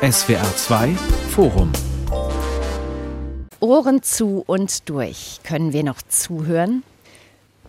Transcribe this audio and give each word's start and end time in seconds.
SWR 0.00 0.44
2 0.54 0.94
Forum 1.30 1.72
Ohren 3.58 4.00
zu 4.00 4.44
und 4.46 4.88
durch. 4.88 5.40
Können 5.42 5.72
wir 5.72 5.82
noch 5.82 6.00
zuhören? 6.02 6.84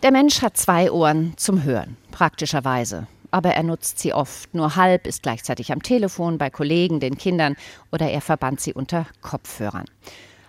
Der 0.03 0.11
Mensch 0.11 0.43
hat 0.43 0.55
zwei 0.55 0.91
Ohren 0.91 1.33
zum 1.37 1.63
Hören, 1.63 1.97
praktischerweise. 2.11 3.07
Aber 3.31 3.55
er 3.55 3.63
nutzt 3.63 3.97
sie 3.97 4.13
oft 4.13 4.53
nur 4.53 4.75
halb, 4.75 5.07
ist 5.07 5.23
gleichzeitig 5.23 5.71
am 5.71 5.81
Telefon, 5.81 6.37
bei 6.37 6.51
Kollegen, 6.51 6.99
den 6.99 7.17
Kindern 7.17 7.55
oder 7.91 8.11
er 8.11 8.21
verbannt 8.21 8.61
sie 8.61 8.75
unter 8.75 9.07
Kopfhörern. 9.21 9.85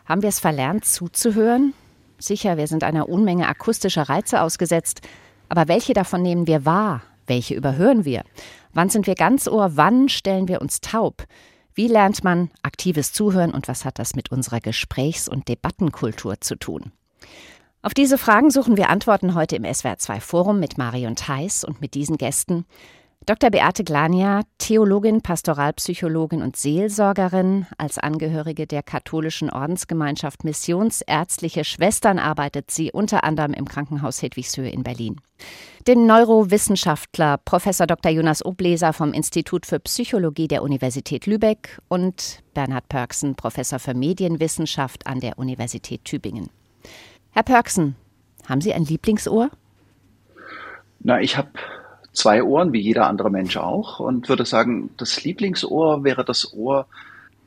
Haben 0.05 0.21
wir 0.21 0.29
es 0.29 0.39
verlernt, 0.39 0.85
zuzuhören? 0.85 1.73
Sicher, 2.19 2.59
wir 2.59 2.67
sind 2.67 2.85
einer 2.85 3.09
Unmenge 3.09 3.49
akustischer 3.49 4.11
Reize 4.11 4.43
ausgesetzt. 4.43 5.01
Aber 5.49 5.67
welche 5.67 5.95
davon 5.95 6.21
nehmen 6.21 6.47
wir 6.47 6.67
wahr? 6.67 7.01
Welche 7.27 7.55
überhören 7.55 8.05
wir? 8.05 8.25
Wann 8.75 8.91
sind 8.91 9.07
wir 9.07 9.15
ganz 9.15 9.49
Ohr? 9.49 9.71
Wann 9.77 10.11
stellen 10.11 10.47
wir 10.47 10.61
uns 10.61 10.83
taub? 10.83 11.25
Wie 11.75 11.89
lernt 11.89 12.25
man 12.25 12.51
aktives 12.63 13.13
Zuhören 13.13 13.53
und 13.53 13.69
was 13.69 13.85
hat 13.85 13.99
das 13.99 14.15
mit 14.17 14.31
unserer 14.33 14.61
Gesprächs- 14.61 15.29
und 15.29 15.49
Debattenkultur 15.49 16.41
zu 16.41 16.57
tun? 16.57 16.93
Auf 17.83 17.95
diese 17.95 18.19
Fragen 18.19 18.51
suchen 18.51 18.77
wir 18.77 18.91
Antworten 18.91 19.35
heute 19.35 19.57
im 19.57 19.63
SWR2 19.63 20.21
Forum 20.21 20.61
mit 20.61 20.77
Marion 20.77 21.17
Theis 21.17 21.65
und 21.65 21.81
mit 21.81 21.95
diesen 21.95 22.19
Gästen. 22.19 22.67
Dr. 23.27 23.51
Beate 23.51 23.85
Glania, 23.85 24.43
Theologin, 24.57 25.21
Pastoralpsychologin 25.21 26.43
und 26.43 26.57
Seelsorgerin, 26.57 27.67
als 27.77 27.99
Angehörige 27.99 28.67
der 28.67 28.83
katholischen 28.83 29.51
Ordensgemeinschaft 29.51 30.43
Missionsärztliche 30.43 31.65
Schwestern 31.65 32.19
arbeitet 32.19 32.71
sie 32.71 32.91
unter 32.91 33.23
anderem 33.23 33.53
im 33.53 33.67
Krankenhaus 33.67 34.23
Hedwigshöhe 34.23 34.71
in 34.71 34.83
Berlin. 34.83 35.21
Den 35.87 36.07
Neurowissenschaftler 36.07 37.37
Prof. 37.37 37.65
Dr. 37.65 38.11
Jonas 38.11 38.45
Obleser 38.45 38.95
vom 38.95 39.13
Institut 39.13 39.67
für 39.67 39.81
Psychologie 39.81 40.49
der 40.49 40.63
Universität 40.63 41.27
Lübeck 41.27 41.79
und 41.89 42.43
Bernhard 42.55 42.89
Pörksen, 42.89 43.35
Professor 43.35 43.79
für 43.79 43.95
Medienwissenschaft 43.95 45.07
an 45.07 45.21
der 45.21 45.39
Universität 45.39 46.07
Tübingen. 46.07 46.49
Herr 47.33 47.43
Pörksen, 47.43 47.97
haben 48.49 48.63
Sie 48.63 48.73
ein 48.73 48.85
Lieblingsohr? 48.85 49.51
Na, 51.01 51.21
ich 51.21 51.37
habe 51.37 51.51
zwei 52.13 52.43
Ohren, 52.43 52.73
wie 52.73 52.81
jeder 52.81 53.07
andere 53.07 53.31
Mensch 53.31 53.57
auch, 53.57 54.01
und 54.01 54.29
würde 54.29 54.45
sagen, 54.45 54.91
das 54.97 55.23
Lieblingsohr 55.25 56.05
wäre 56.05 56.25
das 56.25 56.53
Ohr, 56.53 56.87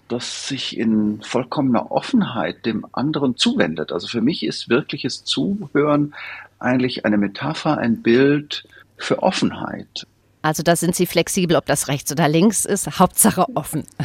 das 0.08 0.48
sich 0.48 0.78
in 0.78 1.22
vollkommener 1.22 1.92
Offenheit 1.92 2.66
dem 2.66 2.86
anderen 2.92 3.36
zuwendet. 3.36 3.92
Also 3.92 4.08
für 4.08 4.22
mich 4.22 4.46
ist 4.46 4.70
wirkliches 4.70 5.24
Zuhören 5.24 6.14
eigentlich 6.60 7.06
eine 7.06 7.18
Metapher, 7.18 7.78
ein 7.78 8.02
Bild 8.02 8.66
für 8.98 9.24
Offenheit. 9.24 10.08
Also 10.42 10.62
da 10.62 10.76
sind 10.76 10.96
Sie 10.96 11.06
flexibel, 11.06 11.56
ob 11.56 11.66
das 11.66 11.88
rechts 11.88 12.12
oder 12.12 12.28
links 12.28 12.66
ist, 12.66 13.00
Hauptsache 13.00 13.46
offen. 13.56 13.84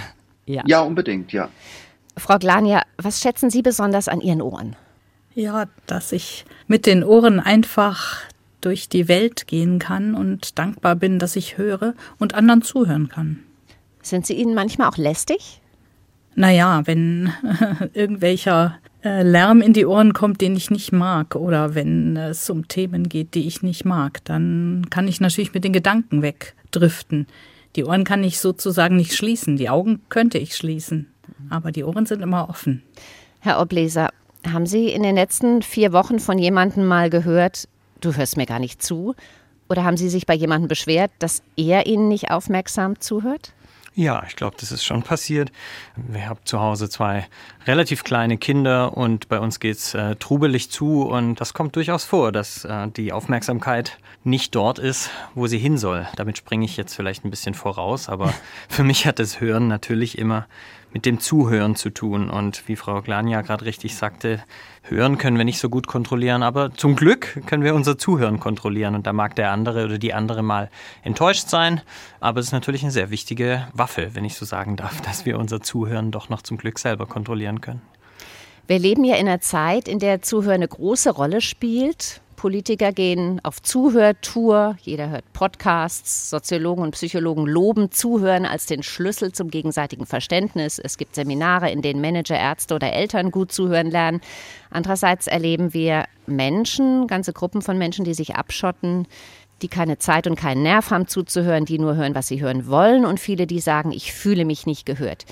Ja, 0.51 0.63
ja 0.65 0.81
unbedingt, 0.81 1.31
ja. 1.35 1.51
Frau 2.17 2.39
Glania, 2.39 2.83
was 2.97 3.21
schätzen 3.21 3.51
Sie 3.51 3.61
besonders 3.61 4.09
an 4.09 4.23
Ihren 4.23 4.41
Ohren? 4.41 4.77
Ja, 5.35 5.67
dass 5.87 6.11
ich 6.13 6.47
mit 6.67 6.87
den 6.87 7.05
Ohren 7.05 7.39
einfach 7.39 8.23
durch 8.61 8.89
die 8.89 9.09
Welt 9.09 9.47
gehen 9.47 9.79
kann 9.79 10.15
und 10.15 10.59
dankbar 10.59 10.97
bin, 10.97 11.19
dass 11.19 11.37
ich 11.37 11.59
höre 11.59 11.95
und 12.19 12.35
anderen 12.35 12.63
zuhören 12.63 13.09
kann. 13.09 13.41
Sind 14.03 14.27
sie 14.27 14.35
Ihnen 14.35 14.55
manchmal 14.55 14.89
auch 14.89 14.97
lästig? 14.97 15.61
Naja, 16.35 16.83
wenn 16.87 17.33
irgendwelcher 17.95 18.79
äh, 19.05 19.23
Lärm 19.23 19.61
in 19.61 19.73
die 19.73 19.87
Ohren 19.87 20.13
kommt, 20.13 20.41
den 20.41 20.57
ich 20.57 20.71
nicht 20.71 20.93
mag, 20.93 21.35
oder 21.35 21.75
wenn 21.75 22.17
es 22.17 22.49
um 22.49 22.69
Themen 22.69 23.09
geht, 23.09 23.35
die 23.35 23.47
ich 23.47 23.63
nicht 23.63 23.85
mag, 23.85 24.25
dann 24.25 24.87
kann 24.91 25.09
ich 25.09 25.21
natürlich 25.21 25.55
mit 25.55 25.65
den 25.65 25.73
Gedanken 25.73 26.23
wegdriften. 26.23 27.27
Die 27.77 27.85
Ohren 27.85 28.05
kann 28.05 28.25
ich 28.25 28.41
sozusagen 28.41 28.97
nicht 28.97 29.15
schließen, 29.15 29.57
die 29.57 29.69
Augen 29.69 30.01
könnte 30.09 30.39
ich 30.39 30.57
schließen, 30.57 31.13
aber 31.51 31.71
die 31.71 31.85
Ohren 31.85 32.07
sind 32.07 32.23
immer 32.23 32.49
offen. 32.49 32.83
Herr 33.41 33.61
Obleser, 33.61 34.09
haben 34.47 34.67
Sie 34.67 34.89
in 34.89 35.03
den 35.03 35.15
letzten 35.15 35.63
vier 35.63 35.93
Wochen 35.93 36.19
von 36.19 36.39
jemandem 36.39 36.87
mal 36.87 37.11
gehört, 37.11 37.69
du 38.01 38.15
hörst 38.15 38.37
mir 38.37 38.47
gar 38.47 38.59
nicht 38.59 38.83
zu? 38.83 39.15
Oder 39.69 39.85
haben 39.85 39.97
Sie 39.97 40.09
sich 40.09 40.27
bei 40.27 40.35
jemandem 40.35 40.69
beschwert, 40.69 41.11
dass 41.19 41.43
er 41.57 41.87
Ihnen 41.87 42.09
nicht 42.09 42.31
aufmerksam 42.31 43.01
zuhört? 43.01 43.53
Ja, 43.99 44.23
ich 44.29 44.37
glaube, 44.37 44.57
das 44.61 44.71
ist 44.71 44.85
schon 44.85 45.03
passiert. 45.03 45.51
Wir 45.97 46.29
haben 46.29 46.39
zu 46.45 46.61
Hause 46.61 46.89
zwei 46.89 47.27
relativ 47.67 48.05
kleine 48.05 48.39
Kinder 48.39 48.97
und 48.97 49.29
bei 49.29 49.41
uns 49.41 49.59
geht's 49.59 49.93
äh, 49.93 50.15
trubelig 50.15 50.71
zu 50.71 51.03
und 51.03 51.41
das 51.41 51.53
kommt 51.53 51.75
durchaus 51.75 52.05
vor, 52.05 52.31
dass 52.31 52.65
äh, 52.65 52.87
die 52.89 53.13
Aufmerksamkeit 53.13 53.99
nicht 54.23 54.55
dort 54.55 54.79
ist, 54.79 55.11
wo 55.35 55.49
sie 55.49 55.59
hin 55.59 55.79
soll. 55.79 56.07
Damit 56.15 56.39
springe 56.39 56.65
ich 56.65 56.77
jetzt 56.77 56.95
vielleicht 56.95 57.25
ein 57.25 57.31
bisschen 57.31 57.55
voraus, 57.55 58.09
aber 58.09 58.33
für 58.69 58.85
mich 58.85 59.05
hat 59.05 59.19
das 59.19 59.41
Hören 59.41 59.67
natürlich 59.67 60.17
immer 60.17 60.47
mit 60.93 61.07
dem 61.07 61.21
Zuhören 61.21 61.77
zu 61.77 61.91
tun. 61.91 62.31
Und 62.31 62.67
wie 62.69 62.77
Frau 62.77 63.03
Glania 63.03 63.43
gerade 63.43 63.65
richtig 63.65 63.97
sagte, 63.97 64.43
hören 64.83 65.19
können 65.19 65.37
wir 65.37 65.45
nicht 65.45 65.59
so 65.59 65.69
gut 65.69 65.87
kontrollieren, 65.87 66.43
aber 66.43 66.73
zum 66.73 66.97
Glück 66.97 67.43
können 67.47 67.63
wir 67.63 67.75
unser 67.75 67.99
Zuhören 67.99 68.41
kontrollieren. 68.41 68.95
Und 68.95 69.07
da 69.07 69.13
mag 69.13 69.35
der 69.37 69.51
andere 69.51 69.85
oder 69.85 69.99
die 69.99 70.15
andere 70.15 70.43
mal 70.43 70.71
enttäuscht 71.03 71.49
sein, 71.49 71.83
aber 72.21 72.41
es 72.41 72.47
ist 72.47 72.53
natürlich 72.53 72.83
eine 72.83 72.93
sehr 72.93 73.11
wichtige 73.11 73.69
Waffe, 73.75 74.15
wenn 74.15 74.25
ich 74.25 74.35
so 74.35 74.45
sagen 74.45 74.77
darf, 74.77 75.01
dass 75.03 75.27
wir 75.27 75.39
unser 75.39 75.61
Zuhören 75.61 76.11
doch 76.11 76.29
noch 76.29 76.43
zum 76.43 76.57
Glück 76.57 76.79
selber 76.79 77.07
kontrollieren 77.07 77.61
können. 77.61 77.83
Wir 78.67 78.79
leben 78.79 79.05
ja 79.05 79.17
in 79.17 79.27
einer 79.27 79.41
Zeit, 79.41 79.89
in 79.89 79.99
der 79.99 80.21
Zuhören 80.21 80.57
eine 80.57 80.69
große 80.69 81.11
Rolle 81.11 81.41
spielt. 81.41 82.21
Politiker 82.39 82.93
gehen 82.93 83.41
auf 83.43 83.61
Zuhörtour, 83.61 84.77
jeder 84.81 85.11
hört 85.11 85.25
Podcasts, 85.33 86.31
Soziologen 86.31 86.85
und 86.85 86.93
Psychologen 86.93 87.45
loben 87.47 87.91
Zuhören 87.91 88.47
als 88.47 88.67
den 88.67 88.85
Schlüssel 88.85 89.33
zum 89.33 89.51
gegenseitigen 89.51 90.07
Verständnis. 90.07 90.79
Es 90.79 90.99
gibt 90.99 91.17
Seminare, 91.17 91.69
in 91.73 91.83
denen 91.83 92.01
Manager, 92.01 92.39
Ärzte 92.39 92.77
oder 92.77 92.93
Eltern 92.93 93.33
gut 93.33 93.51
zuhören 93.51 93.91
lernen. 93.91 94.21
Andererseits 94.71 95.27
erleben 95.27 95.75
wir 95.75 96.05
Menschen, 96.29 97.09
ganze 97.09 97.33
Gruppen 97.33 97.61
von 97.61 97.77
Menschen, 97.77 98.05
die 98.05 98.15
sich 98.15 98.37
abschotten, 98.37 99.09
die 99.61 99.69
keine 99.69 99.99
Zeit 99.99 100.29
und 100.29 100.37
keinen 100.37 100.63
Nerv 100.63 100.93
haben 100.93 101.09
zuzuhören, 101.09 101.65
die 101.65 101.81
nur 101.81 101.97
hören, 101.97 102.15
was 102.15 102.29
sie 102.29 102.41
hören 102.41 102.69
wollen 102.69 103.05
und 103.05 103.19
viele, 103.19 103.49
die 103.49 103.59
sagen, 103.59 103.91
ich 103.91 104.13
fühle 104.13 104.45
mich 104.45 104.65
nicht 104.65 104.87
gehört. 104.87 105.27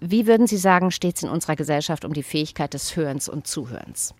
Wie 0.00 0.26
würden 0.26 0.46
Sie 0.46 0.58
sagen, 0.58 0.90
steht 0.90 1.16
es 1.16 1.22
in 1.22 1.30
unserer 1.30 1.56
Gesellschaft 1.56 2.04
um 2.04 2.12
die 2.12 2.22
Fähigkeit 2.22 2.74
des 2.74 2.96
Hörens 2.96 3.30
und 3.30 3.46
Zuhörens? 3.46 4.14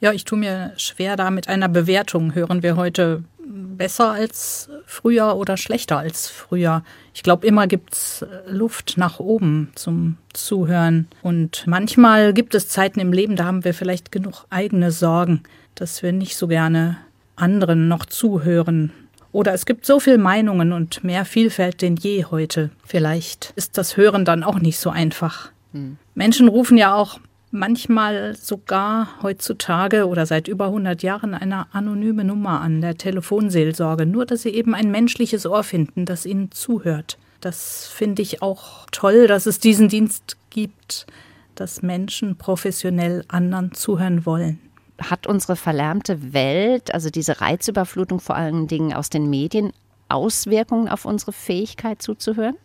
Ja, 0.00 0.12
ich 0.12 0.24
tue 0.24 0.38
mir 0.38 0.72
schwer 0.76 1.16
da 1.16 1.30
mit 1.30 1.48
einer 1.48 1.68
Bewertung. 1.68 2.34
Hören 2.34 2.62
wir 2.62 2.76
heute 2.76 3.24
besser 3.44 4.12
als 4.12 4.68
früher 4.86 5.36
oder 5.36 5.56
schlechter 5.56 5.98
als 5.98 6.28
früher? 6.28 6.84
Ich 7.14 7.22
glaube, 7.22 7.46
immer 7.46 7.66
gibt's 7.66 8.24
Luft 8.46 8.96
nach 8.96 9.18
oben 9.18 9.70
zum 9.74 10.16
Zuhören. 10.32 11.08
Und 11.22 11.64
manchmal 11.66 12.32
gibt 12.32 12.54
es 12.54 12.68
Zeiten 12.68 13.00
im 13.00 13.12
Leben, 13.12 13.34
da 13.34 13.44
haben 13.44 13.64
wir 13.64 13.74
vielleicht 13.74 14.12
genug 14.12 14.46
eigene 14.50 14.92
Sorgen, 14.92 15.42
dass 15.74 16.02
wir 16.02 16.12
nicht 16.12 16.36
so 16.36 16.46
gerne 16.46 16.98
anderen 17.34 17.88
noch 17.88 18.06
zuhören. 18.06 18.92
Oder 19.32 19.52
es 19.52 19.66
gibt 19.66 19.84
so 19.84 20.00
viele 20.00 20.18
Meinungen 20.18 20.72
und 20.72 21.02
mehr 21.04 21.24
Vielfalt 21.24 21.82
denn 21.82 21.96
je 21.96 22.24
heute. 22.24 22.70
Vielleicht 22.84 23.52
ist 23.56 23.78
das 23.78 23.96
Hören 23.96 24.24
dann 24.24 24.42
auch 24.42 24.58
nicht 24.58 24.78
so 24.78 24.90
einfach. 24.90 25.50
Hm. 25.72 25.98
Menschen 26.14 26.48
rufen 26.48 26.78
ja 26.78 26.94
auch 26.94 27.20
manchmal 27.50 28.36
sogar 28.36 29.22
heutzutage 29.22 30.06
oder 30.06 30.26
seit 30.26 30.48
über 30.48 30.66
100 30.66 31.02
Jahren 31.02 31.34
eine 31.34 31.72
anonyme 31.74 32.24
Nummer 32.24 32.60
an 32.60 32.80
der 32.80 32.96
Telefonseelsorge, 32.96 34.06
nur 34.06 34.26
dass 34.26 34.42
sie 34.42 34.50
eben 34.50 34.74
ein 34.74 34.90
menschliches 34.90 35.46
Ohr 35.46 35.64
finden, 35.64 36.04
das 36.04 36.26
ihnen 36.26 36.50
zuhört. 36.50 37.18
Das 37.40 37.86
finde 37.86 38.22
ich 38.22 38.42
auch 38.42 38.86
toll, 38.90 39.26
dass 39.26 39.46
es 39.46 39.60
diesen 39.60 39.88
Dienst 39.88 40.36
gibt, 40.50 41.06
dass 41.54 41.82
Menschen 41.82 42.36
professionell 42.36 43.24
anderen 43.28 43.72
zuhören 43.72 44.26
wollen. 44.26 44.58
Hat 45.00 45.26
unsere 45.26 45.54
verlärmte 45.54 46.32
Welt, 46.32 46.92
also 46.92 47.10
diese 47.10 47.40
Reizüberflutung 47.40 48.18
vor 48.20 48.36
allen 48.36 48.66
Dingen 48.66 48.92
aus 48.92 49.10
den 49.10 49.30
Medien, 49.30 49.72
Auswirkungen 50.08 50.88
auf 50.88 51.04
unsere 51.04 51.32
Fähigkeit 51.32 52.02
zuzuhören? 52.02 52.56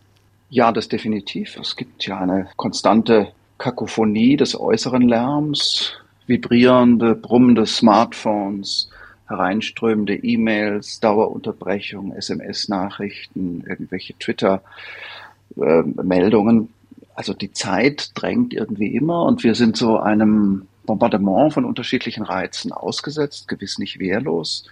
Ja, 0.50 0.72
das 0.72 0.88
definitiv. 0.88 1.56
Es 1.60 1.76
gibt 1.76 2.06
ja 2.06 2.18
eine 2.18 2.48
konstante 2.56 3.32
Kakophonie 3.58 4.36
des 4.36 4.58
äußeren 4.58 5.08
Lärms, 5.08 5.92
vibrierende, 6.26 7.14
brummende 7.14 7.66
Smartphones, 7.66 8.88
hereinströmende 9.26 10.16
E-Mails, 10.16 11.00
Dauerunterbrechung, 11.00 12.12
SMS-Nachrichten, 12.12 13.64
irgendwelche 13.66 14.12
Twitter-Meldungen. 14.18 16.68
Also 17.14 17.32
die 17.32 17.52
Zeit 17.52 18.10
drängt 18.14 18.52
irgendwie 18.52 18.94
immer 18.94 19.24
und 19.24 19.44
wir 19.44 19.54
sind 19.54 19.76
so 19.76 19.98
einem 19.98 20.66
Bombardement 20.84 21.52
von 21.52 21.64
unterschiedlichen 21.64 22.24
Reizen 22.24 22.72
ausgesetzt, 22.72 23.48
gewiss 23.48 23.78
nicht 23.78 23.98
wehrlos. 23.98 24.66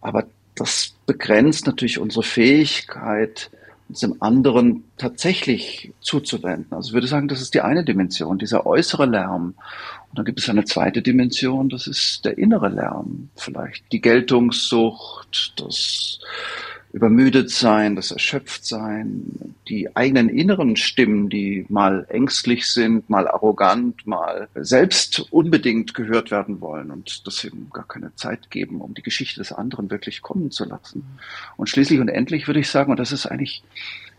Aber 0.00 0.24
das 0.54 0.94
begrenzt 1.06 1.66
natürlich 1.66 1.98
unsere 1.98 2.22
Fähigkeit, 2.22 3.50
dem 3.92 4.16
anderen 4.20 4.84
tatsächlich 4.96 5.92
zuzuwenden. 6.00 6.72
Also 6.72 6.88
ich 6.88 6.94
würde 6.94 7.06
sagen, 7.06 7.28
das 7.28 7.40
ist 7.40 7.54
die 7.54 7.60
eine 7.60 7.84
Dimension, 7.84 8.38
dieser 8.38 8.66
äußere 8.66 9.06
Lärm. 9.06 9.54
Und 10.08 10.18
dann 10.18 10.24
gibt 10.24 10.40
es 10.40 10.48
eine 10.48 10.64
zweite 10.64 11.02
Dimension, 11.02 11.68
das 11.68 11.86
ist 11.86 12.24
der 12.24 12.38
innere 12.38 12.68
Lärm. 12.68 13.30
Vielleicht 13.36 13.84
die 13.92 14.00
Geltungssucht, 14.00 15.54
das 15.56 16.18
übermüdet 16.92 17.50
sein, 17.50 17.94
das 17.94 18.10
erschöpft 18.10 18.64
sein, 18.66 19.54
die 19.68 19.94
eigenen 19.94 20.28
inneren 20.28 20.76
Stimmen, 20.76 21.28
die 21.28 21.64
mal 21.68 22.04
ängstlich 22.08 22.66
sind, 22.66 23.08
mal 23.08 23.28
arrogant, 23.28 24.06
mal 24.06 24.48
selbst 24.56 25.26
unbedingt 25.30 25.94
gehört 25.94 26.30
werden 26.30 26.60
wollen 26.60 26.90
und 26.90 27.26
deswegen 27.26 27.70
gar 27.72 27.86
keine 27.86 28.14
Zeit 28.16 28.50
geben, 28.50 28.80
um 28.80 28.94
die 28.94 29.02
Geschichte 29.02 29.40
des 29.40 29.52
anderen 29.52 29.90
wirklich 29.90 30.22
kommen 30.22 30.50
zu 30.50 30.64
lassen. 30.64 31.04
Und 31.56 31.68
schließlich 31.68 32.00
und 32.00 32.08
endlich 32.08 32.48
würde 32.48 32.60
ich 32.60 32.68
sagen, 32.68 32.90
und 32.90 32.98
das 32.98 33.12
ist 33.12 33.26
eigentlich 33.26 33.62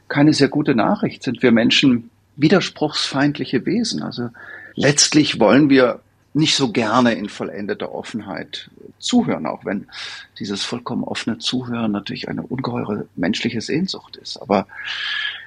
keine 0.07 0.33
sehr 0.33 0.50
gute 0.50 0.74
Nachricht, 0.74 1.24
sind 1.24 1.44
wir 1.44 1.51
Menschen 1.51 2.09
widerspruchsfeindliche 2.38 3.65
Wesen. 3.65 4.01
Also 4.01 4.29
letztlich 4.75 5.39
wollen 5.39 5.69
wir 5.69 6.00
nicht 6.33 6.55
so 6.55 6.71
gerne 6.71 7.13
in 7.13 7.29
vollendeter 7.29 7.93
Offenheit 7.93 8.69
zuhören, 8.99 9.45
auch 9.45 9.65
wenn 9.65 9.87
dieses 10.39 10.63
vollkommen 10.63 11.03
offene 11.03 11.39
Zuhören 11.39 11.91
natürlich 11.91 12.29
eine 12.29 12.43
ungeheure 12.43 13.07
menschliche 13.15 13.61
Sehnsucht 13.61 14.15
ist. 14.17 14.37
Aber 14.37 14.67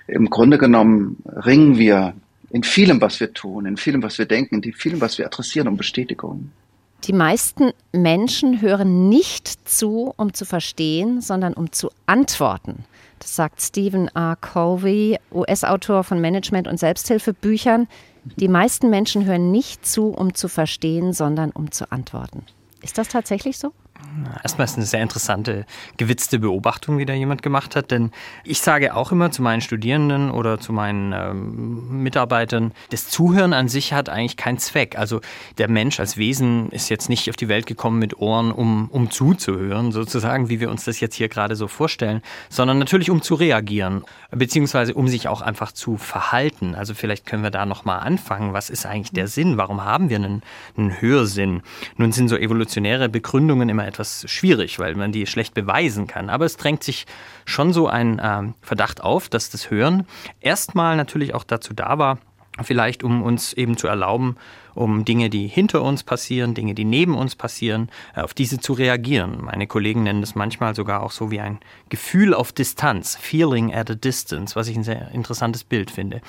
im 0.07 0.29
Grunde 0.29 0.59
genommen 0.59 1.23
ringen 1.27 1.79
wir 1.79 2.15
in 2.51 2.63
vielem, 2.63 3.01
was 3.01 3.19
wir 3.21 3.33
tun, 3.33 3.67
in 3.67 3.77
vielem, 3.77 4.03
was 4.03 4.19
wir 4.19 4.27
denken, 4.27 4.63
in 4.63 4.73
vielem, 4.73 5.01
was 5.01 5.19
wir 5.19 5.27
adressieren, 5.27 5.69
um 5.69 5.77
Bestätigung. 5.77 6.51
Die 7.05 7.13
meisten 7.13 7.73
Menschen 7.93 8.63
hören 8.63 9.09
nicht 9.09 9.69
zu, 9.69 10.15
um 10.17 10.33
zu 10.33 10.45
verstehen, 10.45 11.21
sondern 11.21 11.53
um 11.55 11.73
zu 11.73 11.91
antworten. 12.07 12.85
Das 13.19 13.37
sagt 13.37 13.61
Stephen 13.61 14.09
R. 14.15 14.37
Covey, 14.41 15.19
US-Autor 15.33 16.05
von 16.05 16.21
Management- 16.21 16.69
und 16.69 16.79
Selbsthilfebüchern. 16.79 17.89
Die 18.37 18.49
meisten 18.49 18.91
Menschen 18.91 19.25
hören 19.27 19.51
nicht 19.51 19.87
zu, 19.87 20.09
um 20.09 20.35
zu 20.35 20.49
verstehen, 20.49 21.13
sondern 21.13 21.51
um 21.51 21.71
zu 21.71 21.91
antworten. 21.93 22.45
Ist 22.83 22.99
das 22.99 23.09
tatsächlich 23.09 23.59
so? 23.59 23.73
Erstmal 24.43 24.67
ist 24.67 24.77
eine 24.77 24.87
sehr 24.87 25.03
interessante, 25.03 25.67
gewitzte 25.97 26.39
Beobachtung, 26.39 26.99
die 26.99 27.07
da 27.07 27.15
jemand 27.15 27.43
gemacht 27.43 27.77
hat. 27.77 27.91
Denn 27.91 28.11
ich 28.45 28.61
sage 28.61 28.95
auch 28.95 29.13
immer 29.13 29.31
zu 29.31 29.43
meinen 29.43 29.61
Studierenden 29.61 30.31
oder 30.31 30.59
zu 30.59 30.73
meinen 30.73 31.13
ähm, 31.13 32.03
Mitarbeitern, 32.03 32.73
das 32.91 33.09
Zuhören 33.09 33.53
an 33.53 33.69
sich 33.69 33.93
hat 33.93 34.09
eigentlich 34.09 34.37
keinen 34.37 34.59
Zweck. 34.59 34.99
Also 34.99 35.21
der 35.59 35.69
Mensch 35.69 36.01
als 36.01 36.17
Wesen 36.17 36.71
ist 36.71 36.89
jetzt 36.89 37.09
nicht 37.09 37.29
auf 37.31 37.37
die 37.37 37.49
Welt 37.49 37.67
gekommen 37.67 37.99
mit 37.99 38.19
Ohren, 38.19 38.53
um, 38.53 38.89
um 38.91 39.11
zuzuhören, 39.11 39.93
sozusagen, 39.93 40.49
wie 40.49 40.61
wir 40.61 40.71
uns 40.71 40.85
das 40.85 41.01
jetzt 41.01 41.15
hier 41.15 41.29
gerade 41.29 41.57
so 41.57 41.69
vorstellen, 41.69 42.23
sondern 42.49 42.79
natürlich 42.79 43.11
um 43.11 43.23
zu 43.23 43.35
reagieren, 43.35 44.05
beziehungsweise 44.31 44.95
um 44.95 45.09
sich 45.09 45.29
auch 45.29 45.41
einfach 45.41 45.73
zu 45.73 45.97
verhalten. 45.97 46.75
Also 46.75 46.95
vielleicht 46.95 47.27
können 47.27 47.43
wir 47.43 47.51
da 47.51 47.67
nochmal 47.67 48.01
anfangen. 48.01 48.53
Was 48.53 48.71
ist 48.71 48.87
eigentlich 48.87 49.13
der 49.13 49.29
Sinn? 49.29 49.57
Warum 49.57 49.85
haben 49.85 50.09
wir 50.11 50.17
einen, 50.17 50.43
einen 50.77 51.01
Hörsinn? 51.01 51.63
Nun 51.97 52.13
sind 52.13 52.29
so 52.29 52.37
evolutionäre 52.37 53.09
Begründungen 53.09 53.69
immer 53.69 53.85
etwas 53.95 54.25
schwierig, 54.29 54.79
weil 54.81 54.97
man 54.97 55.13
die 55.13 55.27
schlecht 55.27 55.55
beweisen 55.55 56.07
kann. 56.07 56.29
Aber 56.29 56.45
es 56.45 56.57
drängt 56.57 56.83
sich 56.83 57.07
schon 57.45 57.73
so 57.73 57.87
ein 57.89 58.19
äh, 58.19 58.43
Verdacht 58.61 59.01
auf, 59.01 59.29
dass 59.29 59.51
das 59.51 59.71
Hören 59.71 60.07
erstmal 60.41 60.97
natürlich 60.97 61.35
auch 61.35 61.45
dazu 61.45 61.75
da 61.75 61.99
war, 61.99 62.19
vielleicht 62.63 63.05
um 63.05 63.23
uns 63.23 63.53
eben 63.53 63.77
zu 63.77 63.87
erlauben, 63.87 64.37
um 64.75 65.05
Dinge, 65.05 65.31
die 65.31 65.47
hinter 65.47 65.83
uns 65.83 66.03
passieren, 66.03 66.55
Dinge, 66.55 66.75
die 66.75 66.85
neben 66.85 67.17
uns 67.17 67.37
passieren, 67.37 67.89
äh, 68.15 68.21
auf 68.21 68.35
diese 68.35 68.59
zu 68.59 68.73
reagieren. 68.73 69.43
Meine 69.43 69.67
Kollegen 69.67 70.03
nennen 70.03 70.21
das 70.21 70.35
manchmal 70.35 70.75
sogar 70.75 71.03
auch 71.03 71.11
so 71.11 71.31
wie 71.31 71.41
ein 71.41 71.59
Gefühl 71.89 72.35
auf 72.35 72.53
Distanz, 72.53 73.17
Feeling 73.17 73.75
at 73.75 73.91
a 73.91 73.95
Distance, 73.95 74.57
was 74.57 74.69
ich 74.69 74.77
ein 74.77 74.85
sehr 74.85 75.11
interessantes 75.13 75.65
Bild 75.65 75.91
finde. 75.91 76.21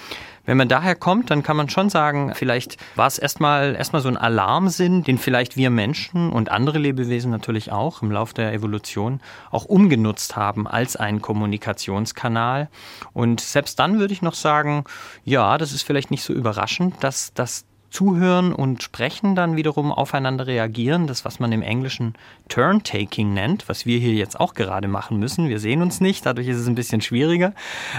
Wenn 0.46 0.58
man 0.58 0.70
daher 0.70 0.96
kommt, 0.96 1.32
dann 1.32 1.42
kann 1.42 1.58
man 1.58 1.70
schon 1.70 1.90
sagen, 1.90 2.34
vielleicht 2.36 2.78
war 2.96 3.08
es 3.08 3.18
erstmal 3.18 3.76
erstmal 3.76 4.02
so 4.02 4.10
ein 4.10 4.18
Alarmsinn, 4.18 5.04
den 5.04 5.18
vielleicht 5.18 5.58
wir 5.58 5.72
Menschen 5.72 6.32
und 6.32 6.50
andere 6.50 6.78
Lebewesen 6.78 7.32
natürlich 7.32 7.72
auch 7.72 8.04
im 8.04 8.12
Laufe 8.12 8.36
der 8.36 8.54
Evolution 8.54 9.22
auch 9.50 9.66
umgenutzt 9.66 10.36
haben 10.36 10.68
als 10.68 10.96
einen 10.96 11.22
Kommunikationskanal. 11.22 12.70
Und 13.14 13.42
selbst 13.42 13.80
dann 13.80 13.98
würde 13.98 14.14
ich 14.14 14.22
noch 14.22 14.36
sagen, 14.36 14.84
ja, 15.24 15.58
das 15.58 15.74
ist 15.74 15.82
vielleicht 15.82 16.12
nicht 16.12 16.24
so 16.24 16.34
überraschend, 16.34 16.96
dass 17.00 17.34
das 17.34 17.66
Zuhören 17.96 18.52
und 18.52 18.84
Sprechen 18.84 19.36
dann 19.36 19.56
wiederum 19.56 19.94
aufeinander 19.94 20.48
reagieren. 20.48 21.08
Das, 21.08 21.24
was 21.24 21.40
man 21.40 21.54
im 21.54 21.62
Englischen 21.62 22.14
Turn-Taking 22.50 23.34
nennt, 23.34 23.70
was 23.70 23.86
wir 23.86 24.00
hier 24.00 24.12
jetzt 24.12 24.38
auch 24.38 24.54
gerade 24.54 24.90
machen 24.90 25.18
müssen. 25.18 25.48
Wir 25.48 25.60
sehen 25.60 25.82
uns 25.82 26.02
nicht, 26.02 26.26
dadurch 26.26 26.50
ist 26.50 26.58
es 26.58 26.68
ein 26.68 26.76
bisschen 26.76 27.00
schwieriger. 27.00 27.54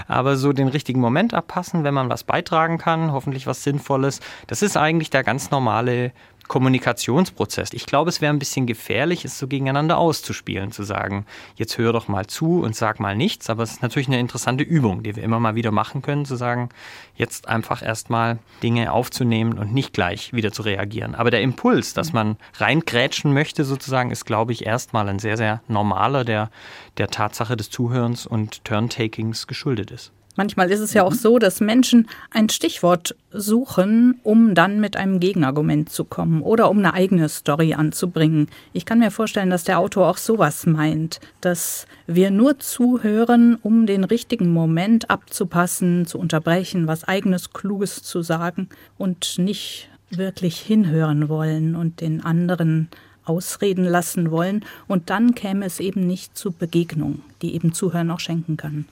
Aber 0.07 0.37
so 0.37 0.53
den 0.53 0.67
richtigen 0.67 1.01
Moment 1.01 1.33
abpassen, 1.33 1.83
wenn 1.83 1.95
man 1.95 2.09
was 2.09 2.23
beitragen 2.23 2.77
kann, 2.77 3.11
hoffentlich 3.11 3.47
was 3.47 3.63
Sinnvolles, 3.63 4.19
das 4.45 4.61
ist 4.61 4.77
eigentlich 4.77 5.09
der 5.09 5.23
ganz 5.23 5.49
normale 5.49 6.11
Kommunikationsprozess. 6.47 7.73
Ich 7.73 7.85
glaube, 7.85 8.09
es 8.09 8.21
wäre 8.21 8.33
ein 8.33 8.39
bisschen 8.39 8.67
gefährlich, 8.67 9.25
es 9.25 9.37
so 9.37 9.47
gegeneinander 9.47 9.97
auszuspielen, 9.97 10.71
zu 10.71 10.83
sagen, 10.83 11.25
jetzt 11.55 11.77
hör 11.77 11.93
doch 11.93 12.07
mal 12.07 12.27
zu 12.27 12.61
und 12.61 12.75
sag 12.75 12.99
mal 12.99 13.15
nichts. 13.15 13.49
Aber 13.49 13.63
es 13.63 13.71
ist 13.71 13.81
natürlich 13.81 14.07
eine 14.07 14.19
interessante 14.19 14.63
Übung, 14.63 15.03
die 15.03 15.15
wir 15.15 15.23
immer 15.23 15.39
mal 15.39 15.55
wieder 15.55 15.71
machen 15.71 16.01
können, 16.01 16.25
zu 16.25 16.35
sagen, 16.35 16.69
jetzt 17.15 17.47
einfach 17.47 17.81
erstmal 17.81 18.39
Dinge 18.63 18.91
aufzunehmen 18.91 19.57
und 19.57 19.73
nicht 19.73 19.93
gleich 19.93 20.33
wieder 20.33 20.51
zu 20.51 20.61
reagieren. 20.61 21.15
Aber 21.15 21.31
der 21.31 21.41
Impuls, 21.41 21.93
dass 21.93 22.13
man 22.13 22.37
reingrätschen 22.55 23.33
möchte, 23.33 23.63
sozusagen, 23.65 24.11
ist, 24.11 24.25
glaube 24.25 24.51
ich, 24.53 24.65
erstmal 24.65 25.09
ein 25.09 25.19
sehr, 25.19 25.37
sehr 25.37 25.61
normaler, 25.67 26.23
der 26.23 26.49
der 26.97 27.09
Tatsache 27.09 27.55
des 27.55 27.69
Zuhörens 27.69 28.25
und 28.25 28.63
Turntakings 28.63 29.47
geschuldet 29.47 29.91
ist. 29.91 30.11
Manchmal 30.37 30.71
ist 30.71 30.79
es 30.79 30.93
ja 30.93 31.03
auch 31.03 31.11
mhm. 31.11 31.17
so, 31.17 31.39
dass 31.39 31.59
Menschen 31.59 32.07
ein 32.31 32.47
Stichwort 32.47 33.15
suchen, 33.31 34.19
um 34.23 34.53
dann 34.53 34.79
mit 34.79 34.95
einem 34.95 35.19
Gegenargument 35.19 35.89
zu 35.89 36.05
kommen 36.05 36.41
oder 36.43 36.69
um 36.69 36.77
eine 36.77 36.93
eigene 36.93 37.27
Story 37.27 37.73
anzubringen. 37.73 38.47
Ich 38.71 38.85
kann 38.85 38.99
mir 38.99 39.11
vorstellen, 39.11 39.49
dass 39.49 39.63
der 39.63 39.79
Autor 39.79 40.07
auch 40.07 40.17
sowas 40.17 40.67
meint, 40.67 41.19
dass 41.41 41.87
wir 42.05 42.29
nur 42.29 42.59
zuhören, 42.59 43.57
um 43.61 43.87
den 43.87 44.03
richtigen 44.03 44.53
Moment 44.53 45.09
abzupassen, 45.09 46.05
zu 46.05 46.19
unterbrechen, 46.19 46.87
was 46.87 47.03
eigenes 47.03 47.51
Kluges 47.51 48.03
zu 48.03 48.21
sagen 48.21 48.69
und 48.97 49.39
nicht 49.39 49.89
wirklich 50.11 50.59
hinhören 50.59 51.29
wollen 51.29 51.75
und 51.75 51.99
den 51.99 52.23
anderen 52.23 52.89
ausreden 53.25 53.83
lassen 53.83 54.29
wollen. 54.29 54.63
Und 54.87 55.09
dann 55.09 55.33
käme 55.33 55.65
es 55.65 55.79
eben 55.79 56.05
nicht 56.05 56.37
zu 56.37 56.51
Begegnung, 56.51 57.23
die 57.41 57.55
eben 57.55 57.73
Zuhören 57.73 58.11
auch 58.11 58.19
schenken 58.19 58.55
kann. 58.55 58.85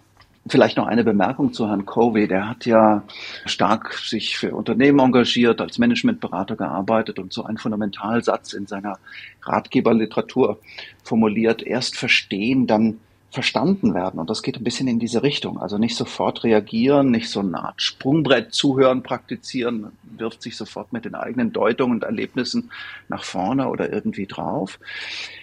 Vielleicht 0.48 0.78
noch 0.78 0.86
eine 0.86 1.04
Bemerkung 1.04 1.54
zu 1.54 1.68
Herrn 1.68 1.86
Covey. 1.86 2.28
Der 2.28 2.48
hat 2.48 2.68
ja 2.68 3.04
stark 3.46 3.96
sich 3.96 4.38
für 4.38 4.54
Unternehmen 4.56 5.00
engagiert, 5.00 5.60
als 5.60 5.80
Managementberater 5.80 6.56
gearbeitet 6.56 7.18
und 7.18 7.34
so 7.34 7.44
einen 7.46 7.58
Fundamentalsatz 7.58 8.54
in 8.54 8.68
seiner 8.68 9.00
Ratgeberliteratur 9.42 10.60
formuliert. 11.04 11.64
Erst 11.64 11.98
verstehen, 11.98 12.68
dann 12.68 13.00
verstanden 13.36 13.94
werden. 13.94 14.20
Und 14.20 14.30
das 14.30 14.42
geht 14.42 14.58
ein 14.58 14.64
bisschen 14.64 14.88
in 14.88 14.98
diese 14.98 15.22
Richtung. 15.22 15.60
Also 15.60 15.78
nicht 15.78 15.96
sofort 15.96 16.44
reagieren, 16.44 17.12
nicht 17.12 17.30
so 17.30 17.42
eine 17.42 17.64
Art 17.64 17.82
Sprungbrett 17.82 18.54
zuhören, 18.54 19.04
praktizieren, 19.04 19.92
wirft 20.04 20.42
sich 20.42 20.56
sofort 20.56 20.94
mit 20.94 21.06
den 21.06 21.16
eigenen 21.16 21.52
Deutungen 21.52 21.96
und 21.96 22.04
Erlebnissen 22.04 22.72
nach 23.10 23.24
vorne 23.24 23.68
oder 23.68 23.92
irgendwie 23.92 24.26
drauf. 24.26 24.80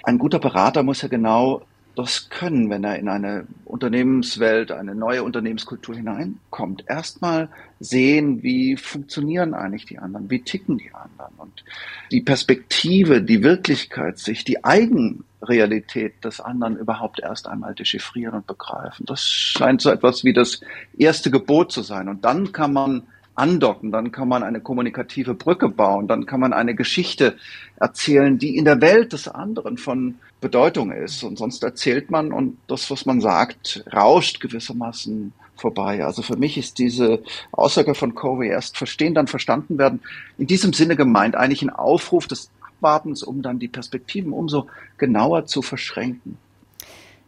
Ein 0.04 0.18
guter 0.18 0.38
Berater 0.38 0.82
muss 0.82 1.02
ja 1.02 1.08
genau 1.08 1.62
das 1.94 2.30
können, 2.30 2.70
wenn 2.70 2.84
er 2.84 2.98
in 2.98 3.08
eine 3.08 3.46
Unternehmenswelt, 3.64 4.72
eine 4.72 4.94
neue 4.94 5.22
Unternehmenskultur 5.22 5.94
hineinkommt. 5.94 6.84
Erstmal 6.88 7.48
sehen, 7.80 8.42
wie 8.42 8.76
funktionieren 8.76 9.52
eigentlich 9.52 9.84
die 9.84 9.98
anderen, 9.98 10.30
wie 10.30 10.42
ticken 10.42 10.78
die 10.78 10.90
anderen 10.94 11.34
und 11.36 11.64
die 12.10 12.22
Perspektive, 12.22 13.22
die 13.22 13.42
Wirklichkeit, 13.42 14.18
sich 14.18 14.44
die 14.44 14.64
Eigenrealität 14.64 16.24
des 16.24 16.40
anderen 16.40 16.76
überhaupt 16.76 17.20
erst 17.20 17.46
einmal 17.46 17.74
dechiffrieren 17.74 18.34
und 18.34 18.46
begreifen. 18.46 19.04
Das 19.06 19.22
scheint 19.24 19.82
so 19.82 19.90
etwas 19.90 20.24
wie 20.24 20.32
das 20.32 20.60
erste 20.96 21.30
Gebot 21.30 21.72
zu 21.72 21.82
sein. 21.82 22.08
Und 22.08 22.24
dann 22.24 22.52
kann 22.52 22.72
man 22.72 23.02
andocken, 23.34 23.92
dann 23.92 24.12
kann 24.12 24.28
man 24.28 24.42
eine 24.42 24.60
kommunikative 24.60 25.34
Brücke 25.34 25.68
bauen, 25.68 26.06
dann 26.06 26.26
kann 26.26 26.40
man 26.40 26.52
eine 26.52 26.74
Geschichte 26.74 27.36
erzählen, 27.76 28.38
die 28.38 28.56
in 28.56 28.64
der 28.64 28.80
Welt 28.80 29.12
des 29.12 29.26
anderen 29.28 29.78
von 29.78 30.16
Bedeutung 30.42 30.92
ist. 30.92 31.22
Und 31.22 31.38
sonst 31.38 31.62
erzählt 31.62 32.10
man 32.10 32.32
und 32.32 32.58
das, 32.66 32.90
was 32.90 33.06
man 33.06 33.22
sagt, 33.22 33.82
rauscht 33.90 34.40
gewissermaßen 34.40 35.32
vorbei. 35.56 36.04
Also 36.04 36.20
für 36.20 36.36
mich 36.36 36.58
ist 36.58 36.78
diese 36.78 37.22
Aussage 37.52 37.94
von 37.94 38.14
Covey 38.14 38.48
erst 38.48 38.76
verstehen, 38.76 39.14
dann 39.14 39.28
verstanden 39.28 39.78
werden, 39.78 40.00
in 40.36 40.46
diesem 40.46 40.74
Sinne 40.74 40.96
gemeint, 40.96 41.36
eigentlich 41.36 41.62
ein 41.62 41.70
Aufruf 41.70 42.26
des 42.26 42.50
Abwartens, 42.60 43.22
um 43.22 43.40
dann 43.40 43.58
die 43.58 43.68
Perspektiven 43.68 44.32
umso 44.32 44.66
genauer 44.98 45.46
zu 45.46 45.62
verschränken. 45.62 46.36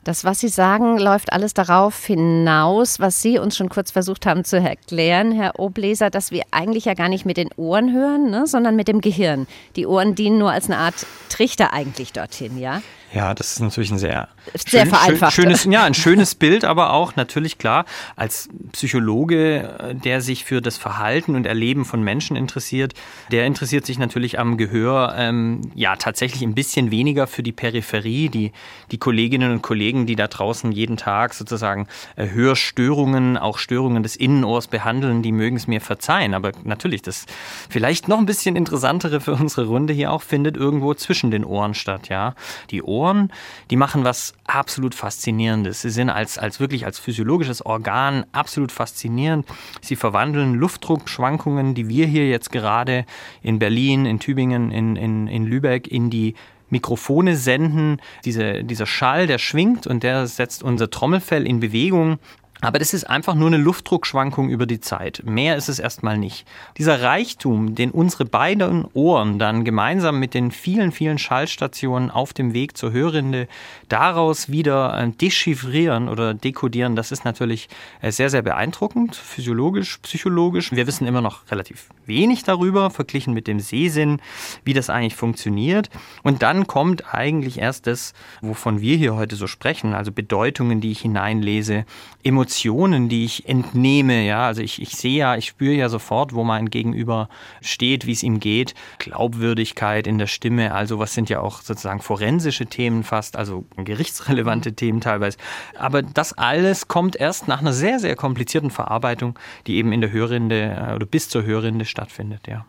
Das, 0.03 0.23
was 0.23 0.41
Sie 0.41 0.49
sagen, 0.49 0.99
läuft 0.99 1.33
alles 1.33 1.55
darauf 1.55 2.05
hinaus, 2.05 3.01
was 3.01 3.23
Sie 3.23 3.39
uns 3.39 3.57
schon 3.57 3.71
kurz 3.71 3.91
versucht 3.91 4.27
haben 4.27 4.45
zu 4.45 4.59
erklären, 4.59 5.33
Herr 5.33 5.59
Obleser, 5.59 6.11
dass 6.11 6.31
wir 6.31 6.43
eigentlich 6.51 6.85
ja 6.85 6.93
gar 6.93 7.09
nicht 7.09 7.25
mit 7.25 7.39
den 7.39 7.49
Ohren 7.57 7.91
hören, 7.91 8.29
ne, 8.29 8.47
sondern 8.47 8.77
mit 8.77 8.87
dem 8.87 9.01
Gehirn. 9.01 9.47
Die 9.77 9.87
Ohren 9.87 10.15
dienen 10.15 10.37
nur 10.37 10.51
als 10.51 10.67
eine 10.67 10.77
Art 10.77 11.07
Trichter 11.31 11.73
eigentlich 11.73 12.13
dorthin, 12.13 12.59
ja? 12.59 12.83
Ja, 13.15 13.33
das 13.33 13.53
ist 13.53 13.61
natürlich 13.61 13.93
ein 13.93 13.99
sehr, 13.99 14.27
sehr 14.55 14.81
schön, 14.81 14.91
vereinfacht. 14.91 15.35
schönes, 15.35 15.65
ja, 15.67 15.85
ein 15.85 15.95
schönes 15.95 16.35
Bild, 16.35 16.65
aber 16.65 16.93
auch 16.93 17.15
natürlich 17.15 17.59
klar, 17.59 17.85
als 18.17 18.49
Psychologe, 18.73 19.79
äh, 19.79 19.95
der 19.95 20.21
sich 20.21 20.45
für 20.45 20.61
das 20.61 20.79
Verhalten 20.79 21.37
und 21.37 21.47
Erleben 21.47 21.85
von 21.85 22.03
Menschen 22.03 22.37
interessiert, 22.37 22.95
der 23.31 23.47
interessiert 23.47 23.87
sich 23.87 23.99
natürlich 23.99 24.41
am 24.41 24.57
Gehör 24.57 25.15
ähm, 25.17 25.61
ja 25.77 25.95
tatsächlich 25.95 26.43
ein 26.43 26.57
bisschen 26.57 26.91
weniger 26.91 27.29
für 27.29 27.45
die 27.45 27.53
Peripherie, 27.53 28.31
die, 28.31 28.51
die 28.91 28.99
Kolleginnen 28.99 29.53
und 29.53 29.63
Kollegen, 29.63 30.07
die 30.07 30.17
da 30.17 30.27
draußen 30.27 30.73
jeden 30.73 30.97
Tag 30.97 31.35
sozusagen 31.35 31.87
äh, 32.17 32.31
Hörstörungen, 32.31 33.39
auch 33.39 33.59
Störungen 33.59 34.03
des 34.03 34.17
Innenohrs 34.17 34.67
behandeln, 34.67 35.23
die 35.23 35.31
mögen 35.31 35.57
es 35.57 35.69
mir 35.69 35.81
verzeihen. 35.81 36.35
Aber 36.35 36.51
natürlich, 36.65 37.03
das 37.03 37.27
vielleicht 37.71 38.09
noch 38.09 38.19
ein 38.19 38.27
bisschen 38.27 38.57
interessantere 38.57 39.21
für 39.21 39.35
unsere 39.35 39.67
Runde 39.67 39.93
hier 39.93 40.11
auch 40.11 40.23
findet 40.23 40.57
irgendwo 40.57 40.95
zwischen 40.95 41.31
den 41.31 41.45
Ohren 41.45 41.75
statt, 41.75 42.09
ja. 42.09 42.35
Die 42.73 42.83
Ohren 42.83 43.04
Ohren, 43.05 43.31
die 43.71 43.77
machen 43.77 44.05
was 44.05 44.35
absolut 44.47 44.95
Faszinierendes. 44.95 45.83
Sie 45.83 45.91
sind 45.91 46.11
als, 46.11 46.39
als 46.39 46.59
wirklich 46.59 46.87
als 46.87 46.99
physiologisches 46.99 47.65
Organ 47.65 48.25
absolut 48.33 48.73
faszinierend. 48.73 49.47
Sie 49.81 49.97
verwandeln 49.97 50.55
Luftdruckschwankungen, 50.55 51.75
die 51.75 51.89
wir 51.89 52.07
hier 52.07 52.29
jetzt 52.29 52.51
gerade 52.51 53.05
in 53.43 53.59
Berlin, 53.59 54.07
in 54.07 54.19
Tübingen, 54.19 54.71
in, 54.71 54.97
in, 54.97 55.27
in 55.27 55.45
Lübeck 55.45 55.87
in 55.87 56.09
die 56.09 56.35
Mikrofone 56.71 57.37
senden. 57.37 58.01
Diese, 58.25 58.65
dieser 58.65 58.87
Schall, 58.87 59.27
der 59.27 59.39
schwingt 59.39 59.87
und 59.87 60.03
der 60.03 60.27
setzt 60.27 60.63
unser 60.63 60.91
Trommelfell 60.91 61.47
in 61.47 61.61
Bewegung. 61.61 62.19
Aber 62.61 62.79
das 62.79 62.95
ist 62.95 63.05
einfach 63.05 63.35
nur 63.35 63.49
eine 63.49 63.59
Luftdruckschwankung 63.59 64.49
über 64.49 64.65
die 64.65 64.81
Zeit. 64.81 65.23
Mehr 65.27 65.57
ist 65.57 65.69
es 65.69 65.79
erstmal 65.79 66.17
nicht. 66.17 66.47
Dieser 66.79 67.03
Reichtum, 67.03 67.75
den 67.75 67.91
unsere 67.91 68.25
beiden 68.25 68.87
Ohren 68.95 69.39
dann 69.39 69.65
gemeinsam 69.65 70.19
mit 70.19 70.33
den 70.33 70.51
vielen, 70.51 70.93
vielen 70.93 71.19
Schallstationen 71.19 72.11
auf 72.11 72.33
dem 72.33 72.55
Weg 72.55 72.77
zur 72.77 72.93
Hörrinde 72.93 73.49
daraus 73.89 74.49
wieder 74.49 74.99
äh, 74.99 75.11
dechiffrieren 75.11 76.09
oder 76.09 76.33
dekodieren, 76.33 76.97
das 76.97 77.13
ist 77.13 77.25
natürlich 77.25 77.69
äh, 78.01 78.11
sehr, 78.11 78.31
sehr 78.31 78.43
beeindruckend, 78.43 79.15
physiologisch, 79.15 79.99
psychologisch. 79.99 80.73
Wir 80.73 80.87
wissen 80.87 81.07
immer 81.07 81.21
noch 81.21 81.51
relativ 81.51 81.89
wenig 82.07 82.45
darüber, 82.45 82.91
verglichen 82.91 83.35
mit 83.35 83.47
dem 83.47 83.61
Sehsinn, 83.61 84.21
wie 84.65 84.73
das 84.73 84.89
eigentlich 84.89 85.17
funktioniert. 85.17 85.91
Und 86.23 86.43
dann 86.43 86.67
kommt 86.67 87.15
eigentlich 87.15 87.59
erst 87.59 87.87
das, 87.87 88.15
wovon 88.41 88.81
wir 88.81 88.97
hier 88.97 89.17
heute 89.17 89.37
so 89.37 89.47
sprechen, 89.47 89.93
also 89.93 90.13
Bedeutungen, 90.13 90.81
die 90.81 90.93
ich 90.93 91.01
hineinlese, 91.01 91.85
Emotionen, 92.23 92.44
Emotionen, 92.45 93.09
die 93.09 93.25
ich 93.25 93.49
entnehme. 93.49 94.27
Ja, 94.27 94.47
also 94.47 94.61
ich, 94.61 94.83
ich 94.83 94.91
sehe 94.91 95.17
ja, 95.17 95.37
ich 95.37 95.47
spüre 95.47 95.73
ja 95.73 95.89
sofort, 95.89 96.35
wo 96.35 96.45
mein 96.45 96.69
Gegenüber 96.69 97.31
steht, 97.63 98.07
wie 98.07 98.13
es 98.13 98.23
ihm 98.23 98.39
geht. 98.39 98.75
Glaubwürdigkeit 98.99 100.07
in 100.07 100.19
der 100.19 100.27
Stimme, 100.27 100.75
also 100.75 100.99
was 100.99 101.15
sind 101.15 101.31
ja 101.31 101.41
auch 101.41 101.63
sozusagen 101.63 102.03
forensische 102.03 102.67
Themen 102.67 103.03
fast, 103.03 103.37
also 103.37 103.65
gerichtsrelevante 103.77 104.71
mhm. 104.71 104.77
Themen 104.77 105.01
teilweise. 105.01 105.39
Aber 105.79 106.03
das 106.03 106.35
alles 106.35 106.87
kommt 106.87 107.17
erst 107.17 107.49
nach 107.49 107.61
einer 107.61 107.73
sehr, 107.73 107.99
sehr 107.99 108.15
komplizierten 108.15 108.71
Verarbeitung, 108.71 109.39
die 109.67 109.77
eben 109.77 109.93
in 109.93 110.03
der 110.03 110.13
Hörrinde 110.13 110.91
äh, 110.91 110.95
oder 110.95 111.07
bis 111.07 111.31
zur 111.31 111.45
Hörrinde 111.45 111.87
stattfindet, 111.87 112.47
ja. 112.47 112.67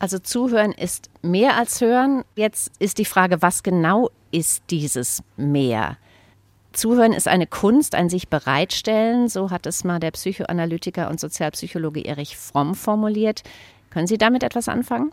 Also 0.00 0.18
zuhören 0.18 0.72
ist 0.72 1.10
mehr 1.22 1.56
als 1.56 1.80
hören. 1.80 2.24
Jetzt 2.34 2.72
ist 2.80 2.98
die 2.98 3.04
Frage, 3.04 3.40
was 3.40 3.62
genau 3.62 4.10
ist 4.32 4.64
dieses 4.68 5.22
mehr? 5.36 5.96
Zuhören 6.72 7.12
ist 7.12 7.28
eine 7.28 7.46
Kunst, 7.46 7.94
ein 7.94 8.08
sich 8.08 8.28
bereitstellen, 8.28 9.28
so 9.28 9.50
hat 9.50 9.66
es 9.66 9.84
mal 9.84 10.00
der 10.00 10.10
Psychoanalytiker 10.10 11.10
und 11.10 11.20
Sozialpsychologe 11.20 12.04
Erich 12.04 12.36
Fromm 12.36 12.74
formuliert. 12.74 13.42
Können 13.90 14.06
Sie 14.06 14.18
damit 14.18 14.42
etwas 14.42 14.68
anfangen? 14.68 15.12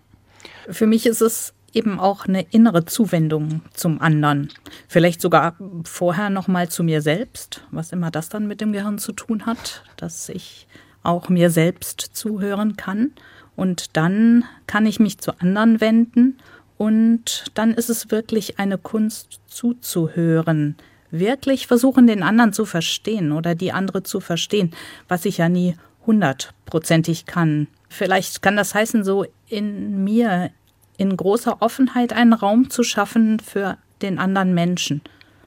Für 0.70 0.88
mich 0.88 1.06
ist 1.06 1.22
es 1.22 1.54
eben 1.74 2.00
auch 2.00 2.26
eine 2.26 2.42
innere 2.50 2.86
Zuwendung 2.86 3.62
zum 3.74 4.02
anderen. 4.02 4.50
Vielleicht 4.88 5.22
sogar 5.22 5.56
vorher 5.84 6.30
noch 6.30 6.48
mal 6.48 6.70
zu 6.70 6.84
mir 6.84 7.02
selbst, 7.02 7.66
was 7.72 7.92
immer 7.92 8.12
das 8.12 8.30
dann 8.30 8.48
mit 8.48 8.62
dem 8.62 8.74
Gehirn 8.74 8.98
zu 8.98 9.12
tun 9.12 9.46
hat, 9.46 9.84
dass 9.98 10.30
ich 10.30 10.68
auch 11.04 11.30
mir 11.30 11.50
selbst 11.50 12.02
zuhören 12.14 12.76
kann 12.76 13.12
und 13.56 13.98
dann 13.98 14.46
kann 14.68 14.86
ich 14.86 15.00
mich 15.00 15.20
zu 15.20 15.40
anderen 15.40 15.82
wenden 15.82 16.38
und 16.78 17.46
dann 17.54 17.74
ist 17.74 17.90
es 17.90 18.12
wirklich 18.12 18.60
eine 18.60 18.78
Kunst 18.78 19.42
zuzuhören, 19.48 20.76
wirklich 21.12 21.68
versuchen, 21.68 22.08
den 22.08 22.24
anderen 22.24 22.54
zu 22.54 22.66
verstehen 22.66 23.32
oder 23.32 23.56
die 23.56 23.72
andere 23.72 24.04
zu 24.04 24.20
verstehen, 24.20 24.72
was 25.08 25.26
ich 25.26 25.38
ja 25.38 25.50
nie 25.50 25.76
hundertprozentig 26.06 27.26
kann. 27.26 27.68
Vielleicht 27.90 28.42
kann 28.42 28.56
das 28.56 28.76
heißen, 28.76 29.04
so 29.04 29.26
in 29.48 30.04
mir 30.04 30.52
in 30.98 31.16
großer 31.16 31.62
Offenheit 31.62 32.14
einen 32.14 32.34
Raum 32.34 32.70
zu 32.70 32.84
schaffen 32.84 33.40
für 33.40 33.78
den 34.02 34.20
anderen 34.20 34.54
Menschen. 34.54 35.02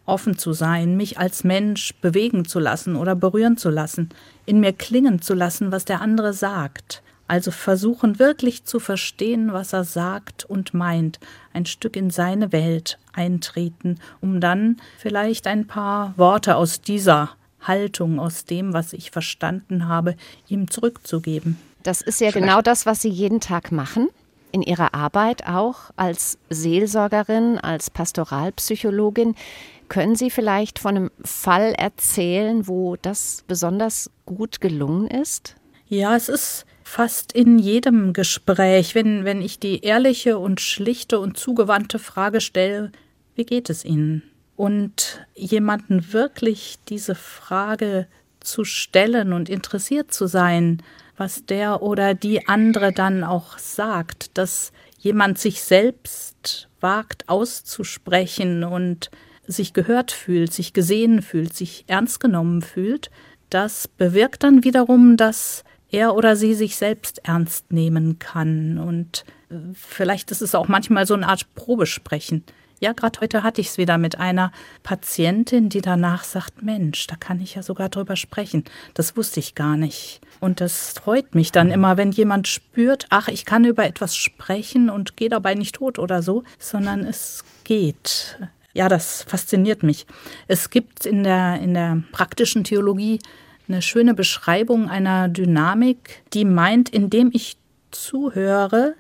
Offen 0.04 0.36
zu 0.36 0.52
sein, 0.52 0.96
mich 0.96 1.18
als 1.18 1.44
Mensch 1.44 1.94
bewegen 2.00 2.44
zu 2.44 2.58
lassen 2.58 2.96
oder 2.96 3.14
berühren 3.14 3.56
zu 3.56 3.70
lassen, 3.70 4.08
in 4.46 4.58
mir 4.58 4.72
klingen 4.72 5.22
zu 5.22 5.34
lassen, 5.34 5.70
was 5.70 5.84
der 5.84 6.00
andere 6.00 6.32
sagt. 6.32 7.02
Also 7.32 7.50
versuchen 7.50 8.18
wirklich 8.18 8.66
zu 8.66 8.78
verstehen, 8.78 9.54
was 9.54 9.72
er 9.72 9.84
sagt 9.84 10.44
und 10.44 10.74
meint, 10.74 11.18
ein 11.54 11.64
Stück 11.64 11.96
in 11.96 12.10
seine 12.10 12.52
Welt 12.52 12.98
eintreten, 13.14 13.98
um 14.20 14.38
dann 14.38 14.76
vielleicht 14.98 15.46
ein 15.46 15.66
paar 15.66 16.12
Worte 16.18 16.56
aus 16.56 16.82
dieser 16.82 17.30
Haltung, 17.62 18.20
aus 18.20 18.44
dem, 18.44 18.74
was 18.74 18.92
ich 18.92 19.10
verstanden 19.10 19.88
habe, 19.88 20.14
ihm 20.46 20.70
zurückzugeben. 20.70 21.56
Das 21.82 22.02
ist 22.02 22.20
ja 22.20 22.32
genau 22.32 22.60
das, 22.60 22.84
was 22.84 23.00
Sie 23.00 23.08
jeden 23.08 23.40
Tag 23.40 23.72
machen 23.72 24.10
in 24.50 24.60
Ihrer 24.60 24.92
Arbeit 24.92 25.46
auch 25.46 25.90
als 25.96 26.36
Seelsorgerin, 26.50 27.56
als 27.56 27.88
Pastoralpsychologin. 27.88 29.36
Können 29.88 30.16
Sie 30.16 30.28
vielleicht 30.28 30.78
von 30.78 30.96
einem 30.96 31.10
Fall 31.24 31.72
erzählen, 31.78 32.68
wo 32.68 32.96
das 33.00 33.42
besonders 33.48 34.10
gut 34.26 34.60
gelungen 34.60 35.06
ist? 35.06 35.56
Ja, 35.88 36.14
es 36.14 36.28
ist 36.28 36.66
fast 36.92 37.32
in 37.32 37.58
jedem 37.58 38.12
Gespräch, 38.12 38.94
wenn, 38.94 39.24
wenn 39.24 39.40
ich 39.40 39.58
die 39.58 39.80
ehrliche 39.80 40.36
und 40.36 40.60
schlichte 40.60 41.20
und 41.20 41.38
zugewandte 41.38 41.98
Frage 41.98 42.42
stelle, 42.42 42.92
wie 43.34 43.46
geht 43.46 43.70
es 43.70 43.82
Ihnen? 43.82 44.22
Und 44.56 45.26
jemanden 45.34 46.12
wirklich 46.12 46.76
diese 46.90 47.14
Frage 47.14 48.08
zu 48.40 48.64
stellen 48.64 49.32
und 49.32 49.48
interessiert 49.48 50.12
zu 50.12 50.26
sein, 50.26 50.82
was 51.16 51.46
der 51.46 51.80
oder 51.80 52.12
die 52.12 52.46
andere 52.46 52.92
dann 52.92 53.24
auch 53.24 53.56
sagt, 53.56 54.36
dass 54.36 54.70
jemand 54.98 55.38
sich 55.38 55.62
selbst 55.62 56.68
wagt 56.82 57.26
auszusprechen 57.30 58.64
und 58.64 59.10
sich 59.46 59.72
gehört 59.72 60.12
fühlt, 60.12 60.52
sich 60.52 60.74
gesehen 60.74 61.22
fühlt, 61.22 61.56
sich 61.56 61.84
ernst 61.86 62.20
genommen 62.20 62.60
fühlt, 62.60 63.10
das 63.48 63.88
bewirkt 63.88 64.42
dann 64.42 64.62
wiederum, 64.62 65.16
dass 65.16 65.64
er 65.92 66.16
oder 66.16 66.34
sie 66.34 66.54
sich 66.54 66.76
selbst 66.76 67.20
ernst 67.24 67.72
nehmen 67.72 68.18
kann. 68.18 68.78
Und 68.78 69.24
äh, 69.50 69.54
vielleicht 69.74 70.30
ist 70.30 70.42
es 70.42 70.54
auch 70.54 70.68
manchmal 70.68 71.06
so 71.06 71.14
eine 71.14 71.28
Art 71.28 71.54
Probesprechen. 71.54 72.44
Ja, 72.80 72.92
gerade 72.92 73.20
heute 73.20 73.44
hatte 73.44 73.60
ich 73.60 73.68
es 73.68 73.78
wieder 73.78 73.96
mit 73.96 74.18
einer 74.18 74.50
Patientin, 74.82 75.68
die 75.68 75.82
danach 75.82 76.24
sagt, 76.24 76.64
Mensch, 76.64 77.06
da 77.06 77.14
kann 77.14 77.40
ich 77.40 77.54
ja 77.54 77.62
sogar 77.62 77.88
drüber 77.90 78.16
sprechen. 78.16 78.64
Das 78.94 79.16
wusste 79.16 79.38
ich 79.38 79.54
gar 79.54 79.76
nicht. 79.76 80.20
Und 80.40 80.60
das 80.60 80.90
freut 80.90 81.36
mich 81.36 81.52
dann 81.52 81.70
immer, 81.70 81.96
wenn 81.96 82.10
jemand 82.10 82.48
spürt, 82.48 83.06
ach, 83.10 83.28
ich 83.28 83.44
kann 83.44 83.64
über 83.64 83.86
etwas 83.86 84.16
sprechen 84.16 84.90
und 84.90 85.16
gehe 85.16 85.28
dabei 85.28 85.54
nicht 85.54 85.76
tot 85.76 86.00
oder 86.00 86.22
so, 86.22 86.42
sondern 86.58 87.04
es 87.04 87.44
geht. 87.62 88.36
Ja, 88.72 88.88
das 88.88 89.22
fasziniert 89.28 89.84
mich. 89.84 90.04
Es 90.48 90.68
gibt 90.70 91.06
in 91.06 91.22
der, 91.22 91.60
in 91.60 91.74
der 91.74 92.02
praktischen 92.10 92.64
Theologie 92.64 93.20
eine 93.72 93.82
schöne 93.82 94.14
Beschreibung 94.14 94.88
einer 94.88 95.28
Dynamik, 95.28 96.22
die 96.32 96.44
meint, 96.44 96.88
indem 96.90 97.30
ich 97.32 97.56
zuhöre, 97.90 98.94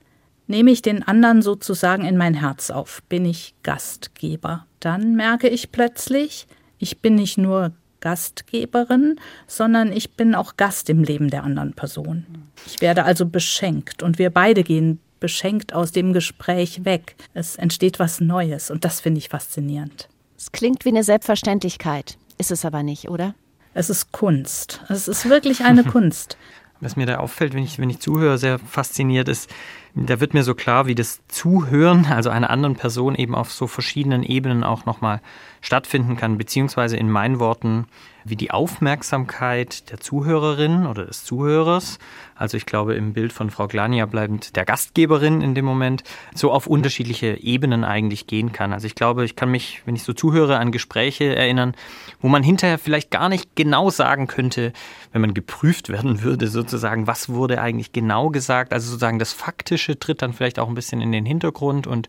nehme 0.46 0.70
ich 0.70 0.82
den 0.82 1.02
anderen 1.02 1.42
sozusagen 1.42 2.04
in 2.04 2.16
mein 2.16 2.34
Herz 2.34 2.70
auf, 2.70 3.02
bin 3.08 3.24
ich 3.24 3.54
Gastgeber. 3.62 4.66
Dann 4.80 5.14
merke 5.14 5.48
ich 5.48 5.72
plötzlich, 5.72 6.46
ich 6.78 7.00
bin 7.00 7.14
nicht 7.14 7.38
nur 7.38 7.72
Gastgeberin, 8.00 9.20
sondern 9.46 9.92
ich 9.92 10.14
bin 10.16 10.34
auch 10.34 10.56
Gast 10.56 10.90
im 10.90 11.04
Leben 11.04 11.30
der 11.30 11.44
anderen 11.44 11.72
Person. 11.74 12.26
Ich 12.66 12.80
werde 12.80 13.04
also 13.04 13.26
beschenkt 13.26 14.02
und 14.02 14.18
wir 14.18 14.30
beide 14.30 14.64
gehen 14.64 15.00
beschenkt 15.20 15.72
aus 15.72 15.92
dem 15.92 16.12
Gespräch 16.12 16.84
weg. 16.84 17.14
Es 17.32 17.54
entsteht 17.56 18.00
was 18.00 18.20
Neues 18.20 18.70
und 18.70 18.84
das 18.84 19.00
finde 19.00 19.18
ich 19.18 19.28
faszinierend. 19.28 20.08
Es 20.36 20.50
klingt 20.50 20.84
wie 20.84 20.88
eine 20.88 21.04
Selbstverständlichkeit, 21.04 22.18
ist 22.38 22.50
es 22.50 22.64
aber 22.64 22.82
nicht, 22.82 23.08
oder? 23.08 23.36
Es 23.74 23.90
ist 23.90 24.12
Kunst. 24.12 24.82
Es 24.88 25.08
ist 25.08 25.28
wirklich 25.28 25.64
eine 25.64 25.84
Kunst. 25.90 26.36
Was 26.80 26.96
mir 26.96 27.06
da 27.06 27.18
auffällt, 27.18 27.54
wenn 27.54 27.62
ich, 27.62 27.78
wenn 27.78 27.90
ich 27.90 28.00
zuhöre, 28.00 28.38
sehr 28.38 28.58
fasziniert 28.58 29.28
ist, 29.28 29.48
da 29.94 30.20
wird 30.20 30.32
mir 30.34 30.42
so 30.42 30.54
klar, 30.54 30.86
wie 30.86 30.94
das 30.94 31.20
Zuhören, 31.28 32.06
also 32.06 32.30
einer 32.30 32.50
anderen 32.50 32.76
Person 32.76 33.14
eben 33.14 33.34
auf 33.34 33.52
so 33.52 33.66
verschiedenen 33.66 34.22
Ebenen 34.22 34.64
auch 34.64 34.86
nochmal 34.86 35.20
stattfinden 35.60 36.16
kann, 36.16 36.38
beziehungsweise 36.38 36.96
in 36.96 37.10
meinen 37.10 37.38
Worten, 37.38 37.86
wie 38.24 38.36
die 38.36 38.50
Aufmerksamkeit 38.50 39.90
der 39.90 39.98
Zuhörerin 40.00 40.86
oder 40.86 41.06
des 41.06 41.24
Zuhörers, 41.24 41.98
also 42.36 42.56
ich 42.56 42.66
glaube 42.66 42.94
im 42.94 43.12
Bild 43.12 43.32
von 43.32 43.50
Frau 43.50 43.66
Glania 43.66 44.06
bleibend 44.06 44.56
der 44.56 44.64
Gastgeberin 44.64 45.40
in 45.40 45.54
dem 45.54 45.64
Moment, 45.64 46.02
so 46.34 46.50
auf 46.50 46.66
unterschiedliche 46.66 47.40
Ebenen 47.40 47.84
eigentlich 47.84 48.26
gehen 48.26 48.52
kann. 48.52 48.72
Also 48.72 48.86
ich 48.86 48.94
glaube, 48.94 49.24
ich 49.24 49.36
kann 49.36 49.50
mich, 49.50 49.82
wenn 49.84 49.96
ich 49.96 50.02
so 50.02 50.12
zuhöre, 50.12 50.58
an 50.58 50.72
Gespräche 50.72 51.34
erinnern, 51.34 51.74
wo 52.20 52.28
man 52.28 52.42
hinterher 52.42 52.78
vielleicht 52.78 53.10
gar 53.10 53.28
nicht 53.28 53.54
genau 53.56 53.90
sagen 53.90 54.26
könnte, 54.26 54.72
wenn 55.12 55.20
man 55.20 55.34
geprüft 55.34 55.88
werden 55.88 56.22
würde, 56.22 56.48
sozusagen, 56.48 57.06
was 57.06 57.28
wurde 57.28 57.60
eigentlich 57.60 57.92
genau 57.92 58.30
gesagt. 58.30 58.72
Also 58.72 58.88
sozusagen 58.88 59.18
das 59.18 59.32
Faktische 59.32 59.81
tritt 59.86 60.22
dann 60.22 60.32
vielleicht 60.32 60.58
auch 60.58 60.68
ein 60.68 60.74
bisschen 60.74 61.00
in 61.00 61.12
den 61.12 61.26
Hintergrund 61.26 61.86
und 61.86 62.08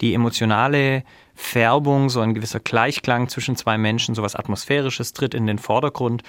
die 0.00 0.14
emotionale 0.14 1.02
Färbung, 1.34 2.08
so 2.08 2.20
ein 2.20 2.34
gewisser 2.34 2.60
Gleichklang 2.60 3.28
zwischen 3.28 3.56
zwei 3.56 3.76
Menschen, 3.76 4.14
so 4.14 4.22
was 4.22 4.36
Atmosphärisches 4.36 5.12
tritt 5.12 5.34
in 5.34 5.46
den 5.46 5.58
Vordergrund. 5.58 6.22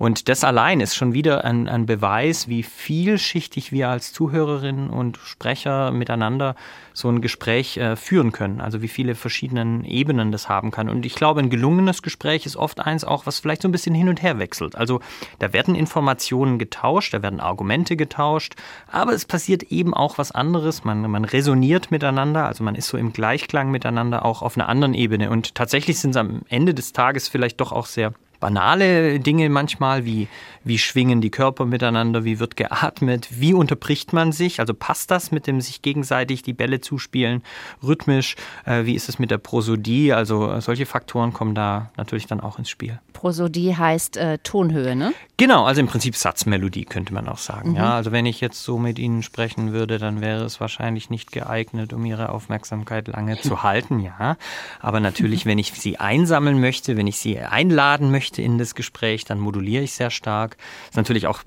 Und 0.00 0.30
das 0.30 0.44
allein 0.44 0.80
ist 0.80 0.94
schon 0.94 1.12
wieder 1.12 1.44
ein, 1.44 1.68
ein 1.68 1.84
Beweis, 1.84 2.48
wie 2.48 2.62
vielschichtig 2.62 3.70
wir 3.70 3.90
als 3.90 4.14
Zuhörerinnen 4.14 4.88
und 4.88 5.18
Sprecher 5.18 5.90
miteinander 5.90 6.56
so 6.94 7.10
ein 7.10 7.20
Gespräch 7.20 7.76
äh, 7.76 7.96
führen 7.96 8.32
können. 8.32 8.62
Also 8.62 8.80
wie 8.80 8.88
viele 8.88 9.14
verschiedene 9.14 9.86
Ebenen 9.86 10.32
das 10.32 10.48
haben 10.48 10.70
kann. 10.70 10.88
Und 10.88 11.04
ich 11.04 11.16
glaube, 11.16 11.40
ein 11.40 11.50
gelungenes 11.50 12.00
Gespräch 12.00 12.46
ist 12.46 12.56
oft 12.56 12.80
eins 12.80 13.04
auch, 13.04 13.26
was 13.26 13.40
vielleicht 13.40 13.60
so 13.60 13.68
ein 13.68 13.72
bisschen 13.72 13.94
hin 13.94 14.08
und 14.08 14.22
her 14.22 14.38
wechselt. 14.38 14.74
Also 14.74 15.00
da 15.38 15.52
werden 15.52 15.74
Informationen 15.74 16.58
getauscht, 16.58 17.12
da 17.12 17.22
werden 17.22 17.38
Argumente 17.38 17.94
getauscht, 17.94 18.54
aber 18.90 19.12
es 19.12 19.26
passiert 19.26 19.64
eben 19.64 19.92
auch 19.92 20.16
was 20.16 20.32
anderes. 20.32 20.82
Man, 20.82 21.02
man 21.10 21.26
resoniert 21.26 21.90
miteinander, 21.90 22.46
also 22.46 22.64
man 22.64 22.74
ist 22.74 22.88
so 22.88 22.96
im 22.96 23.12
Gleichklang 23.12 23.70
miteinander 23.70 24.24
auch 24.24 24.40
auf 24.40 24.56
einer 24.56 24.70
anderen 24.70 24.94
Ebene. 24.94 25.28
Und 25.28 25.54
tatsächlich 25.54 25.98
sind 25.98 26.12
es 26.12 26.16
am 26.16 26.40
Ende 26.48 26.72
des 26.72 26.94
Tages 26.94 27.28
vielleicht 27.28 27.60
doch 27.60 27.70
auch 27.70 27.84
sehr 27.84 28.14
banale 28.40 29.20
Dinge 29.20 29.48
manchmal, 29.50 30.04
wie, 30.04 30.26
wie 30.64 30.78
schwingen 30.78 31.20
die 31.20 31.30
Körper 31.30 31.66
miteinander, 31.66 32.24
wie 32.24 32.40
wird 32.40 32.56
geatmet, 32.56 33.28
wie 33.30 33.54
unterbricht 33.54 34.12
man 34.12 34.32
sich, 34.32 34.58
also 34.58 34.74
passt 34.74 35.10
das 35.10 35.30
mit 35.30 35.46
dem 35.46 35.60
sich 35.60 35.82
gegenseitig 35.82 36.42
die 36.42 36.52
Bälle 36.52 36.80
zuspielen, 36.80 37.42
rhythmisch, 37.82 38.36
äh, 38.64 38.84
wie 38.84 38.94
ist 38.94 39.08
es 39.08 39.18
mit 39.18 39.30
der 39.30 39.38
Prosodie, 39.38 40.12
also 40.12 40.58
solche 40.60 40.86
Faktoren 40.86 41.32
kommen 41.32 41.54
da 41.54 41.90
natürlich 41.96 42.26
dann 42.26 42.40
auch 42.40 42.58
ins 42.58 42.70
Spiel. 42.70 42.98
Prosodie 43.12 43.76
heißt 43.76 44.16
äh, 44.16 44.38
Tonhöhe, 44.38 44.96
ne? 44.96 45.12
Genau, 45.36 45.64
also 45.64 45.80
im 45.80 45.86
Prinzip 45.86 46.16
Satzmelodie 46.16 46.86
könnte 46.86 47.12
man 47.12 47.28
auch 47.28 47.38
sagen. 47.38 47.70
Mhm. 47.70 47.76
Ja, 47.76 47.94
also 47.94 48.12
wenn 48.12 48.24
ich 48.24 48.40
jetzt 48.40 48.62
so 48.62 48.78
mit 48.78 48.98
Ihnen 48.98 49.22
sprechen 49.22 49.72
würde, 49.72 49.98
dann 49.98 50.22
wäre 50.22 50.44
es 50.44 50.60
wahrscheinlich 50.60 51.10
nicht 51.10 51.30
geeignet, 51.30 51.92
um 51.92 52.04
Ihre 52.06 52.30
Aufmerksamkeit 52.30 53.08
lange 53.08 53.38
zu 53.40 53.62
halten, 53.62 54.00
ja. 54.00 54.36
Aber 54.80 55.00
natürlich, 55.00 55.44
wenn 55.44 55.58
ich 55.58 55.72
Sie 55.72 55.98
einsammeln 55.98 56.60
möchte, 56.60 56.96
wenn 56.96 57.06
ich 57.06 57.18
Sie 57.18 57.38
einladen 57.38 58.10
möchte 58.10 58.29
in 58.38 58.58
das 58.58 58.74
Gespräch, 58.74 59.24
dann 59.24 59.38
moduliere 59.38 59.82
ich 59.82 59.92
sehr 59.92 60.10
stark. 60.10 60.56
Das 60.58 60.90
ist 60.90 60.96
natürlich 60.96 61.26
auch 61.26 61.42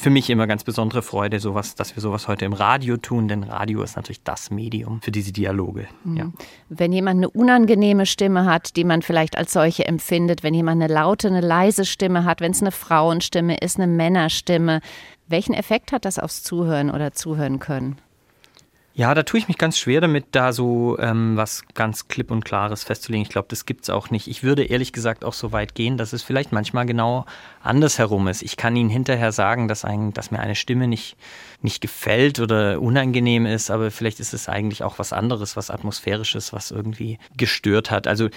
für 0.00 0.10
mich 0.10 0.30
immer 0.30 0.46
ganz 0.46 0.64
besondere 0.64 1.02
Freude, 1.02 1.40
sowas, 1.40 1.74
dass 1.74 1.96
wir 1.96 2.00
sowas 2.00 2.28
heute 2.28 2.44
im 2.44 2.52
Radio 2.52 2.96
tun, 2.96 3.28
denn 3.28 3.42
Radio 3.44 3.82
ist 3.82 3.96
natürlich 3.96 4.22
das 4.22 4.50
Medium 4.50 5.00
für 5.02 5.10
diese 5.10 5.32
Dialoge. 5.32 5.86
Mhm. 6.04 6.16
Ja. 6.16 6.32
Wenn 6.68 6.92
jemand 6.92 7.18
eine 7.18 7.30
unangenehme 7.30 8.06
Stimme 8.06 8.44
hat, 8.44 8.76
die 8.76 8.84
man 8.84 9.02
vielleicht 9.02 9.36
als 9.36 9.52
solche 9.52 9.86
empfindet, 9.86 10.42
wenn 10.42 10.54
jemand 10.54 10.82
eine 10.82 10.92
laute, 10.92 11.28
eine 11.28 11.40
leise 11.40 11.84
Stimme 11.84 12.24
hat, 12.24 12.40
wenn 12.40 12.52
es 12.52 12.60
eine 12.60 12.72
Frauenstimme 12.72 13.56
ist, 13.58 13.78
eine 13.78 13.86
Männerstimme. 13.86 14.80
Welchen 15.28 15.54
Effekt 15.54 15.92
hat 15.92 16.04
das 16.04 16.18
aufs 16.18 16.42
Zuhören 16.42 16.90
oder 16.90 17.12
Zuhören 17.12 17.58
können? 17.58 17.96
Ja, 18.98 19.12
da 19.12 19.24
tue 19.24 19.38
ich 19.38 19.46
mich 19.46 19.58
ganz 19.58 19.76
schwer 19.76 20.00
damit, 20.00 20.28
da 20.30 20.54
so 20.54 20.98
ähm, 20.98 21.36
was 21.36 21.64
ganz 21.74 22.08
klipp 22.08 22.30
und 22.30 22.46
klares 22.46 22.82
festzulegen. 22.82 23.24
Ich 23.24 23.28
glaube, 23.28 23.48
das 23.50 23.66
gibt 23.66 23.82
es 23.82 23.90
auch 23.90 24.08
nicht. 24.08 24.26
Ich 24.26 24.42
würde 24.42 24.64
ehrlich 24.64 24.94
gesagt 24.94 25.22
auch 25.22 25.34
so 25.34 25.52
weit 25.52 25.74
gehen, 25.74 25.98
dass 25.98 26.14
es 26.14 26.22
vielleicht 26.22 26.50
manchmal 26.50 26.86
genau 26.86 27.26
andersherum 27.62 28.26
ist. 28.26 28.40
Ich 28.40 28.56
kann 28.56 28.74
Ihnen 28.74 28.88
hinterher 28.88 29.32
sagen, 29.32 29.68
dass, 29.68 29.84
ein, 29.84 30.14
dass 30.14 30.30
mir 30.30 30.40
eine 30.40 30.54
Stimme 30.54 30.88
nicht, 30.88 31.18
nicht 31.60 31.82
gefällt 31.82 32.40
oder 32.40 32.80
unangenehm 32.80 33.44
ist, 33.44 33.70
aber 33.70 33.90
vielleicht 33.90 34.18
ist 34.18 34.32
es 34.32 34.48
eigentlich 34.48 34.82
auch 34.82 34.98
was 34.98 35.12
anderes, 35.12 35.58
was 35.58 35.68
atmosphärisches, 35.68 36.54
was 36.54 36.70
irgendwie 36.70 37.18
gestört 37.36 37.90
hat. 37.90 38.06
Also 38.06 38.30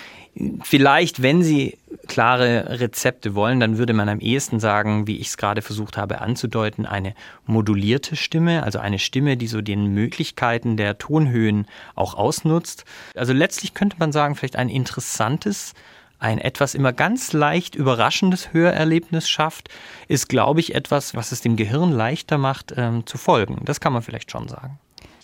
vielleicht, 0.63 1.21
wenn 1.21 1.41
Sie 1.41 1.77
klare 2.09 2.79
Rezepte 2.81 3.35
wollen, 3.35 3.61
dann 3.61 3.77
würde 3.77 3.93
man 3.93 4.09
am 4.09 4.19
ehesten 4.19 4.59
sagen, 4.59 5.07
wie 5.07 5.17
ich 5.17 5.27
es 5.27 5.37
gerade 5.37 5.61
versucht 5.61 5.95
habe 5.95 6.19
anzudeuten, 6.19 6.85
eine 6.85 7.13
modulierte 7.45 8.17
Stimme, 8.17 8.63
also 8.63 8.79
eine 8.79 8.99
Stimme, 8.99 9.37
die 9.37 9.47
so 9.47 9.61
den 9.61 9.93
Möglichkeiten 9.93 10.75
der 10.75 10.97
Tonhöhen 10.97 11.67
auch 11.95 12.15
ausnutzt. 12.15 12.83
Also 13.15 13.31
letztlich 13.31 13.73
könnte 13.73 13.95
man 13.99 14.11
sagen, 14.11 14.35
vielleicht 14.35 14.57
ein 14.57 14.69
interessantes 14.69 15.73
ein 16.21 16.37
etwas 16.37 16.75
immer 16.75 16.91
ganz 16.91 17.31
leicht 17.31 17.75
überraschendes 17.75 18.51
Hörerlebnis 18.51 19.29
schafft, 19.29 19.69
ist, 20.09 20.27
glaube 20.27 20.59
ich, 20.59 20.75
etwas, 20.75 21.15
was 21.15 21.31
es 21.31 21.39
dem 21.39 21.55
Gehirn 21.55 21.93
leichter 21.93 22.37
macht, 22.37 22.73
ähm, 22.75 23.05
zu 23.05 23.17
folgen. 23.17 23.61
Das 23.63 23.79
kann 23.79 23.93
man 23.93 24.01
vielleicht 24.01 24.29
schon 24.29 24.49
sagen. 24.49 24.79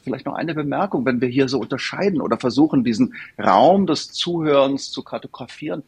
Vielleicht 0.05 0.25
noch 0.25 0.35
eine 0.35 0.53
Bemerkung, 0.53 1.03
wenn 1.05 1.19
wir 1.19 1.27
hier 1.27 1.49
so 1.49 1.59
unterscheiden 1.59 2.21
oder 2.21 2.37
versuchen, 2.37 2.83
diesen 2.83 3.15
Raum 3.43 3.87
des 3.87 4.13
Zuhörens 4.13 4.91
zu 4.91 5.03
kartografieren, 5.03 5.83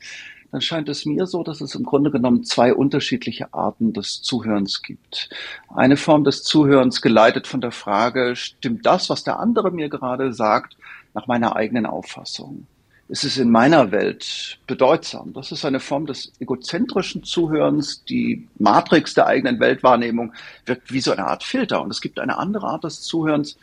dann 0.51 0.61
scheint 0.61 0.89
es 0.89 1.05
mir 1.05 1.25
so, 1.25 1.43
dass 1.43 1.61
es 1.61 1.75
im 1.75 1.83
Grunde 1.83 2.11
genommen 2.11 2.43
zwei 2.43 2.73
unterschiedliche 2.73 3.53
Arten 3.53 3.93
des 3.93 4.21
Zuhörens 4.21 4.81
gibt. 4.81 5.29
Eine 5.73 5.97
Form 5.97 6.23
des 6.23 6.43
Zuhörens 6.43 7.01
geleitet 7.01 7.47
von 7.47 7.61
der 7.61 7.71
Frage, 7.71 8.35
stimmt 8.35 8.85
das, 8.85 9.09
was 9.09 9.23
der 9.23 9.39
andere 9.39 9.71
mir 9.71 9.89
gerade 9.89 10.33
sagt, 10.33 10.77
nach 11.13 11.27
meiner 11.27 11.55
eigenen 11.55 11.85
Auffassung? 11.85 12.67
ist 13.09 13.23
es 13.23 13.37
in 13.37 13.49
meiner 13.49 13.91
Welt 13.91 14.59
bedeutsam. 14.67 15.31
Das 15.33 15.51
ist 15.51 15.63
eine 15.63 15.79
Form 15.79 16.05
des 16.05 16.33
egozentrischen 16.39 17.23
Zuhörens. 17.23 18.03
Die 18.03 18.47
Matrix 18.59 19.13
der 19.13 19.27
eigenen 19.27 19.59
Weltwahrnehmung 19.59 20.33
wirkt 20.65 20.91
wie 20.91 20.99
so 20.99 21.11
eine 21.11 21.25
Art 21.25 21.43
Filter. 21.43 21.81
Und 21.81 21.91
es 21.91 22.01
gibt 22.01 22.19
eine 22.19 22.37
andere 22.37 22.67
Art 22.67 22.83
des 22.83 23.01
Zuhörens, 23.01 23.57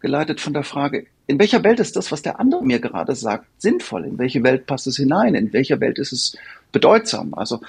geleitet 0.00 0.40
von 0.40 0.54
der 0.54 0.64
Frage, 0.64 1.06
in 1.30 1.38
welcher 1.38 1.62
Welt 1.62 1.78
ist 1.78 1.94
das, 1.94 2.10
was 2.10 2.22
der 2.22 2.40
andere 2.40 2.64
mir 2.64 2.80
gerade 2.80 3.14
sagt, 3.14 3.46
sinnvoll? 3.58 4.04
In 4.04 4.18
welche 4.18 4.42
Welt 4.42 4.66
passt 4.66 4.88
es 4.88 4.96
hinein? 4.96 5.36
In 5.36 5.52
welcher 5.52 5.78
Welt 5.78 5.98
ist 6.00 6.12
es 6.12 6.36
bedeutsam? 6.72 7.34
Also 7.34 7.60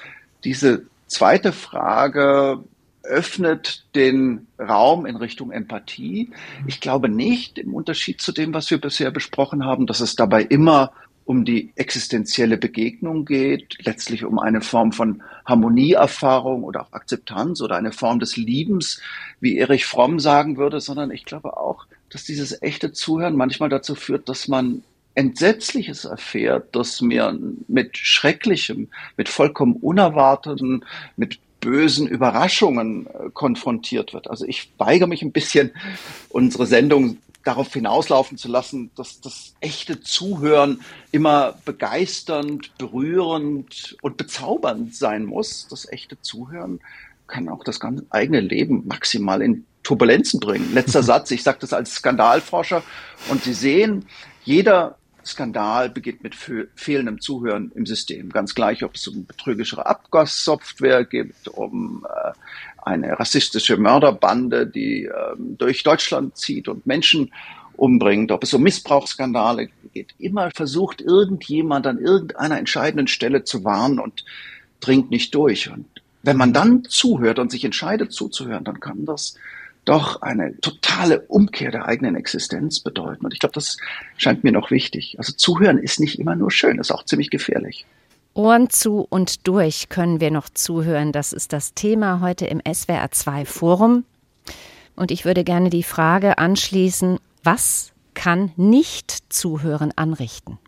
diese 0.42 0.82
zweite 1.06 1.52
Frage 1.52 2.58
öffnet 3.04 3.84
den 3.94 4.48
Raum 4.58 5.06
in 5.06 5.14
Richtung 5.14 5.52
Empathie. 5.52 6.30
Ich 6.66 6.80
glaube 6.80 7.08
nicht, 7.08 7.56
im 7.58 7.72
Unterschied 7.74 8.20
zu 8.20 8.32
dem, 8.32 8.52
was 8.52 8.68
wir 8.70 8.80
bisher 8.80 9.12
besprochen 9.12 9.64
haben, 9.64 9.86
dass 9.86 10.00
es 10.00 10.16
dabei 10.16 10.42
immer 10.42 10.92
um 11.24 11.44
die 11.44 11.72
existenzielle 11.76 12.58
Begegnung 12.58 13.24
geht, 13.24 13.78
letztlich 13.84 14.24
um 14.24 14.38
eine 14.38 14.60
Form 14.60 14.92
von 14.92 15.22
Harmonieerfahrung 15.46 16.64
oder 16.64 16.82
auch 16.82 16.92
Akzeptanz 16.92 17.60
oder 17.60 17.76
eine 17.76 17.92
Form 17.92 18.18
des 18.18 18.36
Liebens, 18.36 19.00
wie 19.40 19.58
Erich 19.58 19.86
Fromm 19.86 20.20
sagen 20.20 20.56
würde, 20.56 20.80
sondern 20.80 21.10
ich 21.10 21.24
glaube 21.24 21.56
auch, 21.56 21.86
dass 22.10 22.24
dieses 22.24 22.60
echte 22.62 22.92
Zuhören 22.92 23.36
manchmal 23.36 23.68
dazu 23.68 23.94
führt, 23.94 24.28
dass 24.28 24.48
man 24.48 24.82
Entsetzliches 25.14 26.04
erfährt, 26.04 26.74
dass 26.74 27.00
mir 27.00 27.38
mit 27.68 27.98
Schrecklichem, 27.98 28.88
mit 29.16 29.28
vollkommen 29.28 29.74
Unerwarteten, 29.76 30.84
mit 31.16 31.38
bösen 31.60 32.08
Überraschungen 32.08 33.06
äh, 33.06 33.30
konfrontiert 33.32 34.12
wird. 34.12 34.28
Also 34.28 34.44
ich 34.46 34.70
weigere 34.78 35.06
mich 35.06 35.22
ein 35.22 35.32
bisschen, 35.32 35.70
unsere 36.28 36.66
Sendung 36.66 37.18
darauf 37.44 37.72
hinauslaufen 37.72 38.38
zu 38.38 38.48
lassen, 38.48 38.90
dass 38.96 39.20
das 39.20 39.54
echte 39.60 40.00
Zuhören 40.00 40.80
immer 41.10 41.58
begeisternd, 41.64 42.76
berührend 42.78 43.96
und 44.02 44.16
bezaubernd 44.16 44.94
sein 44.94 45.24
muss. 45.24 45.66
Das 45.68 45.90
echte 45.90 46.20
Zuhören 46.20 46.80
kann 47.26 47.48
auch 47.48 47.64
das 47.64 47.80
ganze 47.80 48.06
eigene 48.10 48.40
Leben 48.40 48.86
maximal 48.86 49.42
in 49.42 49.64
Turbulenzen 49.82 50.40
bringen. 50.40 50.72
Letzter 50.74 51.02
Satz, 51.02 51.30
ich 51.30 51.42
sage 51.42 51.58
das 51.60 51.72
als 51.72 51.94
Skandalforscher 51.94 52.82
und 53.28 53.42
Sie 53.42 53.54
sehen, 53.54 54.06
jeder 54.44 54.96
Skandal 55.26 55.88
beginnt 55.90 56.22
mit 56.22 56.34
fehlendem 56.74 57.20
Zuhören 57.20 57.72
im 57.74 57.86
System. 57.86 58.30
Ganz 58.30 58.54
gleich, 58.54 58.84
ob 58.84 58.94
es 58.94 59.06
um 59.08 59.24
betrügerische 59.26 59.84
Abgassoftware 59.84 61.04
geht, 61.04 61.48
um 61.48 62.06
äh, 62.08 62.32
eine 62.82 63.18
rassistische 63.18 63.76
Mörderbande, 63.76 64.66
die 64.66 65.04
ähm, 65.04 65.56
durch 65.58 65.82
Deutschland 65.82 66.36
zieht 66.36 66.68
und 66.68 66.86
Menschen 66.86 67.32
umbringt, 67.76 68.32
ob 68.32 68.42
es 68.42 68.54
um 68.54 68.62
Missbrauchsskandale 68.62 69.68
geht. 69.92 70.14
Immer 70.18 70.50
versucht 70.54 71.00
irgendjemand 71.00 71.86
an 71.86 71.98
irgendeiner 71.98 72.58
entscheidenden 72.58 73.08
Stelle 73.08 73.44
zu 73.44 73.64
warnen 73.64 73.98
und 73.98 74.24
dringt 74.80 75.10
nicht 75.10 75.34
durch. 75.34 75.70
Und 75.70 75.86
wenn 76.22 76.36
man 76.36 76.52
dann 76.52 76.84
zuhört 76.84 77.38
und 77.38 77.50
sich 77.50 77.64
entscheidet 77.64 78.12
zuzuhören, 78.12 78.64
dann 78.64 78.80
kann 78.80 79.04
das 79.04 79.36
doch 79.84 80.22
eine 80.22 80.58
totale 80.60 81.22
Umkehr 81.22 81.70
der 81.70 81.86
eigenen 81.86 82.14
Existenz 82.14 82.80
bedeuten. 82.80 83.24
Und 83.24 83.32
ich 83.32 83.40
glaube, 83.40 83.54
das 83.54 83.76
scheint 84.16 84.44
mir 84.44 84.52
noch 84.52 84.70
wichtig. 84.70 85.16
Also 85.18 85.32
zuhören 85.32 85.78
ist 85.78 86.00
nicht 86.00 86.18
immer 86.18 86.36
nur 86.36 86.50
schön, 86.50 86.78
ist 86.78 86.92
auch 86.92 87.04
ziemlich 87.04 87.30
gefährlich. 87.30 87.86
Ohren 88.34 88.70
zu 88.70 89.06
und 89.08 89.46
durch 89.46 89.88
können 89.88 90.20
wir 90.20 90.30
noch 90.30 90.48
zuhören. 90.48 91.12
Das 91.12 91.32
ist 91.32 91.52
das 91.52 91.74
Thema 91.74 92.20
heute 92.20 92.46
im 92.46 92.60
SWR2 92.60 93.44
Forum. 93.44 94.04
Und 94.96 95.10
ich 95.10 95.24
würde 95.24 95.44
gerne 95.44 95.70
die 95.70 95.82
Frage 95.82 96.38
anschließen, 96.38 97.18
was 97.42 97.92
kann 98.14 98.52
nicht 98.56 99.32
zuhören 99.32 99.92
anrichten? 99.96 100.58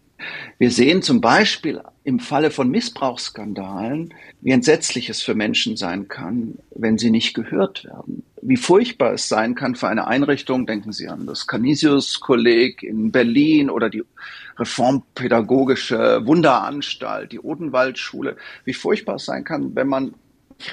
Wir 0.58 0.70
sehen 0.70 1.02
zum 1.02 1.20
Beispiel 1.20 1.82
im 2.04 2.18
Falle 2.18 2.50
von 2.50 2.70
Missbrauchsskandalen, 2.70 4.14
wie 4.40 4.52
entsetzlich 4.52 5.10
es 5.10 5.22
für 5.22 5.34
Menschen 5.34 5.76
sein 5.76 6.08
kann, 6.08 6.58
wenn 6.74 6.98
sie 6.98 7.10
nicht 7.10 7.34
gehört 7.34 7.84
werden. 7.84 8.24
Wie 8.46 8.58
furchtbar 8.58 9.14
es 9.14 9.26
sein 9.26 9.54
kann 9.54 9.74
für 9.74 9.88
eine 9.88 10.06
Einrichtung, 10.06 10.66
denken 10.66 10.92
Sie 10.92 11.08
an 11.08 11.26
das 11.26 11.46
Canisius-Kolleg 11.46 12.82
in 12.82 13.10
Berlin 13.10 13.70
oder 13.70 13.88
die 13.88 14.04
reformpädagogische 14.58 16.26
Wunderanstalt, 16.26 17.32
die 17.32 17.40
Odenwaldschule, 17.40 18.36
wie 18.66 18.74
furchtbar 18.74 19.14
es 19.14 19.24
sein 19.24 19.44
kann, 19.44 19.74
wenn 19.74 19.88
man 19.88 20.14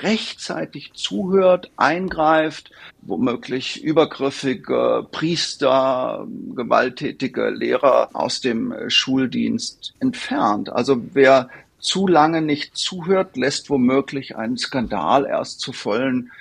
rechtzeitig 0.04 0.92
zuhört, 0.96 1.72
eingreift, 1.78 2.72
womöglich 3.04 3.82
übergriffige 3.82 5.08
Priester, 5.10 6.28
gewalttätige 6.54 7.52
Lehrer 7.52 8.10
aus 8.12 8.42
dem 8.42 8.74
Schuldienst 8.90 9.94
entfernt. 10.02 10.70
Also 10.70 11.02
wer 11.14 11.50
zu 11.80 12.06
lange 12.06 12.42
nicht 12.42 12.76
zuhört, 12.76 13.38
lässt 13.38 13.70
womöglich 13.70 14.36
einen 14.36 14.58
Skandal 14.58 15.26
erst 15.26 15.62
zur 15.62 15.74
vollen 15.74 16.32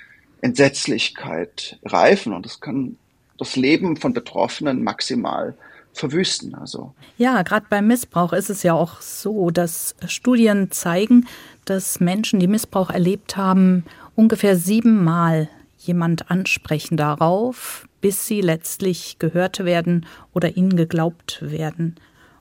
Entsetzlichkeit 0.41 1.79
reifen. 1.85 2.33
Und 2.33 2.45
das 2.45 2.59
kann 2.59 2.97
das 3.37 3.55
Leben 3.55 3.97
von 3.97 4.13
Betroffenen 4.13 4.83
maximal 4.83 5.55
verwüsten. 5.93 6.55
Also. 6.55 6.93
Ja, 7.17 7.41
gerade 7.43 7.65
beim 7.69 7.87
Missbrauch 7.87 8.33
ist 8.33 8.49
es 8.49 8.63
ja 8.63 8.73
auch 8.73 9.01
so, 9.01 9.51
dass 9.51 9.95
Studien 10.07 10.71
zeigen, 10.71 11.27
dass 11.65 11.99
Menschen, 11.99 12.39
die 12.39 12.47
Missbrauch 12.47 12.89
erlebt 12.89 13.37
haben, 13.37 13.85
ungefähr 14.15 14.55
siebenmal 14.55 15.49
jemand 15.77 16.29
ansprechen 16.29 16.97
darauf, 16.97 17.87
bis 18.01 18.27
sie 18.27 18.41
letztlich 18.41 19.17
gehört 19.19 19.63
werden 19.65 20.05
oder 20.33 20.55
ihnen 20.55 20.75
geglaubt 20.75 21.39
werden. 21.41 21.95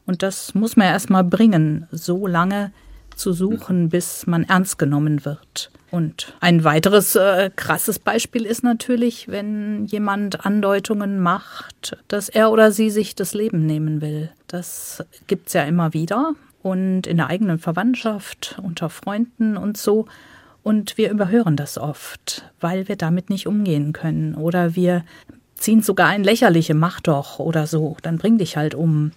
Und 0.06 0.22
das 0.22 0.54
muss 0.54 0.76
man 0.76 0.88
erstmal 0.88 1.24
bringen, 1.24 1.86
so 1.90 2.26
lange 2.26 2.72
zu 3.14 3.32
suchen, 3.32 3.90
bis 3.90 4.26
man 4.26 4.44
ernst 4.44 4.78
genommen 4.78 5.24
wird. 5.24 5.70
Und 5.90 6.34
ein 6.40 6.62
weiteres 6.62 7.16
äh, 7.16 7.50
krasses 7.54 7.98
Beispiel 7.98 8.46
ist 8.46 8.62
natürlich, 8.62 9.28
wenn 9.28 9.86
jemand 9.86 10.46
Andeutungen 10.46 11.18
macht, 11.18 11.96
dass 12.06 12.28
er 12.28 12.52
oder 12.52 12.70
sie 12.70 12.90
sich 12.90 13.16
das 13.16 13.34
Leben 13.34 13.66
nehmen 13.66 14.00
will. 14.00 14.30
Das 14.46 15.04
gibt's 15.26 15.52
ja 15.52 15.64
immer 15.64 15.92
wieder 15.92 16.34
und 16.62 17.06
in 17.06 17.16
der 17.16 17.28
eigenen 17.28 17.58
Verwandtschaft, 17.58 18.60
unter 18.62 18.88
Freunden 18.88 19.56
und 19.56 19.76
so. 19.76 20.06
Und 20.62 20.98
wir 20.98 21.10
überhören 21.10 21.56
das 21.56 21.78
oft, 21.78 22.44
weil 22.60 22.86
wir 22.86 22.96
damit 22.96 23.30
nicht 23.30 23.46
umgehen 23.46 23.92
können. 23.92 24.34
Oder 24.34 24.76
wir 24.76 25.04
ziehen 25.54 25.82
sogar 25.82 26.08
ein 26.08 26.22
lächerliche 26.22 26.74
Mach 26.74 27.00
doch 27.00 27.38
oder 27.38 27.66
so, 27.66 27.96
dann 28.02 28.18
bring 28.18 28.38
dich 28.38 28.56
halt 28.56 28.74
um. 28.74 29.12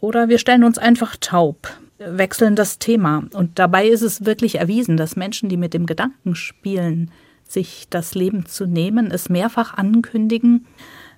Oder 0.00 0.28
wir 0.28 0.38
stellen 0.38 0.64
uns 0.64 0.78
einfach 0.78 1.16
taub, 1.20 1.68
wechseln 1.98 2.56
das 2.56 2.78
Thema. 2.78 3.24
Und 3.34 3.58
dabei 3.58 3.88
ist 3.88 4.02
es 4.02 4.24
wirklich 4.24 4.56
erwiesen, 4.56 4.96
dass 4.96 5.16
Menschen, 5.16 5.48
die 5.48 5.56
mit 5.56 5.74
dem 5.74 5.86
Gedanken 5.86 6.34
spielen, 6.34 7.10
sich 7.46 7.86
das 7.90 8.14
Leben 8.14 8.46
zu 8.46 8.66
nehmen, 8.66 9.10
es 9.10 9.28
mehrfach 9.28 9.74
ankündigen 9.74 10.66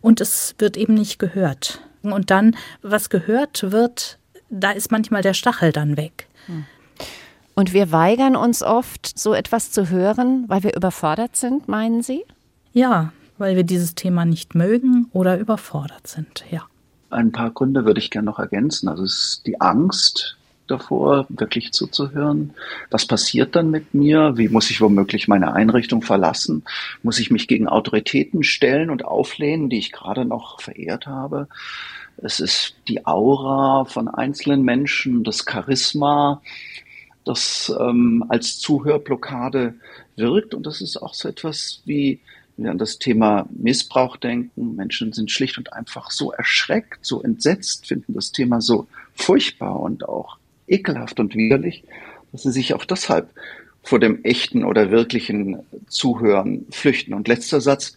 und 0.00 0.20
es 0.20 0.54
wird 0.58 0.76
eben 0.76 0.94
nicht 0.94 1.18
gehört. 1.18 1.80
Und 2.02 2.30
dann, 2.30 2.56
was 2.82 3.10
gehört 3.10 3.72
wird, 3.72 4.18
da 4.48 4.70
ist 4.70 4.90
manchmal 4.90 5.22
der 5.22 5.34
Stachel 5.34 5.72
dann 5.72 5.96
weg. 5.96 6.28
Und 7.54 7.74
wir 7.74 7.92
weigern 7.92 8.36
uns 8.36 8.62
oft, 8.62 9.18
so 9.18 9.34
etwas 9.34 9.70
zu 9.70 9.90
hören, 9.90 10.44
weil 10.48 10.62
wir 10.62 10.74
überfordert 10.74 11.36
sind, 11.36 11.68
meinen 11.68 12.02
Sie? 12.02 12.24
Ja, 12.72 13.12
weil 13.38 13.56
wir 13.56 13.64
dieses 13.64 13.94
Thema 13.94 14.24
nicht 14.24 14.54
mögen 14.54 15.08
oder 15.12 15.38
überfordert 15.38 16.06
sind, 16.06 16.44
ja. 16.50 16.62
Ein 17.10 17.32
paar 17.32 17.50
Gründe 17.50 17.84
würde 17.84 17.98
ich 17.98 18.10
gerne 18.10 18.26
noch 18.26 18.38
ergänzen. 18.38 18.88
Also 18.88 19.02
es 19.02 19.12
ist 19.12 19.46
die 19.46 19.60
Angst, 19.60 20.36
davor, 20.70 21.26
wirklich 21.28 21.72
zuzuhören. 21.72 22.54
Was 22.90 23.06
passiert 23.06 23.56
dann 23.56 23.70
mit 23.70 23.94
mir? 23.94 24.36
Wie 24.36 24.48
muss 24.48 24.70
ich 24.70 24.80
womöglich 24.80 25.28
meine 25.28 25.52
Einrichtung 25.52 26.02
verlassen? 26.02 26.64
Muss 27.02 27.18
ich 27.18 27.30
mich 27.30 27.48
gegen 27.48 27.68
Autoritäten 27.68 28.42
stellen 28.42 28.90
und 28.90 29.04
auflehnen, 29.04 29.68
die 29.68 29.78
ich 29.78 29.92
gerade 29.92 30.24
noch 30.24 30.60
verehrt 30.60 31.06
habe? 31.06 31.48
Es 32.18 32.40
ist 32.40 32.76
die 32.88 33.06
Aura 33.06 33.84
von 33.84 34.08
einzelnen 34.08 34.62
Menschen, 34.62 35.24
das 35.24 35.44
Charisma, 35.48 36.42
das 37.24 37.74
ähm, 37.78 38.24
als 38.28 38.58
Zuhörblockade 38.58 39.74
wirkt. 40.16 40.54
Und 40.54 40.66
das 40.66 40.80
ist 40.80 40.96
auch 40.96 41.14
so 41.14 41.28
etwas 41.28 41.82
wie 41.84 42.20
wenn 42.60 42.64
wir 42.64 42.70
an 42.72 42.78
das 42.78 42.98
Thema 42.98 43.46
Missbrauch 43.50 44.18
denken. 44.18 44.76
Menschen 44.76 45.14
sind 45.14 45.30
schlicht 45.30 45.56
und 45.56 45.72
einfach 45.72 46.10
so 46.10 46.30
erschreckt, 46.30 46.98
so 47.00 47.22
entsetzt, 47.22 47.86
finden 47.86 48.12
das 48.12 48.32
Thema 48.32 48.60
so 48.60 48.86
furchtbar 49.14 49.80
und 49.80 50.06
auch 50.06 50.36
ekelhaft 50.70 51.20
und 51.20 51.34
widerlich, 51.34 51.84
dass 52.32 52.42
sie 52.42 52.52
sich 52.52 52.74
auch 52.74 52.84
deshalb 52.84 53.30
vor 53.82 53.98
dem 53.98 54.24
echten 54.24 54.64
oder 54.64 54.90
wirklichen 54.90 55.58
Zuhören 55.88 56.66
flüchten. 56.70 57.14
Und 57.14 57.28
letzter 57.28 57.60
Satz, 57.60 57.96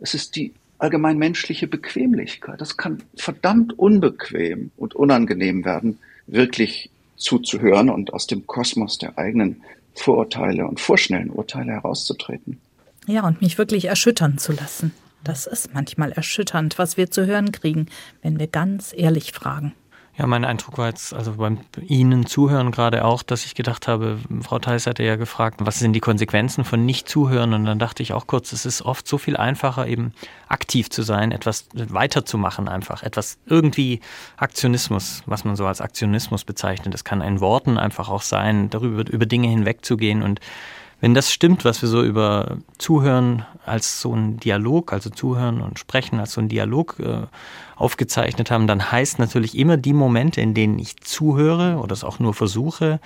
es 0.00 0.14
ist 0.14 0.36
die 0.36 0.52
allgemein 0.78 1.18
menschliche 1.18 1.66
Bequemlichkeit. 1.66 2.60
Das 2.60 2.76
kann 2.76 3.02
verdammt 3.16 3.78
unbequem 3.78 4.70
und 4.76 4.94
unangenehm 4.94 5.64
werden, 5.64 5.98
wirklich 6.26 6.90
zuzuhören 7.16 7.90
und 7.90 8.12
aus 8.12 8.26
dem 8.26 8.46
Kosmos 8.46 8.98
der 8.98 9.18
eigenen 9.18 9.62
Vorurteile 9.94 10.66
und 10.66 10.80
vorschnellen 10.80 11.30
Urteile 11.30 11.72
herauszutreten. 11.72 12.58
Ja, 13.06 13.26
und 13.26 13.40
mich 13.40 13.58
wirklich 13.58 13.86
erschüttern 13.86 14.38
zu 14.38 14.52
lassen. 14.52 14.92
Das 15.22 15.46
ist 15.46 15.72
manchmal 15.72 16.12
erschütternd, 16.12 16.78
was 16.78 16.96
wir 16.96 17.10
zu 17.10 17.26
hören 17.26 17.52
kriegen, 17.52 17.86
wenn 18.22 18.38
wir 18.38 18.46
ganz 18.46 18.92
ehrlich 18.96 19.32
fragen. 19.32 19.72
Ja, 20.16 20.28
mein 20.28 20.44
Eindruck 20.44 20.78
war 20.78 20.86
jetzt, 20.86 21.12
also 21.12 21.32
beim 21.32 21.58
Ihnen 21.80 22.24
zuhören 22.24 22.70
gerade 22.70 23.04
auch, 23.04 23.24
dass 23.24 23.44
ich 23.44 23.56
gedacht 23.56 23.88
habe, 23.88 24.18
Frau 24.42 24.60
Theis 24.60 24.86
hatte 24.86 25.02
ja 25.02 25.16
gefragt, 25.16 25.58
was 25.64 25.80
sind 25.80 25.92
die 25.92 26.00
Konsequenzen 26.00 26.64
von 26.64 26.86
nicht 26.86 27.08
zuhören? 27.08 27.52
Und 27.52 27.64
dann 27.64 27.80
dachte 27.80 28.00
ich 28.04 28.12
auch 28.12 28.28
kurz, 28.28 28.52
es 28.52 28.64
ist 28.64 28.82
oft 28.82 29.08
so 29.08 29.18
viel 29.18 29.36
einfacher, 29.36 29.88
eben 29.88 30.12
aktiv 30.46 30.88
zu 30.88 31.02
sein, 31.02 31.32
etwas 31.32 31.66
weiterzumachen 31.72 32.68
einfach, 32.68 33.02
etwas 33.02 33.38
irgendwie 33.46 34.00
Aktionismus, 34.36 35.24
was 35.26 35.44
man 35.44 35.56
so 35.56 35.66
als 35.66 35.80
Aktionismus 35.80 36.44
bezeichnet. 36.44 36.94
Das 36.94 37.02
kann 37.02 37.20
in 37.20 37.40
Worten 37.40 37.76
einfach 37.76 38.08
auch 38.08 38.22
sein, 38.22 38.70
darüber, 38.70 39.10
über 39.10 39.26
Dinge 39.26 39.48
hinwegzugehen 39.48 40.22
und 40.22 40.38
wenn 41.04 41.12
das 41.12 41.30
stimmt, 41.30 41.66
was 41.66 41.82
wir 41.82 41.88
so 41.90 42.02
über 42.02 42.56
Zuhören 42.78 43.44
als 43.66 44.00
so 44.00 44.14
ein 44.14 44.38
Dialog, 44.38 44.90
also 44.90 45.10
Zuhören 45.10 45.60
und 45.60 45.78
Sprechen 45.78 46.18
als 46.18 46.32
so 46.32 46.40
ein 46.40 46.48
Dialog 46.48 46.96
äh, 46.98 47.26
aufgezeichnet 47.76 48.50
haben, 48.50 48.66
dann 48.66 48.90
heißt 48.90 49.18
natürlich 49.18 49.58
immer 49.58 49.76
die 49.76 49.92
Momente, 49.92 50.40
in 50.40 50.54
denen 50.54 50.78
ich 50.78 50.96
zuhöre 51.02 51.76
oder 51.76 51.92
es 51.92 52.04
auch 52.04 52.20
nur 52.20 52.32
versuche, 52.32 53.00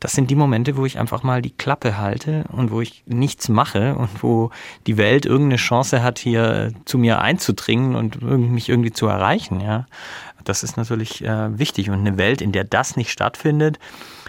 das 0.00 0.10
sind 0.10 0.28
die 0.28 0.34
Momente, 0.34 0.76
wo 0.76 0.86
ich 0.86 0.98
einfach 0.98 1.22
mal 1.22 1.40
die 1.40 1.52
Klappe 1.52 1.96
halte 1.98 2.46
und 2.50 2.72
wo 2.72 2.80
ich 2.80 3.04
nichts 3.06 3.48
mache 3.48 3.94
und 3.94 4.24
wo 4.24 4.50
die 4.88 4.96
Welt 4.96 5.24
irgendeine 5.24 5.58
Chance 5.58 6.02
hat, 6.02 6.18
hier 6.18 6.72
zu 6.84 6.98
mir 6.98 7.20
einzudringen 7.20 7.94
und 7.94 8.22
mich 8.22 8.68
irgendwie 8.68 8.92
zu 8.92 9.06
erreichen. 9.06 9.60
Ja, 9.60 9.86
das 10.42 10.64
ist 10.64 10.76
natürlich 10.76 11.22
äh, 11.22 11.56
wichtig 11.56 11.90
und 11.90 12.00
eine 12.00 12.18
Welt, 12.18 12.42
in 12.42 12.50
der 12.50 12.64
das 12.64 12.96
nicht 12.96 13.12
stattfindet, 13.12 13.78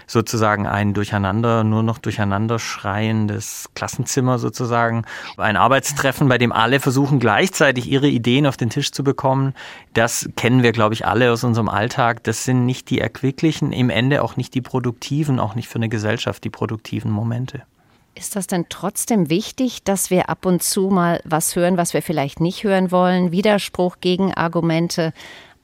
sozusagen 0.08 0.66
ein 0.66 0.94
Durcheinander, 0.94 1.62
nur 1.62 1.84
noch 1.84 1.98
durcheinander 1.98 2.58
schreiendes 2.58 3.68
Klassenzimmer 3.74 4.40
sozusagen. 4.40 5.04
Ein 5.36 5.56
Arbeitstreffen, 5.56 6.28
bei 6.28 6.38
dem 6.38 6.50
alle 6.50 6.80
versuchen 6.80 7.20
gleichzeitig 7.20 7.88
ihre 7.88 8.08
Ideen 8.08 8.46
auf 8.46 8.56
den 8.56 8.70
Tisch 8.70 8.90
zu 8.90 9.04
bekommen. 9.04 9.54
Das 9.94 10.28
kennen 10.34 10.64
wir, 10.64 10.72
glaube 10.72 10.94
ich, 10.94 11.06
alle 11.06 11.30
aus 11.30 11.44
unserem 11.44 11.68
Alltag. 11.68 12.24
Das 12.24 12.44
sind 12.44 12.66
nicht 12.66 12.90
die 12.90 12.98
erquicklichen, 12.98 13.72
im 13.72 13.90
Ende 13.90 14.24
auch 14.24 14.36
nicht 14.36 14.54
die 14.54 14.62
produktiven, 14.62 15.38
auch 15.38 15.54
nicht 15.54 15.68
für 15.68 15.76
eine 15.76 15.88
Gesellschaft 15.88 16.42
die 16.42 16.50
produktiven 16.50 17.12
Momente. 17.12 17.62
Ist 18.14 18.34
das 18.34 18.48
denn 18.48 18.66
trotzdem 18.68 19.30
wichtig, 19.30 19.84
dass 19.84 20.10
wir 20.10 20.28
ab 20.28 20.44
und 20.44 20.62
zu 20.62 20.88
mal 20.88 21.20
was 21.24 21.54
hören, 21.54 21.76
was 21.76 21.94
wir 21.94 22.02
vielleicht 22.02 22.40
nicht 22.40 22.64
hören 22.64 22.90
wollen? 22.90 23.30
Widerspruch, 23.30 23.98
Gegenargumente, 24.00 25.12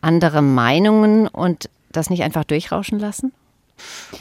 andere 0.03 0.41
Meinungen 0.43 1.27
und 1.27 1.69
das 1.91 2.11
nicht 2.11 2.23
einfach 2.23 2.45
durchrauschen 2.45 3.01
lassen? 3.01 3.33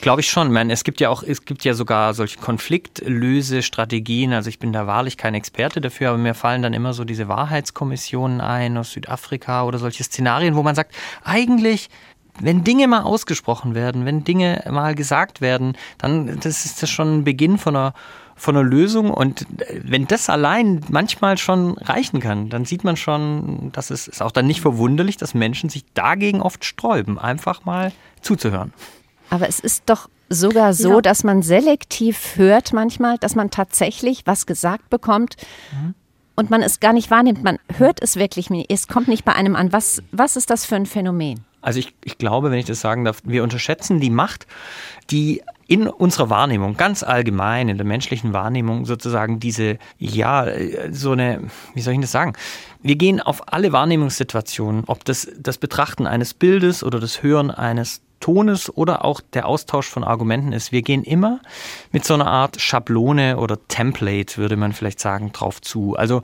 Glaube 0.01 0.21
ich 0.21 0.29
schon. 0.29 0.51
Man, 0.51 0.69
es 0.69 0.83
gibt 0.83 0.99
ja 0.99 1.09
auch, 1.09 1.23
es 1.23 1.45
gibt 1.45 1.63
ja 1.63 1.73
sogar 1.73 2.13
solche 2.13 2.39
Konfliktlösestrategien. 2.39 4.33
Also 4.33 4.49
ich 4.49 4.59
bin 4.59 4.73
da 4.73 4.87
wahrlich 4.87 5.17
kein 5.17 5.35
Experte 5.35 5.81
dafür, 5.81 6.09
aber 6.09 6.17
mir 6.17 6.33
fallen 6.33 6.61
dann 6.61 6.73
immer 6.73 6.93
so 6.93 7.03
diese 7.03 7.27
Wahrheitskommissionen 7.27 8.41
ein 8.41 8.77
aus 8.77 8.91
Südafrika 8.91 9.63
oder 9.63 9.77
solche 9.77 10.03
Szenarien, 10.03 10.55
wo 10.55 10.63
man 10.63 10.75
sagt, 10.75 10.93
eigentlich 11.23 11.89
wenn 12.39 12.63
Dinge 12.63 12.87
mal 12.87 13.01
ausgesprochen 13.01 13.75
werden, 13.75 14.05
wenn 14.05 14.23
Dinge 14.23 14.63
mal 14.69 14.95
gesagt 14.95 15.39
werden, 15.39 15.77
dann 15.99 16.39
das 16.39 16.65
ist 16.65 16.81
das 16.81 16.89
schon 16.89 17.19
ein 17.19 17.23
Beginn 17.23 17.57
von 17.57 17.75
einer 17.75 17.93
von 18.35 18.57
einer 18.57 18.67
Lösung 18.67 19.11
und 19.11 19.45
wenn 19.83 20.07
das 20.07 20.27
allein 20.27 20.81
manchmal 20.89 21.37
schon 21.37 21.77
reichen 21.77 22.19
kann, 22.19 22.49
dann 22.49 22.65
sieht 22.65 22.83
man 22.83 22.97
schon, 22.97 23.71
dass 23.71 23.91
es 23.91 24.07
ist 24.07 24.23
auch 24.23 24.31
dann 24.31 24.47
nicht 24.47 24.61
verwunderlich, 24.61 25.17
dass 25.17 25.35
Menschen 25.35 25.69
sich 25.69 25.85
dagegen 25.93 26.41
oft 26.41 26.65
sträuben, 26.65 27.19
einfach 27.19 27.63
mal 27.65 27.91
zuzuhören. 28.21 28.73
Aber 29.33 29.49
es 29.49 29.59
ist 29.59 29.85
doch 29.87 30.11
sogar 30.29 30.75
so, 30.75 30.93
ja. 30.93 31.01
dass 31.01 31.23
man 31.23 31.41
selektiv 31.41 32.35
hört 32.35 32.71
manchmal, 32.71 33.17
dass 33.17 33.33
man 33.33 33.49
tatsächlich 33.49 34.27
was 34.27 34.45
gesagt 34.45 34.91
bekommt, 34.91 35.37
mhm. 35.71 35.95
und 36.35 36.51
man 36.51 36.61
es 36.61 36.79
gar 36.79 36.93
nicht 36.93 37.09
wahrnimmt. 37.09 37.43
Man 37.43 37.57
hört 37.77 37.99
es 37.99 38.15
wirklich 38.15 38.51
nicht. 38.51 38.71
Es 38.71 38.87
kommt 38.87 39.07
nicht 39.07 39.25
bei 39.25 39.33
einem 39.33 39.55
an. 39.55 39.73
Was, 39.73 40.03
was 40.11 40.35
ist 40.35 40.51
das 40.51 40.65
für 40.65 40.75
ein 40.75 40.85
Phänomen? 40.85 41.43
Also 41.61 41.79
ich, 41.79 41.95
ich 42.03 42.19
glaube, 42.19 42.51
wenn 42.51 42.59
ich 42.59 42.65
das 42.65 42.79
sagen 42.79 43.05
darf, 43.05 43.21
wir 43.23 43.41
unterschätzen 43.41 43.99
die 43.99 44.11
Macht, 44.11 44.45
die 45.09 45.41
in 45.65 45.87
unserer 45.87 46.29
Wahrnehmung, 46.29 46.77
ganz 46.77 47.01
allgemein, 47.01 47.69
in 47.69 47.77
der 47.77 47.87
menschlichen 47.87 48.33
Wahrnehmung 48.33 48.85
sozusagen 48.85 49.39
diese, 49.39 49.79
ja, 49.97 50.45
so 50.91 51.13
eine, 51.13 51.47
wie 51.73 51.81
soll 51.81 51.95
ich 51.95 52.01
das 52.01 52.11
sagen? 52.11 52.33
Wir 52.83 52.97
gehen 52.97 53.19
auf 53.19 53.51
alle 53.51 53.71
Wahrnehmungssituationen, 53.71 54.83
ob 54.85 55.03
das 55.05 55.27
das 55.39 55.57
Betrachten 55.57 56.05
eines 56.05 56.35
Bildes 56.35 56.83
oder 56.83 56.99
das 56.99 57.23
Hören 57.23 57.49
eines 57.49 58.01
Tones 58.23 58.73
oder 58.73 59.03
auch 59.03 59.19
der 59.19 59.45
Austausch 59.45 59.89
von 59.89 60.05
Argumenten 60.05 60.53
ist. 60.53 60.71
Wir 60.71 60.81
gehen 60.81 61.03
immer 61.03 61.41
mit 61.91 62.05
so 62.05 62.13
einer 62.13 62.27
Art 62.27 62.61
Schablone 62.61 63.35
oder 63.37 63.67
Template, 63.67 64.37
würde 64.37 64.55
man 64.55 64.71
vielleicht 64.71 65.01
sagen, 65.01 65.33
drauf 65.33 65.61
zu. 65.61 65.97
Also 65.97 66.21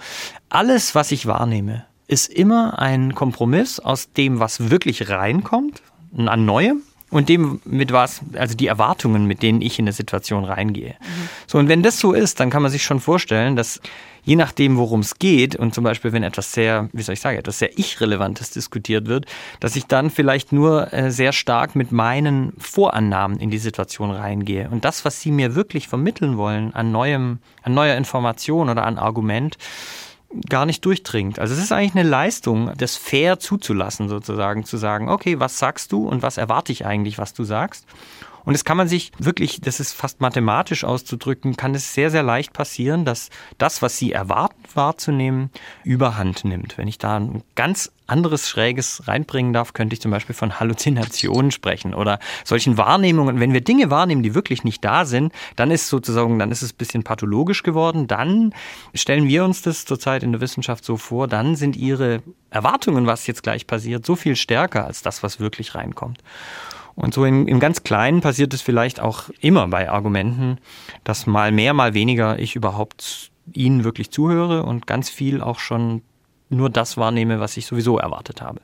alles, 0.47 0.95
was 0.95 1.11
ich 1.11 1.25
wahrnehme, 1.25 1.85
ist 2.07 2.31
immer 2.31 2.79
ein 2.79 3.15
Kompromiss 3.15 3.81
aus 3.81 4.13
dem, 4.13 4.39
was 4.39 4.69
wirklich 4.69 5.09
reinkommt, 5.09 5.81
an 6.15 6.45
Neuem 6.45 6.83
und 7.09 7.29
dem, 7.29 7.61
mit 7.65 7.91
was, 7.91 8.21
also 8.33 8.55
die 8.55 8.67
Erwartungen, 8.67 9.25
mit 9.25 9.41
denen 9.41 9.61
ich 9.61 9.79
in 9.79 9.85
eine 9.85 9.93
Situation 9.93 10.43
reingehe. 10.43 10.95
Mhm. 10.99 11.29
So, 11.47 11.57
und 11.57 11.67
wenn 11.67 11.83
das 11.83 11.99
so 11.99 12.13
ist, 12.13 12.39
dann 12.39 12.49
kann 12.49 12.61
man 12.61 12.71
sich 12.71 12.83
schon 12.83 12.99
vorstellen, 12.99 13.55
dass 13.55 13.81
je 14.23 14.35
nachdem, 14.35 14.77
worum 14.77 14.99
es 14.99 15.17
geht, 15.17 15.55
und 15.55 15.73
zum 15.73 15.83
Beispiel, 15.83 16.11
wenn 16.11 16.23
etwas 16.23 16.51
sehr, 16.51 16.89
wie 16.93 17.01
soll 17.01 17.13
ich 17.13 17.21
sagen, 17.21 17.37
etwas 17.37 17.59
sehr 17.59 17.77
Ich-Relevantes 17.77 18.51
diskutiert 18.51 19.07
wird, 19.07 19.25
dass 19.59 19.75
ich 19.75 19.87
dann 19.87 20.09
vielleicht 20.09 20.51
nur 20.51 20.93
äh, 20.93 21.11
sehr 21.11 21.31
stark 21.31 21.75
mit 21.75 21.91
meinen 21.91 22.53
Vorannahmen 22.57 23.39
in 23.39 23.49
die 23.49 23.57
Situation 23.57 24.11
reingehe. 24.11 24.69
Und 24.69 24.85
das, 24.85 25.05
was 25.05 25.21
Sie 25.21 25.31
mir 25.31 25.55
wirklich 25.55 25.87
vermitteln 25.87 26.37
wollen 26.37 26.73
an 26.73 26.91
neuem, 26.91 27.39
an 27.63 27.73
neuer 27.73 27.95
Information 27.95 28.69
oder 28.69 28.85
an 28.85 28.97
Argument, 28.97 29.57
gar 30.47 30.65
nicht 30.65 30.85
durchdringt. 30.85 31.39
Also 31.39 31.53
es 31.53 31.59
ist 31.59 31.71
eigentlich 31.71 31.95
eine 31.95 32.07
Leistung, 32.07 32.71
das 32.77 32.97
fair 32.97 33.39
zuzulassen, 33.39 34.09
sozusagen, 34.09 34.63
zu 34.63 34.77
sagen, 34.77 35.09
okay, 35.09 35.39
was 35.39 35.57
sagst 35.57 35.91
du 35.91 36.07
und 36.07 36.21
was 36.21 36.37
erwarte 36.37 36.71
ich 36.71 36.85
eigentlich, 36.85 37.17
was 37.17 37.33
du 37.33 37.43
sagst? 37.43 37.85
Und 38.49 38.55
es 38.55 38.65
kann 38.65 38.77
man 38.77 38.87
sich 38.87 39.11
wirklich, 39.19 39.61
das 39.61 39.79
ist 39.79 39.93
fast 39.93 40.21
mathematisch 40.21 40.83
auszudrücken, 40.83 41.55
kann 41.55 41.75
es 41.75 41.93
sehr, 41.93 42.09
sehr 42.09 42.23
leicht 42.23 42.51
passieren, 42.51 43.05
dass 43.05 43.29
das, 43.59 43.83
was 43.83 43.99
Sie 43.99 44.11
erwarten 44.11 44.55
wahrzunehmen, 44.73 45.51
überhand 45.83 46.45
nimmt. 46.45 46.75
Wenn 46.75 46.87
ich 46.87 46.97
da 46.97 47.17
ein 47.17 47.43
ganz 47.53 47.91
anderes 48.07 48.49
Schräges 48.49 49.07
reinbringen 49.07 49.53
darf, 49.53 49.73
könnte 49.73 49.93
ich 49.93 50.01
zum 50.01 50.09
Beispiel 50.09 50.33
von 50.33 50.59
Halluzinationen 50.59 51.51
sprechen 51.51 51.93
oder 51.93 52.17
solchen 52.43 52.75
Wahrnehmungen. 52.75 53.39
Wenn 53.39 53.53
wir 53.53 53.61
Dinge 53.61 53.91
wahrnehmen, 53.91 54.23
die 54.23 54.33
wirklich 54.33 54.63
nicht 54.63 54.83
da 54.83 55.05
sind, 55.05 55.31
dann 55.55 55.69
ist 55.69 55.87
sozusagen, 55.87 56.39
dann 56.39 56.51
ist 56.51 56.63
es 56.63 56.73
ein 56.73 56.77
bisschen 56.77 57.03
pathologisch 57.03 57.61
geworden. 57.61 58.07
Dann 58.07 58.55
stellen 58.95 59.27
wir 59.27 59.45
uns 59.45 59.61
das 59.61 59.85
zurzeit 59.85 60.23
in 60.23 60.31
der 60.31 60.41
Wissenschaft 60.41 60.83
so 60.83 60.97
vor, 60.97 61.27
dann 61.27 61.55
sind 61.55 61.77
ihre 61.77 62.23
Erwartungen, 62.49 63.05
was 63.05 63.27
jetzt 63.27 63.43
gleich 63.43 63.67
passiert, 63.67 64.07
so 64.07 64.15
viel 64.15 64.35
stärker 64.35 64.87
als 64.87 65.03
das, 65.03 65.21
was 65.21 65.39
wirklich 65.39 65.75
reinkommt. 65.75 66.23
Und 66.99 67.13
so 67.13 67.23
im, 67.23 67.47
im 67.47 67.61
ganz 67.61 67.83
Kleinen 67.83 68.19
passiert 68.19 68.53
es 68.53 68.61
vielleicht 68.61 68.99
auch 68.99 69.29
immer 69.39 69.69
bei 69.69 69.89
Argumenten, 69.89 70.57
dass 71.05 71.27
mal 71.27 71.53
mehr, 71.53 71.73
mal 71.73 71.93
weniger 71.93 72.37
ich 72.39 72.57
überhaupt 72.57 73.31
ihnen 73.53 73.85
wirklich 73.85 74.11
zuhöre 74.11 74.63
und 74.63 74.85
ganz 74.85 75.09
viel 75.09 75.41
auch 75.41 75.59
schon 75.59 76.01
nur 76.49 76.69
das 76.69 76.97
wahrnehme, 76.97 77.39
was 77.39 77.55
ich 77.55 77.67
sowieso 77.67 77.97
erwartet 77.97 78.41
habe. 78.41 78.59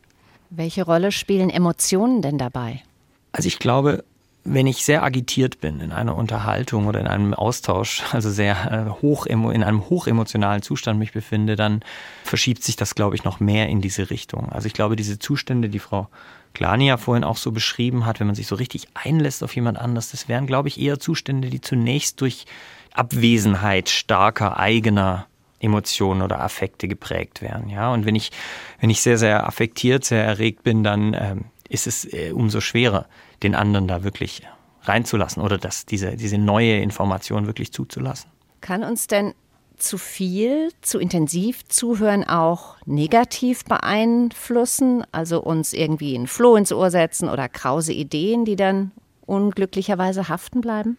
Welche 0.49 0.83
Rolle 0.83 1.13
spielen 1.13 1.49
Emotionen 1.49 2.21
denn 2.21 2.37
dabei? 2.37 2.83
Also 3.31 3.47
ich 3.47 3.57
glaube, 3.57 4.03
wenn 4.43 4.67
ich 4.67 4.83
sehr 4.83 5.03
agitiert 5.03 5.61
bin 5.61 5.79
in 5.79 5.93
einer 5.93 6.17
Unterhaltung 6.17 6.87
oder 6.87 6.99
in 6.99 7.07
einem 7.07 7.33
Austausch, 7.33 8.03
also 8.11 8.29
sehr 8.29 8.69
äh, 8.69 9.01
hoch 9.01 9.27
in 9.27 9.63
einem 9.63 9.89
hochemotionalen 9.89 10.61
Zustand 10.61 10.99
mich 10.99 11.13
befinde, 11.13 11.55
dann 11.55 11.79
verschiebt 12.25 12.63
sich 12.63 12.75
das, 12.75 12.95
glaube 12.95 13.15
ich, 13.15 13.23
noch 13.23 13.39
mehr 13.39 13.69
in 13.69 13.79
diese 13.79 14.09
Richtung. 14.09 14.49
Also 14.49 14.67
ich 14.67 14.73
glaube, 14.73 14.97
diese 14.97 15.19
Zustände, 15.19 15.69
die 15.69 15.79
Frau 15.79 16.09
Glani 16.55 16.87
ja 16.87 16.97
vorhin 16.97 17.23
auch 17.23 17.37
so 17.37 17.51
beschrieben 17.51 18.05
hat, 18.05 18.19
wenn 18.19 18.27
man 18.27 18.35
sich 18.35 18.47
so 18.47 18.55
richtig 18.55 18.87
einlässt 18.95 19.43
auf 19.43 19.55
jemand 19.55 19.77
anders, 19.77 20.09
das 20.09 20.27
wären, 20.27 20.47
glaube 20.47 20.69
ich, 20.69 20.79
eher 20.79 20.99
Zustände, 20.99 21.49
die 21.49 21.61
zunächst 21.61 22.21
durch 22.21 22.45
Abwesenheit 22.93 23.89
starker 23.89 24.57
eigener 24.57 25.27
Emotionen 25.59 26.21
oder 26.21 26.41
Affekte 26.41 26.87
geprägt 26.87 27.41
wären. 27.41 27.69
Ja, 27.69 27.93
und 27.93 28.05
wenn 28.05 28.15
ich, 28.15 28.31
wenn 28.79 28.89
ich 28.89 29.01
sehr, 29.01 29.17
sehr 29.17 29.45
affektiert, 29.45 30.05
sehr 30.05 30.23
erregt 30.23 30.63
bin, 30.63 30.83
dann 30.83 31.13
ähm, 31.13 31.45
ist 31.69 31.87
es 31.87 32.05
äh, 32.11 32.31
umso 32.31 32.61
schwerer, 32.61 33.05
den 33.43 33.53
anderen 33.53 33.87
da 33.87 34.03
wirklich 34.03 34.41
reinzulassen 34.83 35.43
oder 35.43 35.57
das, 35.57 35.85
diese, 35.85 36.15
diese 36.15 36.37
neue 36.37 36.79
Information 36.79 37.47
wirklich 37.47 37.73
zuzulassen. 37.73 38.29
Kann 38.61 38.83
uns 38.83 39.07
denn 39.07 39.33
zu 39.77 39.97
viel, 39.97 40.69
zu 40.81 40.99
intensiv 40.99 41.67
zuhören 41.67 42.23
auch 42.23 42.77
negativ 42.85 43.65
beeinflussen, 43.65 45.03
also 45.11 45.41
uns 45.41 45.73
irgendwie 45.73 46.15
ein 46.15 46.27
Floh 46.27 46.55
ins 46.55 46.71
Ohr 46.71 46.91
setzen 46.91 47.29
oder 47.29 47.49
krause 47.49 47.93
Ideen, 47.93 48.45
die 48.45 48.55
dann 48.55 48.91
unglücklicherweise 49.25 50.29
haften 50.29 50.61
bleiben? 50.61 50.97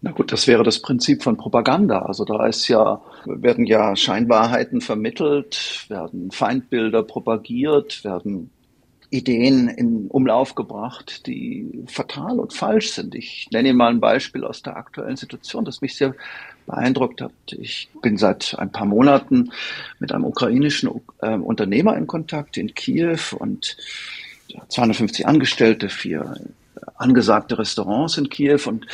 Na 0.00 0.10
gut, 0.10 0.32
das 0.32 0.48
wäre 0.48 0.64
das 0.64 0.82
Prinzip 0.82 1.22
von 1.22 1.36
Propaganda. 1.36 2.00
Also 2.00 2.24
da 2.24 2.46
ist 2.46 2.66
ja, 2.66 3.00
werden 3.24 3.66
ja 3.66 3.94
Scheinwahrheiten 3.94 4.80
vermittelt, 4.80 5.86
werden 5.88 6.32
Feindbilder 6.32 7.04
propagiert, 7.04 8.02
werden 8.02 8.50
Ideen 9.10 9.68
in 9.68 10.08
Umlauf 10.08 10.54
gebracht, 10.54 11.26
die 11.26 11.84
fatal 11.86 12.40
und 12.40 12.52
falsch 12.52 12.92
sind. 12.92 13.14
Ich 13.14 13.48
nenne 13.52 13.68
Ihnen 13.68 13.78
mal 13.78 13.90
ein 13.90 14.00
Beispiel 14.00 14.42
aus 14.42 14.62
der 14.62 14.76
aktuellen 14.76 15.16
Situation, 15.16 15.64
das 15.64 15.82
mich 15.82 15.94
sehr 15.94 16.14
beeindruckt 16.66 17.20
hat. 17.20 17.32
Ich 17.50 17.88
bin 18.02 18.16
seit 18.16 18.56
ein 18.58 18.72
paar 18.72 18.86
Monaten 18.86 19.50
mit 19.98 20.12
einem 20.12 20.24
ukrainischen 20.24 20.90
äh, 21.20 21.34
Unternehmer 21.34 21.96
in 21.96 22.06
Kontakt 22.06 22.56
in 22.56 22.74
Kiew 22.74 23.18
und 23.38 23.76
250 24.68 25.26
Angestellte, 25.26 25.88
vier 25.88 26.36
angesagte 26.96 27.58
Restaurants 27.58 28.18
in 28.18 28.28
Kiew 28.28 28.60
und 28.66 28.86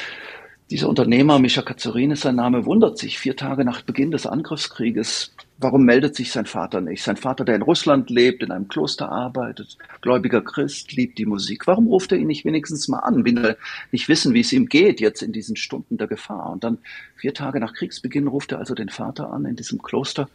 dieser 0.71 0.89
Unternehmer, 0.89 1.39
Mischa 1.39 1.63
Kazarin 1.63 2.11
ist 2.11 2.23
sein 2.23 2.35
Name, 2.35 2.67
wundert 2.67 2.99
sich 2.99 3.19
vier 3.19 3.37
Tage 3.37 3.65
nach 3.65 3.81
Beginn 3.83 4.11
des 4.11 4.27
Angriffskrieges, 4.27 5.33
warum 5.59 5.85
meldet 5.85 6.15
sich 6.15 6.33
sein 6.33 6.47
Vater 6.47 6.81
nicht? 6.81 7.03
Sein 7.03 7.17
Vater, 7.17 7.45
der 7.45 7.57
in 7.57 7.63
Russland 7.63 8.11
lebt, 8.11 8.43
in 8.43 8.51
einem 8.51 8.69
Kloster 8.69 9.11
arbeitet, 9.11 9.77
gläubiger 10.01 10.41
Christ, 10.41 10.93
liebt 10.93 11.19
die 11.19 11.27
Musik. 11.27 11.67
Warum 11.67 11.89
ruft 11.89 12.13
er 12.13 12.19
ihn 12.19 12.29
nicht 12.29 12.45
wenigstens 12.45 12.89
mal 12.89 13.01
an? 13.01 13.25
Will 13.25 13.45
er 13.45 13.57
nicht 13.91 14.09
wissen, 14.09 14.35
wie 14.35 14.41
es 14.41 14.53
ihm 14.53 14.67
geht 14.67 15.01
jetzt 15.01 15.23
in 15.23 15.33
diesen 15.33 15.57
Stunden 15.57 15.99
der 15.99 16.07
Gefahr? 16.07 16.51
Und 16.51 16.65
dann 16.65 16.79
vier 17.17 17.35
Tage 17.35 17.61
nach 17.61 17.75
Kriegsbeginn 17.75 18.29
ruft 18.29 18.53
er 18.53 18.59
also 18.59 18.75
den 18.75 18.89
Vater 18.89 19.33
an 19.33 19.45
in 19.45 19.57
diesem 19.57 19.83
Kloster 19.83 20.29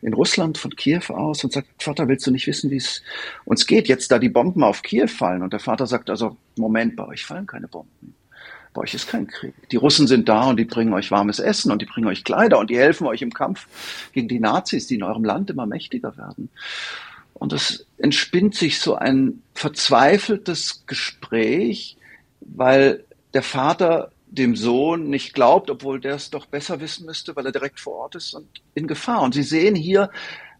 in 0.00 0.14
Russland 0.14 0.58
von 0.58 0.74
Kiew 0.76 1.02
aus 1.08 1.42
und 1.42 1.52
sagt, 1.52 1.68
Vater, 1.82 2.06
willst 2.06 2.26
du 2.26 2.30
nicht 2.30 2.46
wissen, 2.46 2.70
wie 2.70 2.76
es 2.76 3.02
uns 3.44 3.66
geht, 3.66 3.88
jetzt 3.88 4.12
da 4.12 4.20
die 4.20 4.28
Bomben 4.28 4.62
auf 4.62 4.82
Kiew 4.82 5.08
fallen? 5.08 5.42
Und 5.42 5.52
der 5.52 5.60
Vater 5.60 5.86
sagt 5.86 6.08
also, 6.08 6.36
Moment, 6.56 6.94
bei 6.94 7.06
euch 7.06 7.24
fallen 7.24 7.46
keine 7.46 7.66
Bomben. 7.66 8.14
Bei 8.78 8.84
euch 8.84 8.94
ist 8.94 9.08
kein 9.08 9.26
Krieg. 9.26 9.54
Die 9.72 9.76
Russen 9.76 10.06
sind 10.06 10.28
da 10.28 10.44
und 10.44 10.56
die 10.56 10.64
bringen 10.64 10.92
euch 10.92 11.10
warmes 11.10 11.40
Essen 11.40 11.72
und 11.72 11.82
die 11.82 11.86
bringen 11.86 12.06
euch 12.06 12.22
Kleider 12.22 12.60
und 12.60 12.70
die 12.70 12.78
helfen 12.78 13.08
euch 13.08 13.22
im 13.22 13.34
Kampf 13.34 13.66
gegen 14.12 14.28
die 14.28 14.38
Nazis, 14.38 14.86
die 14.86 14.94
in 14.94 15.02
eurem 15.02 15.24
Land 15.24 15.50
immer 15.50 15.66
mächtiger 15.66 16.16
werden. 16.16 16.48
Und 17.34 17.52
es 17.52 17.86
entspinnt 17.96 18.54
sich 18.54 18.78
so 18.78 18.94
ein 18.94 19.42
verzweifeltes 19.52 20.84
Gespräch, 20.86 21.96
weil 22.38 23.02
der 23.34 23.42
Vater 23.42 24.12
dem 24.28 24.54
Sohn 24.54 25.10
nicht 25.10 25.34
glaubt, 25.34 25.70
obwohl 25.70 25.98
der 25.98 26.14
es 26.14 26.30
doch 26.30 26.46
besser 26.46 26.78
wissen 26.78 27.04
müsste, 27.04 27.34
weil 27.34 27.46
er 27.46 27.52
direkt 27.52 27.80
vor 27.80 27.94
Ort 27.94 28.14
ist 28.14 28.32
und 28.32 28.46
in 28.74 28.86
Gefahr. 28.86 29.22
Und 29.22 29.34
Sie 29.34 29.42
sehen 29.42 29.74
hier, 29.74 30.08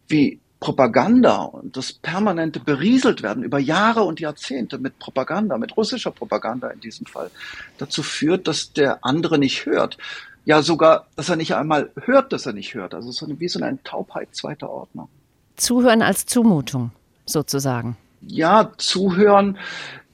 wie 0.09 0.41
Propaganda 0.61 1.43
und 1.43 1.77
das 1.77 1.93
permanente 1.93 2.59
berieselt 2.59 3.23
werden 3.23 3.45
über 3.45 3.59
Jahre 3.59 4.03
und 4.03 4.19
Jahrzehnte 4.19 4.79
mit 4.79 4.99
Propaganda, 4.99 5.57
mit 5.57 5.77
russischer 5.77 6.11
Propaganda 6.11 6.69
in 6.69 6.81
diesem 6.81 7.07
Fall, 7.07 7.31
dazu 7.79 8.03
führt, 8.03 8.49
dass 8.49 8.73
der 8.73 9.05
andere 9.05 9.39
nicht 9.39 9.67
hört. 9.67 9.99
Ja, 10.45 10.63
sogar, 10.63 11.07
dass 11.15 11.29
er 11.29 11.37
nicht 11.37 11.55
einmal 11.55 11.91
hört, 12.03 12.33
dass 12.33 12.47
er 12.47 12.55
nicht 12.55 12.75
hört. 12.75 12.95
Also 12.95 13.13
so 13.13 13.29
wie 13.39 13.49
so 13.49 13.61
eine 13.61 13.83
Taubheit 13.85 14.35
zweiter 14.35 14.71
Ordnung. 14.71 15.09
Zuhören 15.57 16.03
als 16.03 16.27
Zumutung, 16.27 16.91
sozusagen. 17.27 17.97
Ja, 18.23 18.73
zuhören, 18.79 19.59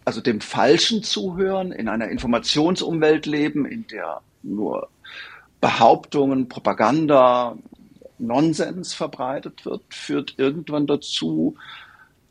also 0.04 0.20
dem 0.20 0.40
Falschen 0.40 1.02
zuhören, 1.02 1.72
in 1.72 1.88
einer 1.88 2.08
Informationsumwelt 2.08 3.24
leben, 3.24 3.64
in 3.64 3.86
der 3.86 4.20
nur 4.42 4.88
Behauptungen, 5.60 6.48
Propaganda, 6.48 7.56
Nonsens 8.18 8.94
verbreitet 8.94 9.64
wird, 9.64 9.82
führt 9.90 10.34
irgendwann 10.38 10.86
dazu, 10.86 11.56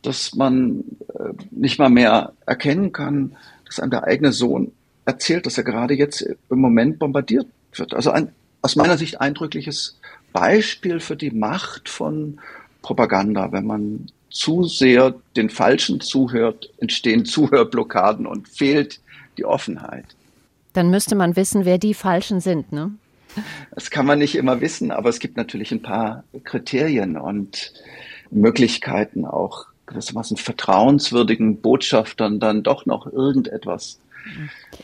dass 0.01 0.35
man 0.35 0.83
äh, 1.13 1.33
nicht 1.51 1.79
mal 1.79 1.89
mehr 1.89 2.33
erkennen 2.45 2.91
kann, 2.91 3.35
dass 3.65 3.79
einem 3.79 3.91
der 3.91 4.03
eigene 4.03 4.31
Sohn 4.31 4.71
erzählt, 5.05 5.45
dass 5.45 5.57
er 5.57 5.63
gerade 5.63 5.93
jetzt 5.93 6.21
im 6.21 6.59
Moment 6.59 6.99
bombardiert 6.99 7.47
wird. 7.73 7.93
Also 7.93 8.11
ein 8.11 8.31
aus 8.63 8.75
meiner 8.75 8.97
Sicht 8.97 9.21
eindrückliches 9.21 9.99
Beispiel 10.31 10.99
für 10.99 11.15
die 11.15 11.31
Macht 11.31 11.89
von 11.89 12.39
Propaganda. 12.81 13.51
Wenn 13.51 13.67
man 13.67 14.07
zu 14.31 14.63
sehr 14.63 15.13
den 15.35 15.49
Falschen 15.49 15.99
zuhört, 15.99 16.71
entstehen 16.77 17.25
Zuhörblockaden 17.25 18.25
und 18.25 18.47
fehlt 18.47 18.99
die 19.37 19.45
Offenheit. 19.45 20.05
Dann 20.71 20.89
müsste 20.89 21.15
man 21.15 21.35
wissen, 21.35 21.65
wer 21.65 21.77
die 21.77 21.93
Falschen 21.93 22.39
sind, 22.39 22.71
ne? 22.71 22.91
Das 23.71 23.89
kann 23.89 24.05
man 24.05 24.19
nicht 24.19 24.35
immer 24.35 24.61
wissen, 24.61 24.91
aber 24.91 25.09
es 25.09 25.19
gibt 25.19 25.37
natürlich 25.37 25.71
ein 25.71 25.81
paar 25.81 26.23
Kriterien 26.43 27.17
und 27.17 27.73
Möglichkeiten 28.31 29.25
auch 29.25 29.67
gewissermaßen 29.85 30.37
vertrauenswürdigen 30.37 31.61
Botschaftern 31.61 32.39
dann 32.39 32.63
doch 32.63 32.85
noch 32.85 33.05
irgendetwas 33.07 33.99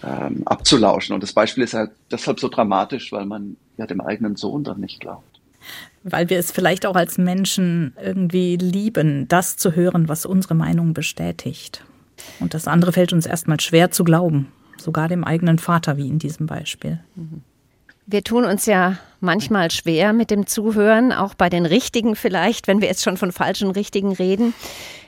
ähm, 0.04 0.44
abzulauschen. 0.46 1.14
Und 1.14 1.24
das 1.24 1.34
Beispiel 1.34 1.64
ist 1.64 1.74
halt 1.74 1.92
deshalb 2.12 2.40
so 2.40 2.50
dramatisch, 2.50 3.12
weil 3.12 3.26
man 3.26 3.58
ja 3.78 3.86
dem 3.86 4.02
eigenen 4.02 4.36
Sohn 4.36 4.64
dann 4.64 4.80
nicht 4.80 5.00
glaubt. 5.00 5.40
Weil 6.04 6.30
wir 6.30 6.40
es 6.40 6.52
vielleicht 6.52 6.86
auch 6.86 6.96
als 6.96 7.18
Menschen 7.18 7.94
irgendwie 8.02 8.56
lieben, 8.56 9.28
das 9.28 9.58
zu 9.58 9.76
hören, 9.76 10.08
was 10.08 10.26
unsere 10.26 10.56
Meinung 10.56 10.94
bestätigt. 10.94 11.84
Und 12.40 12.54
das 12.54 12.68
andere 12.68 12.94
fällt 12.94 13.14
uns 13.14 13.26
erstmal 13.26 13.60
schwer 13.60 13.92
zu 13.92 14.04
glauben, 14.04 14.52
sogar 14.78 15.08
dem 15.08 15.24
eigenen 15.24 15.60
Vater, 15.60 15.98
wie 15.98 16.08
in 16.08 16.20
diesem 16.20 16.48
Beispiel. 16.48 17.00
Wir 18.12 18.24
tun 18.24 18.44
uns 18.44 18.66
ja 18.66 18.98
manchmal 19.20 19.70
schwer 19.70 20.14
mit 20.14 20.32
dem 20.32 20.48
Zuhören, 20.48 21.12
auch 21.12 21.36
bei 21.36 21.48
den 21.48 21.68
Richtigen 21.68 22.16
vielleicht, 22.16 22.68
wenn 22.68 22.82
wir 22.82 22.88
jetzt 22.88 23.04
schon 23.04 23.18
von 23.18 23.32
falschen 23.32 23.70
Richtigen 23.70 24.14
reden. 24.14 24.56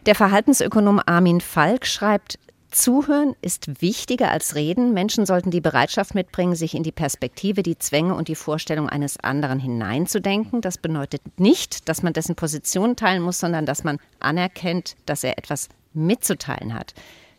Der 0.06 0.14
Verhaltensökonom 0.14 1.02
Armin 1.04 1.42
Falk 1.42 1.88
schreibt, 1.88 2.38
Zuhören 2.70 3.36
ist 3.42 3.82
wichtiger 3.82 4.30
als 4.30 4.54
Reden. 4.54 4.94
Menschen 4.94 5.26
sollten 5.26 5.50
die 5.50 5.62
Bereitschaft 5.62 6.14
mitbringen, 6.14 6.54
sich 6.54 6.76
in 6.76 6.84
die 6.84 6.92
Perspektive, 6.92 7.64
die 7.64 7.80
Zwänge 7.80 8.14
und 8.14 8.28
die 8.28 8.36
Vorstellung 8.36 8.88
eines 8.88 9.20
anderen 9.20 9.58
hineinzudenken. 9.58 10.62
Das 10.62 10.78
bedeutet 10.78 11.24
nicht, 11.40 11.90
dass 11.90 12.04
man 12.04 12.14
dessen 12.14 12.36
Position 12.36 12.96
teilen 12.96 13.24
muss, 13.24 13.40
sondern 13.40 13.66
dass 13.66 13.84
man 13.84 13.98
anerkennt, 14.20 14.96
dass 15.08 15.24
er 15.24 15.40
etwas 15.40 15.70
mitzuteilen 15.96 16.76
hat. 16.76 16.94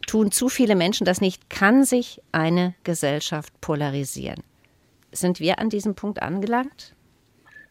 Tun 0.09 0.33
zu 0.33 0.49
viele 0.49 0.75
Menschen 0.75 1.05
das 1.05 1.21
nicht, 1.21 1.51
kann 1.51 1.85
sich 1.85 2.21
eine 2.33 2.75
Gesellschaft 2.83 3.53
polarisieren. 3.61 4.43
Sind 5.13 5.41
wir 5.41 5.59
an 5.59 5.69
diesem 5.69 5.95
Punkt 5.95 6.23
angelangt? 6.23 6.95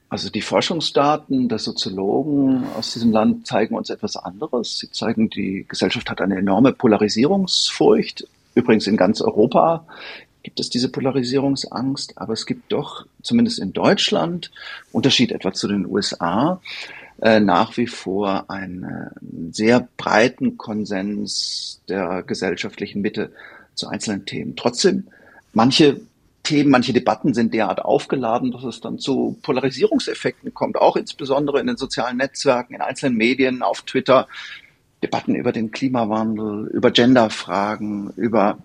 Also 0.10 0.30
die 0.30 0.42
Forschungsdaten 0.42 1.48
der 1.48 1.58
Soziologen 1.58 2.66
aus 2.78 2.94
diesem 2.94 3.12
Land 3.12 3.48
zeigen 3.48 3.76
uns 3.76 3.90
etwas 3.90 4.18
anderes. 4.18 4.78
Sie 4.78 4.92
zeigen, 4.92 5.30
die 5.30 5.66
Gesellschaft 5.68 6.10
hat 6.10 6.20
eine 6.20 6.38
enorme 6.38 6.74
Polarisierungsfurcht. 6.74 8.28
Übrigens 8.54 8.88
in 8.88 8.98
ganz 8.98 9.22
Europa 9.22 9.86
gibt 10.44 10.60
es 10.60 10.70
diese 10.70 10.90
Polarisierungsangst, 10.90 12.18
aber 12.18 12.34
es 12.34 12.46
gibt 12.46 12.74
doch, 12.74 13.06
zumindest 13.22 13.60
in 13.60 13.72
Deutschland, 13.72 14.52
Unterschied 14.92 15.32
etwa 15.32 15.54
zu 15.54 15.70
den 15.70 15.86
USA, 15.86 16.60
äh, 17.22 17.40
nach 17.40 17.78
wie 17.78 17.88
vor 17.88 18.50
einen 18.50 19.12
sehr 19.54 19.88
breiten 19.96 20.58
Konsens 20.58 21.80
der 21.88 22.24
gesellschaftlichen 22.24 23.02
Mitte 23.02 23.32
zu 23.76 23.88
einzelnen 23.88 24.26
Themen. 24.26 24.58
Trotzdem, 24.58 25.08
manche 25.54 26.02
Themen, 26.44 26.72
manche 26.72 26.94
Debatten 26.94 27.34
sind 27.34 27.54
derart 27.54 27.84
aufgeladen, 27.84 28.52
dass 28.52 28.64
es 28.64 28.82
dann 28.82 29.00
zu 29.00 29.38
Polarisierungseffekten 29.44 30.54
kommt, 30.54 30.78
auch 30.78 30.96
insbesondere 30.96 31.60
in 31.60 31.68
den 31.68 31.78
sozialen 31.78 32.18
Netzwerken, 32.18 32.74
in 32.74 32.82
einzelnen 32.82 33.18
Medien, 33.18 33.62
auf 33.62 33.82
Twitter. 33.82 34.28
Debatten 35.04 35.34
über 35.34 35.52
den 35.52 35.72
Klimawandel, 35.72 36.68
über 36.68 36.92
Genderfragen, 36.92 38.12
über 38.18 38.60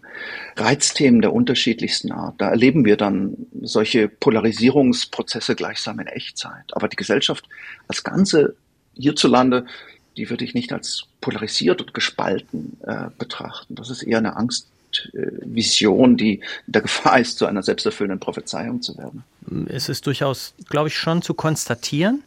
Reizthemen 0.57 1.23
der 1.23 1.33
unterschiedlichsten 1.33 2.13
Art. 2.13 2.35
Da 2.39 2.51
erleben 2.51 2.85
wir 2.85 2.99
dann 2.99 3.47
solche 3.63 4.09
Polarisierungsprozesse 4.09 5.55
gleichsam 5.55 5.99
in 5.99 6.09
Echtzeit. 6.09 6.73
Aber 6.73 6.89
die 6.89 6.97
Gesellschaft 6.97 7.49
als 7.89 8.05
Ganze 8.05 8.55
hierzulande, 8.95 9.65
die 10.19 10.29
würde 10.29 10.45
ich 10.45 10.53
nicht 10.53 10.73
als 10.75 11.05
polarisiert 11.23 11.81
und 11.81 11.95
gespalten 11.95 12.77
äh, 12.87 13.07
betrachten. 13.17 13.75
Das 13.75 13.89
ist 13.89 14.03
eher 14.03 14.19
eine 14.19 14.37
Angst 14.37 14.69
Vision, 15.13 16.17
die 16.17 16.35
in 16.67 16.73
der 16.73 16.83
Gefahr 16.83 17.21
ist, 17.21 17.39
zu 17.39 17.47
einer 17.47 17.63
selbsterfüllenden 17.63 18.21
Prophezeiung 18.21 18.83
zu 18.83 18.97
werden. 18.97 19.25
Es 19.69 19.89
ist 19.89 20.07
durchaus, 20.07 20.55
glaube 20.69 20.89
ich, 20.89 20.97
schon 20.97 21.23
zu 21.23 21.35
konstatieren, 21.35 22.23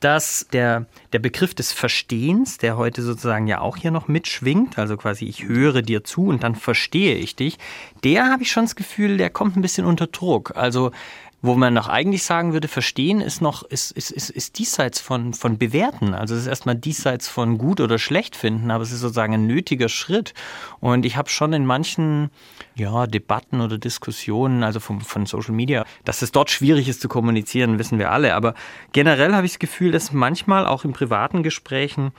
dass 0.00 0.46
der, 0.52 0.86
der 1.12 1.18
Begriff 1.18 1.54
des 1.54 1.72
Verstehens, 1.72 2.58
der 2.58 2.76
heute 2.76 3.02
sozusagen 3.02 3.46
ja 3.48 3.60
auch 3.60 3.76
hier 3.76 3.90
noch 3.90 4.06
mitschwingt, 4.06 4.78
also 4.78 4.96
quasi 4.96 5.24
ich 5.24 5.44
höre 5.48 5.82
dir 5.82 6.04
zu 6.04 6.26
und 6.26 6.42
dann 6.42 6.54
verstehe 6.54 7.16
ich 7.16 7.34
dich, 7.34 7.58
der 8.04 8.30
habe 8.30 8.42
ich 8.44 8.52
schon 8.52 8.64
das 8.64 8.76
Gefühl, 8.76 9.16
der 9.16 9.30
kommt 9.30 9.56
ein 9.56 9.62
bisschen 9.62 9.86
unter 9.86 10.06
Druck. 10.06 10.52
Also 10.56 10.92
wo 11.40 11.54
man 11.54 11.74
noch 11.74 11.88
eigentlich 11.88 12.24
sagen 12.24 12.52
würde, 12.52 12.66
verstehen 12.66 13.20
ist 13.20 13.40
noch, 13.40 13.62
ist, 13.62 13.92
ist, 13.92 14.10
ist, 14.10 14.30
ist 14.30 14.58
diesseits 14.58 15.00
von, 15.00 15.34
von 15.34 15.56
bewerten. 15.56 16.12
Also 16.12 16.34
es 16.34 16.42
ist 16.42 16.46
erstmal 16.48 16.74
diesseits 16.74 17.28
von 17.28 17.58
gut 17.58 17.80
oder 17.80 17.98
schlecht 17.98 18.34
finden, 18.34 18.72
aber 18.72 18.82
es 18.82 18.90
ist 18.90 19.00
sozusagen 19.00 19.34
ein 19.34 19.46
nötiger 19.46 19.88
Schritt. 19.88 20.34
Und 20.80 21.06
ich 21.06 21.16
habe 21.16 21.28
schon 21.28 21.52
in 21.52 21.64
manchen 21.64 22.30
ja, 22.74 23.06
Debatten 23.06 23.60
oder 23.60 23.78
Diskussionen, 23.78 24.64
also 24.64 24.80
vom, 24.80 25.00
von 25.00 25.26
Social 25.26 25.54
Media, 25.54 25.84
dass 26.04 26.22
es 26.22 26.32
dort 26.32 26.50
schwierig 26.50 26.88
ist 26.88 27.00
zu 27.00 27.08
kommunizieren, 27.08 27.78
wissen 27.78 28.00
wir 28.00 28.10
alle. 28.10 28.34
Aber 28.34 28.54
generell 28.92 29.34
habe 29.34 29.46
ich 29.46 29.52
das 29.52 29.58
Gefühl, 29.60 29.92
dass 29.92 30.12
manchmal 30.12 30.66
auch 30.66 30.84
in 30.84 30.92
privaten 30.92 31.44
Gesprächen 31.44 32.10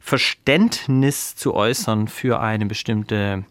Verständnis 0.00 1.36
zu 1.36 1.54
äußern 1.54 2.08
für 2.08 2.40
eine 2.40 2.66
bestimmte 2.66 3.44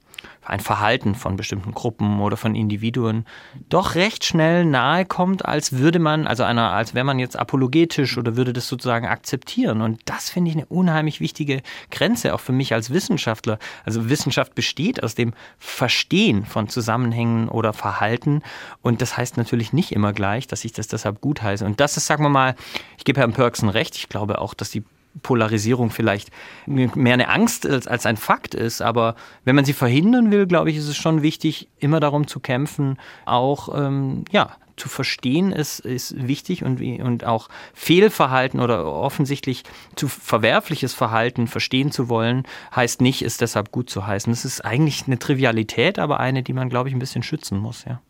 ein 0.45 0.59
Verhalten 0.59 1.15
von 1.15 1.35
bestimmten 1.35 1.73
Gruppen 1.73 2.19
oder 2.19 2.37
von 2.37 2.55
Individuen 2.55 3.25
doch 3.69 3.95
recht 3.95 4.25
schnell 4.25 4.65
nahe 4.65 5.05
kommt, 5.05 5.45
als 5.45 5.73
würde 5.73 5.99
man, 5.99 6.27
also 6.27 6.43
einer, 6.43 6.71
als 6.71 6.93
wäre 6.93 7.05
man 7.05 7.19
jetzt 7.19 7.37
apologetisch 7.37 8.17
oder 8.17 8.35
würde 8.35 8.53
das 8.53 8.67
sozusagen 8.67 9.07
akzeptieren. 9.07 9.81
Und 9.81 10.01
das 10.05 10.29
finde 10.29 10.51
ich 10.51 10.57
eine 10.57 10.65
unheimlich 10.65 11.19
wichtige 11.19 11.61
Grenze, 11.91 12.33
auch 12.33 12.39
für 12.39 12.51
mich 12.51 12.73
als 12.73 12.89
Wissenschaftler. 12.89 13.59
Also 13.85 14.09
Wissenschaft 14.09 14.55
besteht 14.55 15.01
aus 15.01 15.15
dem 15.15 15.33
Verstehen 15.57 16.45
von 16.45 16.67
Zusammenhängen 16.67 17.49
oder 17.49 17.73
Verhalten. 17.73 18.41
Und 18.81 19.01
das 19.01 19.17
heißt 19.17 19.37
natürlich 19.37 19.73
nicht 19.73 19.91
immer 19.91 20.13
gleich, 20.13 20.47
dass 20.47 20.65
ich 20.65 20.73
das 20.73 20.87
deshalb 20.87 21.21
gut 21.21 21.41
heiße. 21.41 21.65
Und 21.65 21.79
das 21.79 21.97
ist, 21.97 22.05
sagen 22.05 22.23
wir 22.23 22.29
mal, 22.29 22.55
ich 22.97 23.05
gebe 23.05 23.19
Herrn 23.19 23.33
Perksen 23.33 23.69
recht. 23.69 23.95
Ich 23.95 24.09
glaube 24.09 24.39
auch, 24.39 24.53
dass 24.53 24.71
die 24.71 24.83
Polarisierung 25.21 25.91
vielleicht 25.91 26.29
mehr 26.65 27.13
eine 27.13 27.29
Angst 27.29 27.65
als, 27.65 27.87
als 27.87 28.05
ein 28.05 28.17
Fakt 28.17 28.55
ist. 28.55 28.81
Aber 28.81 29.15
wenn 29.45 29.55
man 29.55 29.65
sie 29.65 29.73
verhindern 29.73 30.31
will, 30.31 30.47
glaube 30.47 30.71
ich, 30.71 30.77
ist 30.77 30.87
es 30.87 30.97
schon 30.97 31.21
wichtig, 31.21 31.69
immer 31.79 31.99
darum 31.99 32.27
zu 32.27 32.39
kämpfen, 32.39 32.97
auch 33.25 33.69
ähm, 33.77 34.25
ja, 34.31 34.55
zu 34.75 34.89
verstehen 34.89 35.51
ist, 35.51 35.79
ist 35.79 36.27
wichtig 36.27 36.63
und, 36.63 36.81
und 36.81 37.25
auch 37.25 37.49
Fehlverhalten 37.73 38.59
oder 38.59 38.85
offensichtlich 38.85 39.63
zu 39.95 40.07
verwerfliches 40.07 40.93
Verhalten 40.93 41.47
verstehen 41.47 41.91
zu 41.91 42.09
wollen, 42.09 42.43
heißt 42.75 43.01
nicht, 43.01 43.21
es 43.21 43.37
deshalb 43.37 43.71
gut 43.71 43.89
zu 43.89 44.07
heißen. 44.07 44.31
Das 44.31 44.45
ist 44.45 44.61
eigentlich 44.61 45.05
eine 45.05 45.19
Trivialität, 45.19 45.99
aber 45.99 46.19
eine, 46.19 46.43
die 46.43 46.53
man, 46.53 46.69
glaube 46.69 46.89
ich, 46.89 46.95
ein 46.95 46.99
bisschen 46.99 47.23
schützen 47.23 47.59
muss, 47.59 47.85
ja. 47.85 48.01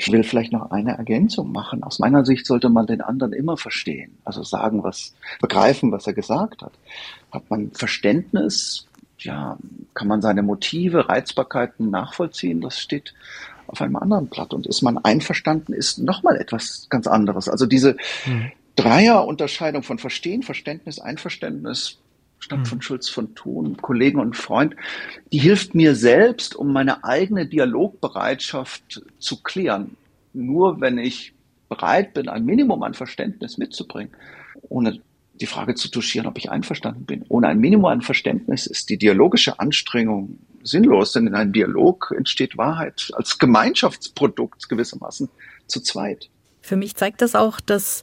Ich 0.00 0.10
will 0.10 0.24
vielleicht 0.24 0.50
noch 0.50 0.70
eine 0.70 0.96
Ergänzung 0.96 1.52
machen. 1.52 1.82
Aus 1.82 1.98
meiner 1.98 2.24
Sicht 2.24 2.46
sollte 2.46 2.70
man 2.70 2.86
den 2.86 3.02
anderen 3.02 3.34
immer 3.34 3.58
verstehen. 3.58 4.16
Also 4.24 4.42
sagen, 4.42 4.82
was, 4.82 5.14
begreifen, 5.42 5.92
was 5.92 6.06
er 6.06 6.14
gesagt 6.14 6.62
hat. 6.62 6.72
Hat 7.30 7.50
man 7.50 7.70
Verständnis, 7.72 8.86
ja, 9.18 9.58
kann 9.92 10.08
man 10.08 10.22
seine 10.22 10.42
Motive, 10.42 11.10
Reizbarkeiten 11.10 11.90
nachvollziehen. 11.90 12.62
Das 12.62 12.80
steht 12.80 13.12
auf 13.66 13.82
einem 13.82 13.96
anderen 13.96 14.28
Blatt. 14.28 14.54
Und 14.54 14.66
ist 14.66 14.80
man 14.80 14.96
einverstanden, 14.96 15.74
ist 15.74 15.98
nochmal 15.98 16.36
etwas 16.36 16.86
ganz 16.88 17.06
anderes. 17.06 17.50
Also 17.50 17.66
diese 17.66 17.98
mhm. 18.24 18.52
Dreierunterscheidung 18.76 19.82
von 19.82 19.98
Verstehen, 19.98 20.42
Verständnis, 20.42 20.98
Einverständnis, 20.98 21.98
Stadt 22.40 22.66
von 22.66 22.78
hm. 22.78 22.82
Schulz 22.82 23.08
von 23.08 23.34
Thun, 23.34 23.76
Kollegen 23.76 24.18
und 24.18 24.36
Freund, 24.36 24.74
die 25.32 25.38
hilft 25.38 25.74
mir 25.74 25.94
selbst, 25.94 26.56
um 26.56 26.72
meine 26.72 27.04
eigene 27.04 27.46
Dialogbereitschaft 27.46 29.02
zu 29.18 29.42
klären. 29.42 29.96
Nur 30.32 30.80
wenn 30.80 30.98
ich 30.98 31.34
bereit 31.68 32.14
bin, 32.14 32.28
ein 32.28 32.44
Minimum 32.44 32.82
an 32.82 32.94
Verständnis 32.94 33.58
mitzubringen, 33.58 34.12
ohne 34.68 35.00
die 35.40 35.46
Frage 35.46 35.74
zu 35.74 35.88
touchieren, 35.88 36.26
ob 36.26 36.36
ich 36.38 36.50
einverstanden 36.50 37.04
bin. 37.04 37.24
Ohne 37.28 37.48
ein 37.48 37.58
Minimum 37.58 37.86
an 37.86 38.02
Verständnis 38.02 38.66
ist 38.66 38.90
die 38.90 38.98
dialogische 38.98 39.58
Anstrengung 39.58 40.38
sinnlos, 40.62 41.12
denn 41.12 41.26
in 41.26 41.34
einem 41.34 41.52
Dialog 41.52 42.12
entsteht 42.16 42.58
Wahrheit 42.58 43.10
als 43.14 43.38
Gemeinschaftsprodukt 43.38 44.68
gewissermaßen 44.68 45.28
zu 45.66 45.80
zweit. 45.80 46.28
Für 46.60 46.76
mich 46.76 46.94
zeigt 46.94 47.22
das 47.22 47.34
auch, 47.34 47.60
dass 47.60 48.02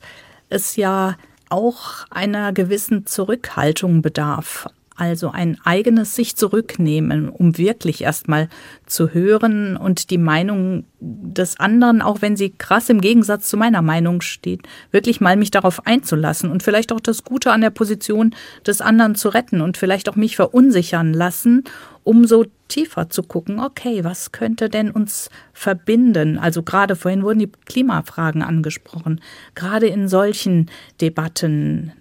es 0.50 0.76
ja 0.76 1.18
auch 1.50 2.06
einer 2.10 2.54
gewissen 2.54 3.06
Zurückhaltung 3.06 4.02
bedarf. 4.02 4.68
Also 4.98 5.30
ein 5.30 5.60
eigenes 5.64 6.16
sich 6.16 6.36
zurücknehmen, 6.36 7.30
um 7.30 7.60
wirklich 7.60 8.02
erstmal 8.02 8.50
zu 8.88 9.14
hören 9.14 9.78
und 9.78 10.10
die 10.10 10.18
Meinung 10.18 10.86
des 11.00 11.60
anderen, 11.60 12.02
auch 12.02 12.24
wenn 12.24 12.36
sie 12.36 12.50
krass 12.50 12.90
im 12.90 13.00
Gegensatz 13.00 13.48
zu 13.48 13.58
meiner 13.58 13.84
Meinung 13.84 14.22
steht, 14.22 14.62
wirklich 14.90 15.22
mal 15.22 15.38
mich 15.38 15.52
darauf 15.52 15.86
einzulassen 15.86 16.50
und 16.50 16.64
vielleicht 16.64 16.92
auch 16.92 17.00
das 17.00 17.24
Gute 17.24 17.52
an 17.52 17.62
der 17.62 17.70
Position 17.70 18.34
des 18.66 18.82
anderen 18.82 19.14
zu 19.14 19.30
retten 19.30 19.62
und 19.62 19.78
vielleicht 19.78 20.10
auch 20.10 20.16
mich 20.16 20.36
verunsichern 20.36 21.14
lassen, 21.14 21.64
um 22.04 22.26
so 22.26 22.46
tiefer 22.68 23.10
zu 23.10 23.24
gucken, 23.24 23.60
okay, 23.60 24.04
was 24.04 24.32
könnte 24.32 24.70
denn 24.70 24.92
uns 24.92 25.30
verbinden? 25.54 26.38
Also 26.38 26.64
gerade 26.64 26.96
vorhin 26.96 27.24
wurden 27.24 27.40
die 27.40 27.52
Klimafragen 27.66 28.42
angesprochen. 28.42 29.22
Gerade 29.56 29.88
in 29.88 30.08
solchen 30.08 30.70
Debatten 31.02 31.92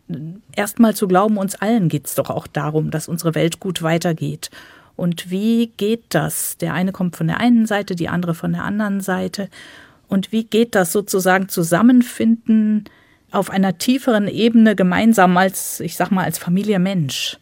erstmal 0.55 0.95
zu 0.95 1.09
glauben, 1.09 1.37
uns 1.37 1.55
allen 1.55 1.89
geht 1.89 2.07
es 2.07 2.15
doch 2.15 2.31
auch 2.31 2.47
darum, 2.47 2.91
dass 2.91 3.09
unsere 3.09 3.35
Welt 3.35 3.61
gut 3.61 3.83
weitergeht. 3.83 4.51
Und 4.97 5.31
wie 5.31 5.73
geht 5.77 6.05
das? 6.11 6.57
Der 6.57 6.75
eine 6.75 6.93
kommt 6.93 7.17
von 7.17 7.27
der 7.27 7.39
einen 7.39 7.67
Seite, 7.67 7.95
die 7.95 8.09
andere 8.09 8.35
von 8.35 8.53
der 8.53 8.65
anderen 8.65 9.01
Seite. 9.01 9.49
Und 10.09 10.33
wie 10.33 10.45
geht 10.45 10.75
das 10.75 10.93
sozusagen 10.93 11.49
Zusammenfinden 11.49 12.85
auf 13.31 13.51
einer 13.51 13.77
tieferen 13.77 14.29
Ebene 14.29 14.75
gemeinsam 14.75 15.37
als, 15.37 15.81
ich 15.81 15.97
sag 15.97 16.11
mal, 16.11 16.25
als 16.25 16.39
Familie 16.39 16.79
Mensch? 16.79 17.39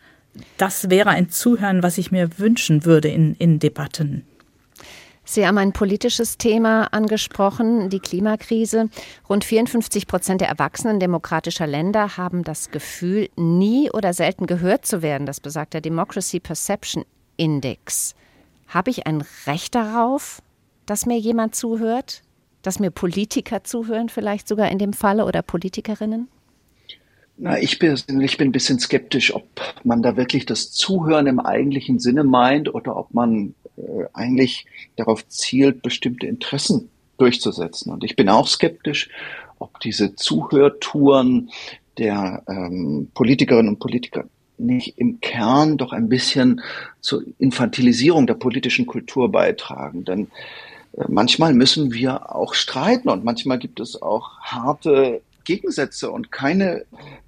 Das 0.57 0.91
wäre 0.91 1.11
ein 1.11 1.31
Zuhören, 1.31 1.83
was 1.83 1.99
ich 1.99 2.11
mir 2.11 2.39
wünschen 2.39 2.85
würde 2.85 3.09
in, 3.09 3.35
in 3.35 3.59
Debatten. 3.59 4.25
Sie 5.27 5.47
haben 5.47 5.57
ein 5.57 5.73
politisches 5.73 6.37
Thema 6.37 6.93
angesprochen, 6.93 7.89
die 7.89 7.99
Klimakrise. 7.99 8.91
Rund 9.29 9.43
54 9.43 10.07
Prozent 10.07 10.43
der 10.43 10.49
Erwachsenen 10.49 11.01
demokratischer 11.01 11.67
Länder 11.67 12.19
haben 12.19 12.45
das 12.45 12.71
Gefühl, 12.71 13.31
nie 13.37 13.91
oder 13.91 14.13
selten 14.13 14.47
gehört 14.47 14.85
zu 14.85 15.01
werden. 15.01 15.27
Das 15.27 15.41
besagt 15.41 15.73
der 15.73 15.81
Democracy 15.81 16.41
Perception 16.41 17.05
Index. 17.39 18.15
Habe 18.69 18.91
ich 18.91 19.07
ein 19.07 19.25
Recht 19.47 19.75
darauf, 19.75 20.43
dass 20.85 21.07
mir 21.07 21.19
jemand 21.19 21.55
zuhört? 21.55 22.23
Dass 22.61 22.79
mir 22.79 22.91
Politiker 22.91 23.65
zuhören, 23.65 24.11
vielleicht 24.11 24.47
sogar 24.47 24.71
in 24.71 24.79
dem 24.79 24.93
Falle 24.93 25.25
oder 25.25 25.43
Politikerinnen? 25.43 26.29
Na, 27.37 27.59
ich 27.59 27.79
persönlich 27.81 28.37
bin 28.37 28.49
ein 28.49 28.53
bisschen 28.53 28.79
skeptisch, 28.79 29.35
ob 29.35 29.45
man 29.83 30.03
da 30.03 30.17
wirklich 30.17 30.47
das 30.47 30.71
Zuhören 30.71 31.27
im 31.27 31.41
eigentlichen 31.41 31.99
Sinne 31.99 32.23
meint 32.23 32.73
oder 32.73 32.97
ob 32.97 33.13
man 33.13 33.55
äh, 33.77 34.05
eigentlich 34.13 34.67
darauf 34.97 35.27
zielt, 35.29 35.83
bestimmte 35.83 36.27
Interessen 36.27 36.91
durchzusetzen. 37.19 37.93
Und 37.93 38.05
ich 38.05 38.15
bin 38.15 38.29
auch 38.29 38.47
skeptisch, 38.47 39.11
ob 39.59 39.81
diese 39.81 40.15
Zuhörtouren 40.15 41.51
der 41.99 42.43
ähm, 42.49 43.11
Politikerinnen 43.15 43.75
und 43.75 43.79
Politiker 43.81 44.25
nicht 44.57 44.99
im 44.99 45.21
Kern 45.21 45.77
doch 45.77 45.93
ein 45.93 46.09
bisschen 46.09 46.61
zur 47.01 47.25
Infantilisierung 47.39 48.29
der 48.29 48.35
politischen 48.35 48.87
Kultur 48.87 49.31
beitragen. 49.31 50.05
Denn 50.05 50.29
äh, 50.97 51.05
manchmal 51.09 51.53
müssen 51.53 51.93
wir 51.93 52.35
auch 52.35 52.55
streiten 52.55 53.09
und 53.09 53.25
manchmal 53.25 53.59
gibt 53.59 53.81
es 53.81 54.01
auch 54.01 54.39
harte 54.41 55.21
Gegensätze 55.45 56.11
und 56.11 56.33
keine 56.33 56.85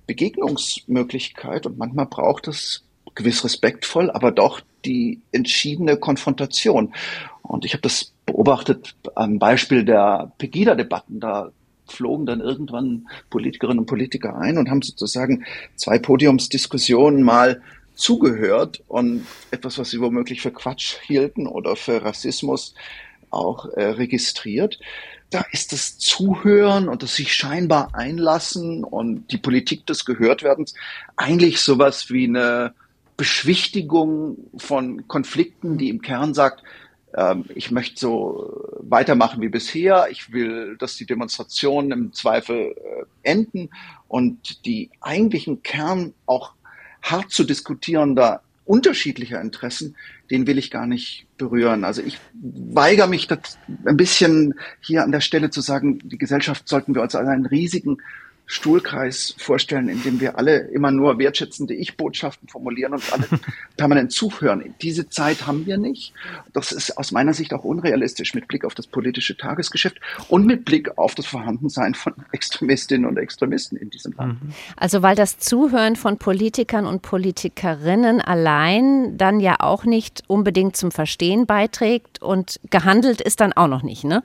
Begegnungsmöglichkeit 0.07 1.67
und 1.67 1.79
manchmal 1.79 2.07
braucht 2.07 2.49
es 2.49 2.85
gewiss 3.15 3.45
respektvoll, 3.45 4.11
aber 4.11 4.31
doch 4.31 4.61
die 4.85 5.21
entschiedene 5.33 5.97
Konfrontation. 5.97 6.95
Und 7.43 7.65
ich 7.65 7.73
habe 7.73 7.83
das 7.83 8.13
beobachtet 8.25 8.95
am 9.15 9.39
Beispiel 9.39 9.85
der 9.85 10.33
Pegida-Debatten. 10.39 11.21
Da 11.21 11.51
flogen 11.87 12.27
dann 12.27 12.41
irgendwann 12.41 13.07
Politikerinnen 13.31 13.81
und 13.81 13.87
Politiker 13.87 14.37
ein 14.37 14.59
und 14.59 14.71
haben 14.71 14.83
sozusagen 14.83 15.45
zwei 15.77 15.99
Podiumsdiskussionen 15.99 17.23
mal 17.23 17.63
zugehört 17.95 18.83
und 18.89 19.27
etwas, 19.51 19.79
was 19.79 19.91
sie 19.91 20.01
womöglich 20.01 20.43
für 20.43 20.51
Quatsch 20.51 20.97
hielten 21.07 21.47
oder 21.47 21.77
für 21.77 22.05
Rassismus 22.05 22.75
auch 23.31 23.67
äh, 23.73 23.85
registriert. 23.85 24.79
Da 25.31 25.45
ist 25.51 25.73
das 25.73 25.99
Zuhören 25.99 26.89
und 26.89 27.03
das 27.03 27.17
sich 27.17 27.35
scheinbar 27.35 27.95
einlassen 27.95 28.85
und 28.85 29.33
die 29.33 29.39
Politik 29.39 29.87
des 29.87 30.05
Gehörtwerdens 30.05 30.75
eigentlich 31.17 31.61
sowas 31.61 32.11
wie 32.11 32.27
eine 32.27 32.75
Beschwichtigung 33.17 34.37
von 34.57 35.09
Konflikten, 35.09 35.79
die 35.79 35.89
im 35.89 36.03
Kern 36.03 36.35
sagt, 36.35 36.63
ähm, 37.17 37.47
ich 37.55 37.71
möchte 37.71 37.99
so 37.99 38.63
weitermachen 38.81 39.41
wie 39.41 39.49
bisher, 39.49 40.09
ich 40.11 40.33
will, 40.33 40.77
dass 40.79 40.97
die 40.97 41.07
Demonstrationen 41.07 41.93
im 41.93 42.13
Zweifel 42.13 42.75
äh, 42.77 43.05
enden 43.23 43.71
und 44.09 44.65
die 44.67 44.91
eigentlichen 45.01 45.63
Kern 45.63 46.15
auch 46.27 46.53
hart 47.03 47.31
zu 47.31 47.45
diskutierender 47.45 48.43
unterschiedlicher 48.67 49.41
Interessen, 49.41 49.97
den 50.31 50.47
will 50.47 50.59
ich 50.59 50.71
gar 50.71 50.87
nicht 50.87 51.27
berühren. 51.39 51.85
Also 51.85 52.03
ich 52.03 52.19
weigere 52.35 53.07
mich 53.07 53.29
ein 53.31 53.97
bisschen 53.97 54.55
hier 54.81 55.05
an 55.05 55.13
der 55.13 55.21
Stelle 55.21 55.51
zu 55.51 55.61
sagen, 55.61 56.01
die 56.03 56.19
Gesellschaft 56.19 56.69
sollten 56.69 56.95
wir 56.95 57.03
uns 57.03 57.15
als 57.15 57.29
einen 57.29 57.47
riesigen 57.47 57.99
Stuhlkreis 58.47 59.35
vorstellen, 59.39 59.89
in 59.89 60.03
dem 60.03 60.21
wir 60.21 60.39
alle 60.39 60.59
immer 60.59 60.93
nur 60.93 61.19
wertschätzende 61.19 61.75
Ich-Botschaften 61.75 62.49
formulieren 62.49 62.93
und 62.95 63.13
alle 63.13 63.27
permanent 63.77 64.13
zuhören. 64.13 64.75
Diese 64.83 65.09
Zeit 65.09 65.47
haben 65.47 65.67
wir 65.67 65.79
nicht. 65.79 66.13
Das 66.53 66.71
ist 66.71 66.97
aus 66.97 67.11
meiner 67.11 67.35
Sicht 67.35 67.53
auch 67.53 67.65
unrealistisch 67.65 68.35
mit 68.35 68.47
Blick 68.47 68.65
auf 68.65 68.75
das 68.75 68.87
politische 68.87 69.37
Tagesgeschäft 69.37 70.01
und 70.29 70.47
mit 70.47 70.65
Blick 70.65 70.97
auf 70.97 71.17
das 71.17 71.27
Vorhandensein 71.27 71.95
von 71.95 72.15
Extremistinnen 72.33 73.05
und 73.05 73.17
Extremisten 73.17 73.77
in 73.77 73.91
diesem 73.91 74.13
Land. 74.13 74.43
Mhm. 74.43 74.53
Also 74.77 75.03
weil 75.03 75.17
das 75.17 75.39
Zuhören 75.39 75.97
von 75.97 76.19
Politikern 76.19 76.87
und 76.87 77.03
Politikerinnen 77.03 78.21
allein 78.21 79.19
dann 79.19 79.41
ja 79.41 79.57
auch 79.59 79.85
nicht 79.85 80.23
unbedingt 80.29 80.77
zum 80.77 80.93
Verstehen 80.93 81.47
beiträgt 81.47 82.23
und 82.23 82.61
gehandelt 82.71 83.21
ist 83.21 83.41
dann 83.41 83.53
auch 83.53 83.69
noch 83.69 83.83
nicht, 83.83 84.05
ne? 84.05 84.23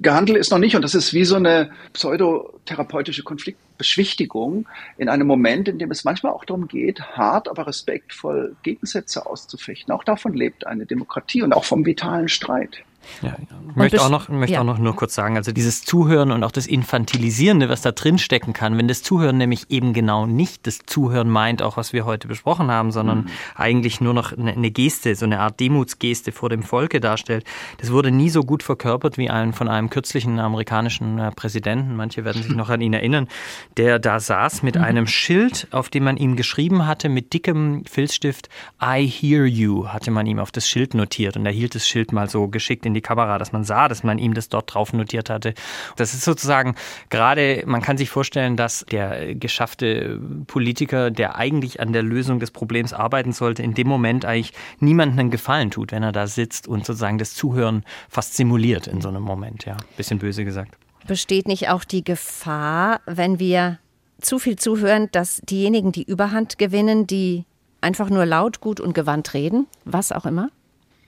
Gehandelt 0.00 0.38
ist 0.38 0.50
noch 0.50 0.58
nicht 0.58 0.76
und 0.76 0.82
das 0.82 0.94
ist 0.94 1.12
wie 1.12 1.24
so 1.24 1.36
eine 1.36 1.70
pseudotherapeutische 1.92 3.22
Konfliktbeschwichtigung 3.22 4.66
in 4.96 5.08
einem 5.08 5.26
Moment, 5.26 5.68
in 5.68 5.78
dem 5.78 5.90
es 5.90 6.04
manchmal 6.04 6.32
auch 6.32 6.44
darum 6.44 6.68
geht, 6.68 7.00
hart, 7.00 7.48
aber 7.48 7.66
respektvoll 7.66 8.56
Gegensätze 8.62 9.26
auszufechten. 9.26 9.92
Auch 9.92 10.04
davon 10.04 10.34
lebt 10.34 10.66
eine 10.66 10.86
Demokratie 10.86 11.42
und 11.42 11.52
auch 11.52 11.64
vom 11.64 11.84
vitalen 11.84 12.28
Streit. 12.28 12.84
Ja, 13.22 13.36
ich 13.70 13.76
möchte, 13.76 14.02
auch 14.02 14.10
noch, 14.10 14.28
möchte 14.28 14.54
ja. 14.54 14.60
auch 14.60 14.64
noch 14.64 14.78
nur 14.78 14.94
kurz 14.94 15.14
sagen, 15.14 15.36
also 15.36 15.52
dieses 15.52 15.84
Zuhören 15.84 16.30
und 16.30 16.44
auch 16.44 16.50
das 16.50 16.66
Infantilisierende, 16.66 17.68
was 17.68 17.82
da 17.82 17.92
drin 17.92 18.18
stecken 18.18 18.52
kann, 18.52 18.78
wenn 18.78 18.88
das 18.88 19.02
Zuhören 19.02 19.38
nämlich 19.38 19.70
eben 19.70 19.92
genau 19.92 20.26
nicht 20.26 20.66
das 20.66 20.80
Zuhören 20.86 21.28
meint, 21.28 21.62
auch 21.62 21.76
was 21.76 21.92
wir 21.92 22.04
heute 22.04 22.28
besprochen 22.28 22.70
haben, 22.70 22.92
sondern 22.92 23.18
mhm. 23.18 23.26
eigentlich 23.54 24.00
nur 24.00 24.14
noch 24.14 24.36
eine, 24.36 24.70
Geste, 24.70 25.14
so 25.14 25.24
eine 25.24 25.40
Art 25.40 25.58
Demutsgeste 25.60 26.32
vor 26.32 26.48
dem 26.48 26.62
Volke 26.62 27.00
darstellt, 27.00 27.44
das 27.78 27.90
wurde 27.90 28.10
nie 28.10 28.30
so 28.30 28.42
gut 28.44 28.62
verkörpert 28.62 29.18
wie 29.18 29.30
ein 29.30 29.52
von 29.52 29.68
einem 29.68 29.90
kürzlichen 29.90 30.38
amerikanischen 30.38 31.18
äh, 31.18 31.30
Präsidenten, 31.32 31.96
manche 31.96 32.24
werden 32.24 32.42
sich 32.42 32.52
noch 32.56 32.70
an 32.70 32.80
ihn 32.80 32.92
erinnern, 32.92 33.28
der 33.76 33.98
da 33.98 34.20
saß 34.20 34.62
mit 34.62 34.76
mhm. 34.76 34.82
einem 34.82 35.06
Schild, 35.06 35.68
auf 35.70 35.88
dem 35.88 36.04
man 36.04 36.16
ihm 36.16 36.36
geschrieben 36.36 36.86
hatte, 36.86 37.08
mit 37.08 37.32
dickem 37.32 37.84
Filzstift, 37.84 38.48
I 38.82 39.06
hear 39.06 39.44
you, 39.44 39.88
hatte 39.88 40.10
man 40.10 40.26
ihm 40.26 40.38
auf 40.38 40.52
das 40.52 40.68
Schild 40.68 40.94
notiert 40.94 41.36
und 41.36 41.46
er 41.46 41.52
hielt 41.52 41.74
das 41.74 41.86
Schild 41.86 42.12
mal 42.12 42.28
so 42.28 42.48
geschickt 42.48 42.86
in 42.86 42.94
die 42.94 42.97
Kamera, 43.00 43.38
dass 43.38 43.52
man 43.52 43.64
sah, 43.64 43.88
dass 43.88 44.02
man 44.02 44.18
ihm 44.18 44.34
das 44.34 44.48
dort 44.48 44.72
drauf 44.72 44.92
notiert 44.92 45.30
hatte. 45.30 45.54
Das 45.96 46.14
ist 46.14 46.24
sozusagen 46.24 46.74
gerade, 47.10 47.62
man 47.66 47.82
kann 47.82 47.96
sich 47.98 48.10
vorstellen, 48.10 48.56
dass 48.56 48.84
der 48.90 49.34
geschaffte 49.34 50.20
Politiker, 50.46 51.10
der 51.10 51.36
eigentlich 51.36 51.80
an 51.80 51.92
der 51.92 52.02
Lösung 52.02 52.40
des 52.40 52.50
Problems 52.50 52.92
arbeiten 52.92 53.32
sollte, 53.32 53.62
in 53.62 53.74
dem 53.74 53.88
Moment 53.88 54.24
eigentlich 54.24 54.52
niemandem 54.80 55.18
einen 55.18 55.30
Gefallen 55.30 55.70
tut, 55.70 55.92
wenn 55.92 56.02
er 56.02 56.12
da 56.12 56.26
sitzt 56.26 56.68
und 56.68 56.86
sozusagen 56.86 57.18
das 57.18 57.34
Zuhören 57.34 57.84
fast 58.08 58.34
simuliert 58.34 58.86
in 58.86 59.00
so 59.00 59.08
einem 59.08 59.22
Moment, 59.22 59.64
ja. 59.64 59.76
Bisschen 59.96 60.18
böse 60.18 60.44
gesagt. 60.44 60.76
Besteht 61.06 61.48
nicht 61.48 61.68
auch 61.70 61.84
die 61.84 62.04
Gefahr, 62.04 63.00
wenn 63.06 63.38
wir 63.38 63.78
zu 64.20 64.38
viel 64.38 64.56
zuhören, 64.56 65.08
dass 65.12 65.40
diejenigen, 65.48 65.92
die 65.92 66.02
Überhand 66.02 66.58
gewinnen, 66.58 67.06
die 67.06 67.44
einfach 67.80 68.10
nur 68.10 68.26
laut, 68.26 68.60
gut 68.60 68.80
und 68.80 68.92
gewandt 68.94 69.34
reden, 69.34 69.66
was 69.84 70.12
auch 70.12 70.26
immer? 70.26 70.50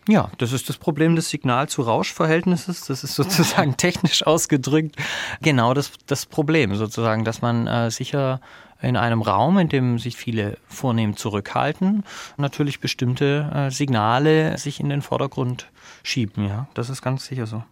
Ja, 0.09 0.31
das 0.39 0.53
ist 0.53 0.69
das 0.69 0.79
Problem 0.79 1.15
des 1.15 1.31
Signal-zu-Rausch-Verhältnisses. 1.31 2.87
Das 2.87 3.05
ist 3.05 3.15
sozusagen 3.17 3.77
technisch 3.77 4.27
ausgedrückt 4.27 4.97
genau 5.43 5.75
das, 5.75 5.93
das 6.07 6.27
Problem, 6.27 6.75
sozusagen, 6.75 7.25
dass 7.25 7.43
man 7.43 7.67
äh, 7.67 7.91
sicher 7.91 8.41
in 8.83 8.97
einem 8.97 9.21
Raum, 9.21 9.59
in 9.59 9.69
dem 9.69 9.99
sich 9.99 10.17
viele 10.17 10.57
vornehm 10.67 11.17
zurückhalten, 11.17 12.05
natürlich 12.39 12.81
bestimmte 12.81 13.51
äh, 13.55 13.71
Signale 13.71 14.57
sich 14.57 14.81
in 14.81 14.89
den 14.89 15.03
Vordergrund 15.03 15.69
schieben. 16.03 16.47
Ja, 16.47 16.67
das 16.75 16.89
ist 16.89 17.03
ganz 17.03 17.27
sicher 17.27 17.47
so. 17.47 17.63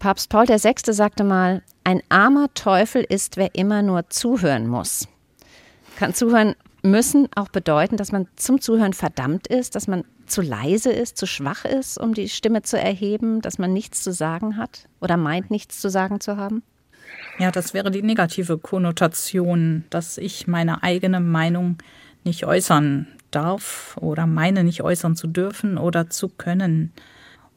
Papst 0.00 0.28
Paul 0.30 0.48
VI. 0.48 0.74
sagte 0.92 1.24
mal, 1.24 1.62
ein 1.84 2.02
armer 2.08 2.52
Teufel 2.54 3.04
ist, 3.08 3.36
wer 3.36 3.54
immer 3.54 3.82
nur 3.82 4.10
zuhören 4.10 4.66
muss. 4.66 5.08
Kann 5.96 6.12
zuhören 6.12 6.56
müssen 6.82 7.28
auch 7.34 7.48
bedeuten, 7.48 7.96
dass 7.96 8.12
man 8.12 8.28
zum 8.36 8.60
Zuhören 8.60 8.92
verdammt 8.92 9.46
ist, 9.46 9.74
dass 9.74 9.86
man 9.86 10.04
zu 10.26 10.42
leise 10.42 10.92
ist, 10.92 11.16
zu 11.16 11.26
schwach 11.26 11.64
ist, 11.64 11.98
um 11.98 12.14
die 12.14 12.28
Stimme 12.28 12.62
zu 12.62 12.78
erheben, 12.78 13.40
dass 13.40 13.58
man 13.58 13.72
nichts 13.72 14.02
zu 14.02 14.12
sagen 14.12 14.56
hat 14.56 14.88
oder 15.00 15.16
meint, 15.16 15.50
nichts 15.50 15.80
zu 15.80 15.90
sagen 15.90 16.20
zu 16.20 16.36
haben? 16.36 16.62
Ja, 17.38 17.50
das 17.50 17.74
wäre 17.74 17.90
die 17.90 18.02
negative 18.02 18.58
Konnotation, 18.58 19.84
dass 19.90 20.18
ich 20.18 20.46
meine 20.46 20.82
eigene 20.82 21.20
Meinung 21.20 21.78
nicht 22.24 22.44
äußern 22.46 23.08
darf 23.30 23.96
oder 24.00 24.26
meine 24.26 24.64
nicht 24.64 24.82
äußern 24.82 25.16
zu 25.16 25.26
dürfen 25.26 25.78
oder 25.78 26.08
zu 26.08 26.28
können. 26.28 26.92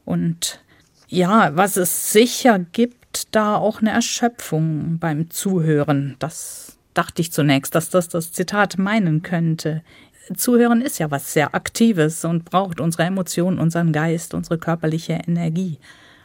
Und 0.04 0.60
ja, 1.08 1.56
was 1.56 1.76
es 1.76 2.12
sicher 2.12 2.58
gibt, 2.58 3.34
da 3.34 3.56
auch 3.56 3.80
eine 3.80 3.90
Erschöpfung 3.90 4.98
beim 4.98 5.30
Zuhören. 5.30 6.16
Das 6.18 6.78
dachte 6.94 7.22
ich 7.22 7.32
zunächst, 7.32 7.74
dass 7.74 7.90
das 7.90 8.08
das 8.08 8.32
Zitat 8.32 8.76
meinen 8.78 9.22
könnte. 9.22 9.82
Zuhören 10.36 10.80
ist 10.80 10.98
ja 10.98 11.10
was 11.10 11.32
sehr 11.32 11.54
Aktives 11.54 12.24
und 12.24 12.44
braucht 12.44 12.80
unsere 12.80 13.04
Emotionen, 13.04 13.58
unseren 13.58 13.92
Geist, 13.92 14.34
unsere 14.34 14.58
körperliche 14.58 15.20
Energie. 15.26 15.78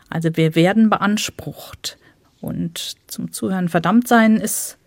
Also 0.09 0.29
wir 0.35 0.55
werden 0.55 0.89
beansprucht. 0.89 1.97
Und 2.41 2.97
zum 3.07 3.31
Zuhören 3.31 3.69
verdammt 3.69 4.07
sein 4.07 4.37
ist, 4.37 4.77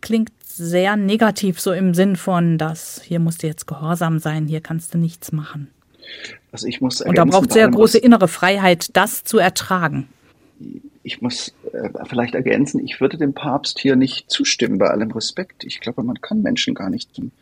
klingt 0.00 0.32
sehr 0.44 0.96
negativ, 0.96 1.60
so 1.60 1.72
im 1.72 1.94
Sinn 1.94 2.16
von, 2.16 2.58
dass 2.58 3.02
hier 3.02 3.20
musst 3.20 3.42
du 3.42 3.46
jetzt 3.46 3.66
gehorsam 3.66 4.18
sein, 4.18 4.46
hier 4.46 4.60
kannst 4.60 4.94
du 4.94 4.98
nichts 4.98 5.32
machen. 5.32 5.68
Also 6.50 6.66
ich 6.66 6.80
muss 6.80 7.00
und 7.00 7.16
da 7.16 7.24
braucht 7.24 7.52
sehr 7.52 7.68
große 7.68 7.98
innere 7.98 8.28
Freiheit, 8.28 8.96
das 8.96 9.24
zu 9.24 9.38
ertragen. 9.38 10.08
ich 11.02 11.22
muss 11.22 11.54
äh, 11.72 11.88
vielleicht 12.06 12.34
ergänzen, 12.34 12.84
ich 12.84 13.00
würde 13.00 13.16
dem 13.16 13.32
Papst 13.32 13.78
hier 13.78 13.96
nicht 13.96 14.30
zustimmen, 14.30 14.78
bei 14.78 14.88
allem 14.88 15.10
Respekt. 15.10 15.64
Ich 15.64 15.80
glaube, 15.80 16.02
man 16.02 16.20
kann 16.20 16.42
Menschen 16.42 16.74
gar 16.74 16.90
nicht 16.90 17.14
zum 17.14 17.32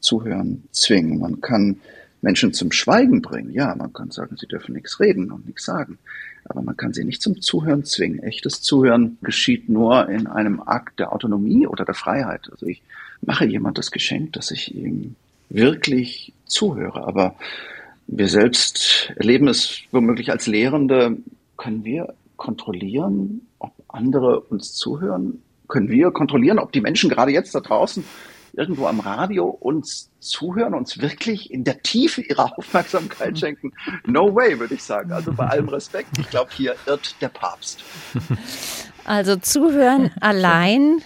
Zuhören 0.00 0.64
zwingen. 0.72 1.18
Man 1.20 1.40
kann 1.40 1.80
Menschen 2.22 2.52
zum 2.52 2.72
Schweigen 2.72 3.22
bringen. 3.22 3.52
Ja, 3.52 3.74
man 3.74 3.92
kann 3.92 4.10
sagen, 4.10 4.36
sie 4.36 4.46
dürfen 4.46 4.74
nichts 4.74 5.00
reden 5.00 5.30
und 5.30 5.46
nichts 5.46 5.64
sagen. 5.64 5.98
Aber 6.44 6.62
man 6.62 6.76
kann 6.76 6.92
sie 6.92 7.04
nicht 7.04 7.22
zum 7.22 7.40
Zuhören 7.40 7.84
zwingen. 7.84 8.22
Echtes 8.22 8.62
Zuhören 8.62 9.18
geschieht 9.22 9.68
nur 9.68 10.08
in 10.08 10.26
einem 10.26 10.60
Akt 10.60 10.98
der 10.98 11.12
Autonomie 11.12 11.66
oder 11.66 11.84
der 11.84 11.94
Freiheit. 11.94 12.48
Also 12.50 12.66
ich 12.66 12.82
mache 13.22 13.46
jemand 13.46 13.78
das 13.78 13.90
Geschenk, 13.90 14.32
dass 14.34 14.50
ich 14.50 14.74
ihm 14.74 15.16
wirklich 15.48 16.32
zuhöre. 16.46 17.06
Aber 17.06 17.36
wir 18.06 18.28
selbst 18.28 19.12
erleben 19.16 19.48
es 19.48 19.82
womöglich 19.90 20.30
als 20.30 20.46
Lehrende. 20.46 21.16
Können 21.56 21.84
wir 21.84 22.14
kontrollieren, 22.36 23.42
ob 23.58 23.72
andere 23.88 24.40
uns 24.40 24.74
zuhören? 24.74 25.42
Können 25.68 25.88
wir 25.88 26.10
kontrollieren, 26.10 26.58
ob 26.58 26.72
die 26.72 26.80
Menschen 26.80 27.10
gerade 27.10 27.32
jetzt 27.32 27.54
da 27.54 27.60
draußen 27.60 28.04
irgendwo 28.54 28.86
am 28.86 29.00
Radio 29.00 29.46
uns 29.48 30.10
zuhören, 30.20 30.74
uns 30.74 31.00
wirklich 31.00 31.50
in 31.50 31.64
der 31.64 31.82
Tiefe 31.82 32.20
ihrer 32.22 32.56
Aufmerksamkeit 32.58 33.38
schenken? 33.38 33.72
No 34.06 34.34
way, 34.34 34.58
würde 34.58 34.74
ich 34.74 34.82
sagen. 34.82 35.12
Also 35.12 35.32
bei 35.32 35.46
allem 35.46 35.68
Respekt, 35.68 36.18
ich 36.18 36.28
glaube, 36.30 36.50
hier 36.54 36.74
irrt 36.86 37.16
der 37.20 37.28
Papst. 37.28 37.82
Also 39.04 39.34
zuhören 39.36 40.12
allein 40.20 41.02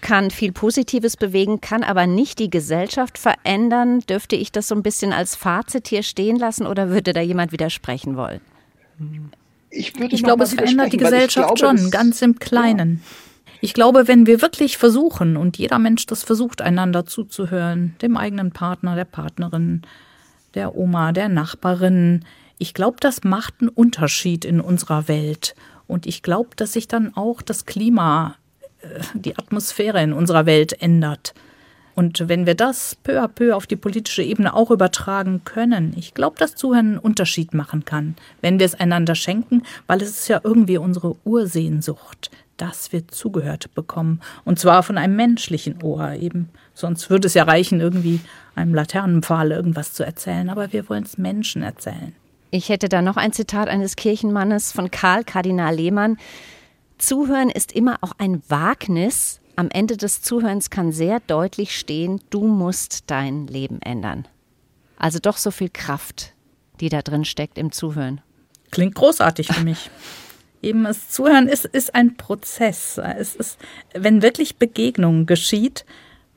kann 0.00 0.30
viel 0.30 0.52
Positives 0.52 1.16
bewegen, 1.16 1.60
kann 1.60 1.82
aber 1.82 2.06
nicht 2.06 2.38
die 2.38 2.50
Gesellschaft 2.50 3.18
verändern. 3.18 4.00
Dürfte 4.00 4.36
ich 4.36 4.52
das 4.52 4.68
so 4.68 4.74
ein 4.74 4.82
bisschen 4.82 5.12
als 5.12 5.34
Fazit 5.34 5.88
hier 5.88 6.02
stehen 6.02 6.36
lassen 6.36 6.66
oder 6.66 6.90
würde 6.90 7.12
da 7.12 7.20
jemand 7.20 7.50
widersprechen 7.50 8.16
wollen? 8.16 8.40
Ich, 9.70 9.98
ich 9.98 10.22
glaube, 10.22 10.44
es 10.44 10.54
verändert 10.54 10.92
die 10.92 10.98
Gesellschaft 10.98 11.56
glaube, 11.56 11.78
schon, 11.78 11.90
ganz 11.90 12.22
im 12.22 12.38
Kleinen. 12.38 13.02
Ja. 13.02 13.27
Ich 13.60 13.74
glaube, 13.74 14.06
wenn 14.06 14.26
wir 14.26 14.40
wirklich 14.40 14.78
versuchen, 14.78 15.36
und 15.36 15.58
jeder 15.58 15.78
Mensch 15.78 16.06
das 16.06 16.22
versucht, 16.22 16.62
einander 16.62 17.06
zuzuhören, 17.06 17.96
dem 18.02 18.16
eigenen 18.16 18.52
Partner, 18.52 18.94
der 18.94 19.04
Partnerin, 19.04 19.82
der 20.54 20.76
Oma, 20.76 21.12
der 21.12 21.28
Nachbarin, 21.28 22.24
ich 22.58 22.74
glaube, 22.74 22.98
das 23.00 23.24
macht 23.24 23.54
einen 23.60 23.68
Unterschied 23.68 24.44
in 24.44 24.60
unserer 24.60 25.08
Welt. 25.08 25.54
Und 25.86 26.06
ich 26.06 26.22
glaube, 26.22 26.50
dass 26.56 26.72
sich 26.72 26.88
dann 26.88 27.16
auch 27.16 27.42
das 27.42 27.66
Klima, 27.66 28.36
äh, 28.80 29.00
die 29.14 29.36
Atmosphäre 29.36 30.02
in 30.02 30.12
unserer 30.12 30.46
Welt 30.46 30.80
ändert. 30.80 31.34
Und 31.94 32.28
wenn 32.28 32.46
wir 32.46 32.54
das 32.54 32.94
peu 32.94 33.20
à 33.20 33.26
peu 33.26 33.56
auf 33.56 33.66
die 33.66 33.74
politische 33.74 34.22
Ebene 34.22 34.54
auch 34.54 34.70
übertragen 34.70 35.42
können, 35.44 35.94
ich 35.96 36.14
glaube, 36.14 36.36
dass 36.38 36.54
Zuhören 36.54 36.90
einen 36.90 36.98
Unterschied 36.98 37.54
machen 37.54 37.84
kann, 37.84 38.14
wenn 38.40 38.60
wir 38.60 38.66
es 38.66 38.76
einander 38.76 39.16
schenken, 39.16 39.64
weil 39.88 40.00
es 40.00 40.10
ist 40.10 40.28
ja 40.28 40.40
irgendwie 40.44 40.78
unsere 40.78 41.16
Ursehnsucht, 41.24 42.30
dass 42.58 42.92
wir 42.92 43.08
zugehört 43.08 43.74
bekommen. 43.74 44.20
Und 44.44 44.58
zwar 44.58 44.82
von 44.82 44.98
einem 44.98 45.16
menschlichen 45.16 45.82
Ohr 45.82 46.12
eben. 46.12 46.50
Sonst 46.74 47.08
würde 47.08 47.26
es 47.26 47.34
ja 47.34 47.44
reichen, 47.44 47.80
irgendwie 47.80 48.20
einem 48.54 48.74
Laternenpfahl 48.74 49.50
irgendwas 49.52 49.94
zu 49.94 50.04
erzählen. 50.04 50.50
Aber 50.50 50.72
wir 50.72 50.88
wollen 50.88 51.04
es 51.04 51.16
Menschen 51.16 51.62
erzählen. 51.62 52.14
Ich 52.50 52.68
hätte 52.68 52.88
da 52.88 53.02
noch 53.02 53.16
ein 53.16 53.32
Zitat 53.32 53.68
eines 53.68 53.96
Kirchenmannes 53.96 54.72
von 54.72 54.90
Karl 54.90 55.24
Kardinal 55.24 55.74
Lehmann. 55.74 56.16
Zuhören 56.98 57.50
ist 57.50 57.72
immer 57.72 57.98
auch 58.00 58.12
ein 58.18 58.42
Wagnis. 58.48 59.40
Am 59.56 59.70
Ende 59.70 59.96
des 59.96 60.22
Zuhörens 60.22 60.70
kann 60.70 60.92
sehr 60.92 61.20
deutlich 61.20 61.78
stehen, 61.78 62.20
du 62.30 62.46
musst 62.46 63.10
dein 63.10 63.46
Leben 63.46 63.80
ändern. 63.82 64.26
Also 64.98 65.18
doch 65.18 65.36
so 65.36 65.50
viel 65.50 65.68
Kraft, 65.68 66.32
die 66.80 66.88
da 66.88 67.02
drin 67.02 67.24
steckt 67.24 67.58
im 67.58 67.70
Zuhören. 67.72 68.20
Klingt 68.70 68.94
großartig 68.94 69.48
für 69.48 69.64
mich. 69.64 69.90
eben 70.62 70.84
das 70.84 71.08
Zuhören 71.08 71.48
ist, 71.48 71.64
ist 71.64 71.94
ein 71.94 72.16
Prozess. 72.16 72.98
Es 72.98 73.34
ist, 73.34 73.58
wenn 73.94 74.22
wirklich 74.22 74.56
Begegnung 74.56 75.26
geschieht, 75.26 75.84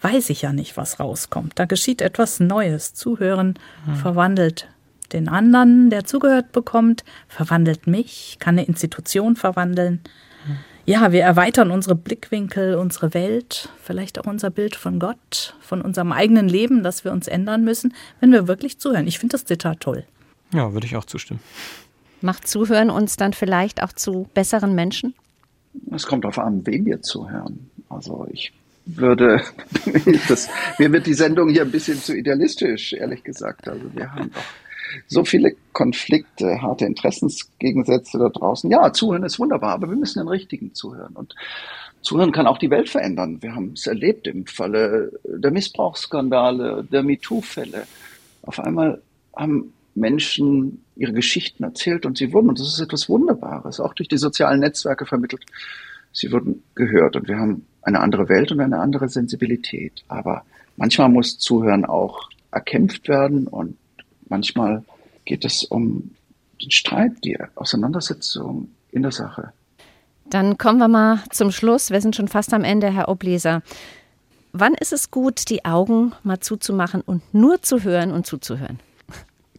weiß 0.01 0.29
ich 0.29 0.41
ja 0.41 0.53
nicht, 0.53 0.77
was 0.77 0.99
rauskommt. 0.99 1.53
Da 1.55 1.65
geschieht 1.65 2.01
etwas 2.01 2.39
Neues. 2.39 2.93
Zuhören 2.93 3.57
mhm. 3.85 3.95
verwandelt 3.95 4.67
den 5.13 5.27
anderen, 5.27 5.89
der 5.89 6.05
zugehört 6.05 6.51
bekommt, 6.51 7.03
verwandelt 7.27 7.85
mich, 7.87 8.37
kann 8.39 8.57
eine 8.57 8.67
Institution 8.67 9.35
verwandeln. 9.35 10.01
Mhm. 10.47 10.57
Ja, 10.85 11.11
wir 11.11 11.21
erweitern 11.21 11.69
unsere 11.69 11.95
Blickwinkel, 11.95 12.75
unsere 12.75 13.13
Welt, 13.13 13.69
vielleicht 13.83 14.19
auch 14.19 14.25
unser 14.25 14.49
Bild 14.49 14.75
von 14.75 14.99
Gott, 14.99 15.55
von 15.59 15.81
unserem 15.81 16.11
eigenen 16.11 16.49
Leben, 16.49 16.81
das 16.81 17.03
wir 17.03 17.11
uns 17.11 17.27
ändern 17.27 17.63
müssen, 17.63 17.93
wenn 18.19 18.31
wir 18.31 18.47
wirklich 18.47 18.79
zuhören. 18.79 19.07
Ich 19.07 19.19
finde 19.19 19.33
das 19.33 19.45
Zitat 19.45 19.81
toll. 19.81 20.05
Ja, 20.53 20.73
würde 20.73 20.87
ich 20.87 20.95
auch 20.95 21.05
zustimmen. 21.05 21.39
Macht 22.21 22.47
Zuhören 22.47 22.89
uns 22.89 23.17
dann 23.17 23.33
vielleicht 23.33 23.81
auch 23.83 23.93
zu 23.93 24.27
besseren 24.33 24.75
Menschen? 24.75 25.13
Es 25.91 26.05
kommt 26.05 26.23
darauf 26.23 26.39
an, 26.39 26.65
wem 26.65 26.85
wir 26.85 27.01
zuhören. 27.01 27.69
Also 27.89 28.27
ich 28.31 28.51
würde, 28.85 29.41
das, 30.27 30.49
mir 30.77 30.91
wird 30.91 31.07
die 31.07 31.13
Sendung 31.13 31.49
hier 31.49 31.61
ein 31.61 31.71
bisschen 31.71 31.97
zu 31.97 32.15
idealistisch, 32.15 32.93
ehrlich 32.93 33.23
gesagt. 33.23 33.67
Also 33.67 33.83
wir 33.93 34.11
haben 34.11 34.31
doch 34.33 34.43
so 35.07 35.23
viele 35.23 35.55
Konflikte, 35.73 36.61
harte 36.61 36.85
Interessensgegensätze 36.85 38.17
da 38.17 38.29
draußen. 38.29 38.69
Ja, 38.69 38.91
zuhören 38.93 39.23
ist 39.23 39.39
wunderbar, 39.39 39.73
aber 39.73 39.89
wir 39.89 39.95
müssen 39.95 40.19
den 40.19 40.27
richtigen 40.27 40.73
zuhören. 40.73 41.15
Und 41.15 41.35
zuhören 42.01 42.31
kann 42.31 42.47
auch 42.47 42.57
die 42.57 42.69
Welt 42.69 42.89
verändern. 42.89 43.41
Wir 43.41 43.55
haben 43.55 43.73
es 43.73 43.87
erlebt 43.87 44.27
im 44.27 44.45
Falle 44.45 45.11
der 45.23 45.51
Missbrauchsskandale, 45.51 46.87
der 46.91 47.03
MeToo-Fälle. 47.03 47.83
Auf 48.43 48.59
einmal 48.59 49.01
haben 49.35 49.73
Menschen 49.95 50.83
ihre 50.95 51.13
Geschichten 51.13 51.63
erzählt 51.63 52.05
und 52.05 52.17
sie 52.17 52.33
wurden, 52.33 52.49
und 52.49 52.59
das 52.59 52.67
ist 52.67 52.79
etwas 52.79 53.09
Wunderbares, 53.09 53.79
auch 53.79 53.93
durch 53.93 54.09
die 54.09 54.17
sozialen 54.17 54.59
Netzwerke 54.59 55.05
vermittelt, 55.05 55.45
sie 56.11 56.31
wurden 56.31 56.63
gehört 56.75 57.15
und 57.15 57.27
wir 57.27 57.37
haben 57.37 57.65
eine 57.81 57.99
andere 57.99 58.29
Welt 58.29 58.51
und 58.51 58.59
eine 58.59 58.79
andere 58.79 59.09
Sensibilität. 59.09 60.03
Aber 60.07 60.43
manchmal 60.77 61.09
muss 61.09 61.39
Zuhören 61.39 61.85
auch 61.85 62.29
erkämpft 62.51 63.07
werden 63.07 63.47
und 63.47 63.77
manchmal 64.29 64.83
geht 65.25 65.45
es 65.45 65.63
um 65.63 66.11
den 66.61 66.71
Streit, 66.71 67.13
die 67.23 67.37
Auseinandersetzung 67.55 68.69
in 68.91 69.01
der 69.01 69.11
Sache. 69.11 69.51
Dann 70.29 70.57
kommen 70.57 70.79
wir 70.79 70.87
mal 70.87 71.19
zum 71.29 71.51
Schluss. 71.51 71.91
Wir 71.91 72.01
sind 72.01 72.15
schon 72.15 72.27
fast 72.27 72.53
am 72.53 72.63
Ende, 72.63 72.91
Herr 72.91 73.09
Obleser. 73.09 73.63
Wann 74.53 74.73
ist 74.73 74.93
es 74.93 75.11
gut, 75.11 75.49
die 75.49 75.65
Augen 75.65 76.13
mal 76.23 76.39
zuzumachen 76.39 77.01
und 77.01 77.33
nur 77.33 77.61
zu 77.61 77.83
hören 77.83 78.11
und 78.11 78.25
zuzuhören? 78.25 78.79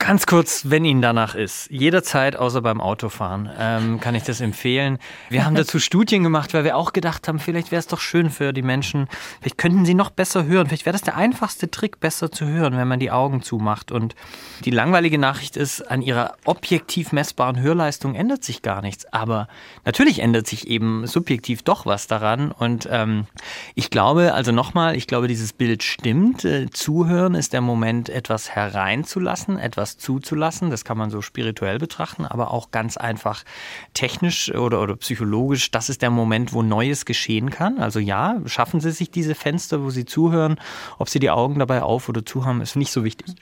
Ganz 0.04 0.26
kurz, 0.26 0.68
wenn 0.68 0.84
Ihnen 0.84 1.00
danach 1.00 1.36
ist, 1.36 1.70
jederzeit 1.70 2.34
außer 2.34 2.60
beim 2.60 2.80
Autofahren, 2.80 3.48
ähm, 3.56 4.00
kann 4.00 4.16
ich 4.16 4.24
das 4.24 4.40
empfehlen. 4.40 4.98
Wir 5.30 5.44
haben 5.44 5.54
dazu 5.54 5.78
Studien 5.78 6.24
gemacht, 6.24 6.54
weil 6.54 6.64
wir 6.64 6.76
auch 6.76 6.92
gedacht 6.92 7.28
haben, 7.28 7.38
vielleicht 7.38 7.70
wäre 7.70 7.78
es 7.78 7.86
doch 7.86 8.00
schön 8.00 8.28
für 8.28 8.52
die 8.52 8.62
Menschen, 8.62 9.06
vielleicht 9.40 9.58
könnten 9.58 9.84
sie 9.84 9.94
noch 9.94 10.10
besser 10.10 10.44
hören. 10.44 10.66
Vielleicht 10.66 10.86
wäre 10.86 10.92
das 10.92 11.02
der 11.02 11.16
einfachste 11.16 11.70
Trick, 11.70 12.00
besser 12.00 12.32
zu 12.32 12.46
hören, 12.46 12.76
wenn 12.76 12.88
man 12.88 12.98
die 12.98 13.12
Augen 13.12 13.42
zumacht. 13.42 13.92
Und 13.92 14.16
die 14.64 14.72
langweilige 14.72 15.18
Nachricht 15.18 15.56
ist, 15.56 15.82
an 15.82 16.02
ihrer 16.02 16.34
objektiv 16.46 17.12
messbaren 17.12 17.60
Hörleistung 17.60 18.16
ändert 18.16 18.42
sich 18.42 18.62
gar 18.62 18.82
nichts. 18.82 19.06
Aber 19.12 19.46
natürlich 19.84 20.18
ändert 20.18 20.48
sich 20.48 20.66
eben 20.66 21.06
subjektiv 21.06 21.62
doch 21.62 21.86
was 21.86 22.08
daran. 22.08 22.50
Und 22.50 22.88
ähm, 22.90 23.26
ich 23.76 23.88
glaube, 23.88 24.34
also 24.34 24.50
nochmal, 24.50 24.96
ich 24.96 25.06
glaube, 25.06 25.28
dieses 25.28 25.52
Bild 25.52 25.84
stimmt. 25.84 26.44
Äh, 26.44 26.70
zuhören 26.70 27.36
ist 27.36 27.52
der 27.52 27.60
Moment, 27.60 28.08
etwas 28.08 28.50
hereinzulassen, 28.50 29.60
etwas 29.60 29.91
das 29.92 29.98
zuzulassen. 29.98 30.70
Das 30.70 30.84
kann 30.84 30.98
man 30.98 31.10
so 31.10 31.22
spirituell 31.22 31.78
betrachten, 31.78 32.24
aber 32.24 32.50
auch 32.50 32.70
ganz 32.70 32.96
einfach 32.96 33.44
technisch 33.94 34.52
oder, 34.54 34.80
oder 34.80 34.96
psychologisch. 34.96 35.70
Das 35.70 35.88
ist 35.88 36.02
der 36.02 36.10
Moment, 36.10 36.52
wo 36.52 36.62
Neues 36.62 37.04
geschehen 37.04 37.50
kann. 37.50 37.78
Also 37.78 37.98
ja, 37.98 38.40
schaffen 38.46 38.80
Sie 38.80 38.90
sich 38.90 39.10
diese 39.10 39.34
Fenster, 39.34 39.82
wo 39.82 39.90
Sie 39.90 40.04
zuhören. 40.04 40.56
Ob 40.98 41.08
Sie 41.08 41.18
die 41.18 41.30
Augen 41.30 41.58
dabei 41.58 41.82
auf 41.82 42.08
oder 42.08 42.24
zu 42.24 42.44
haben, 42.44 42.60
ist 42.60 42.76
nicht 42.76 42.92
so 42.92 43.04
wichtig. 43.04 43.34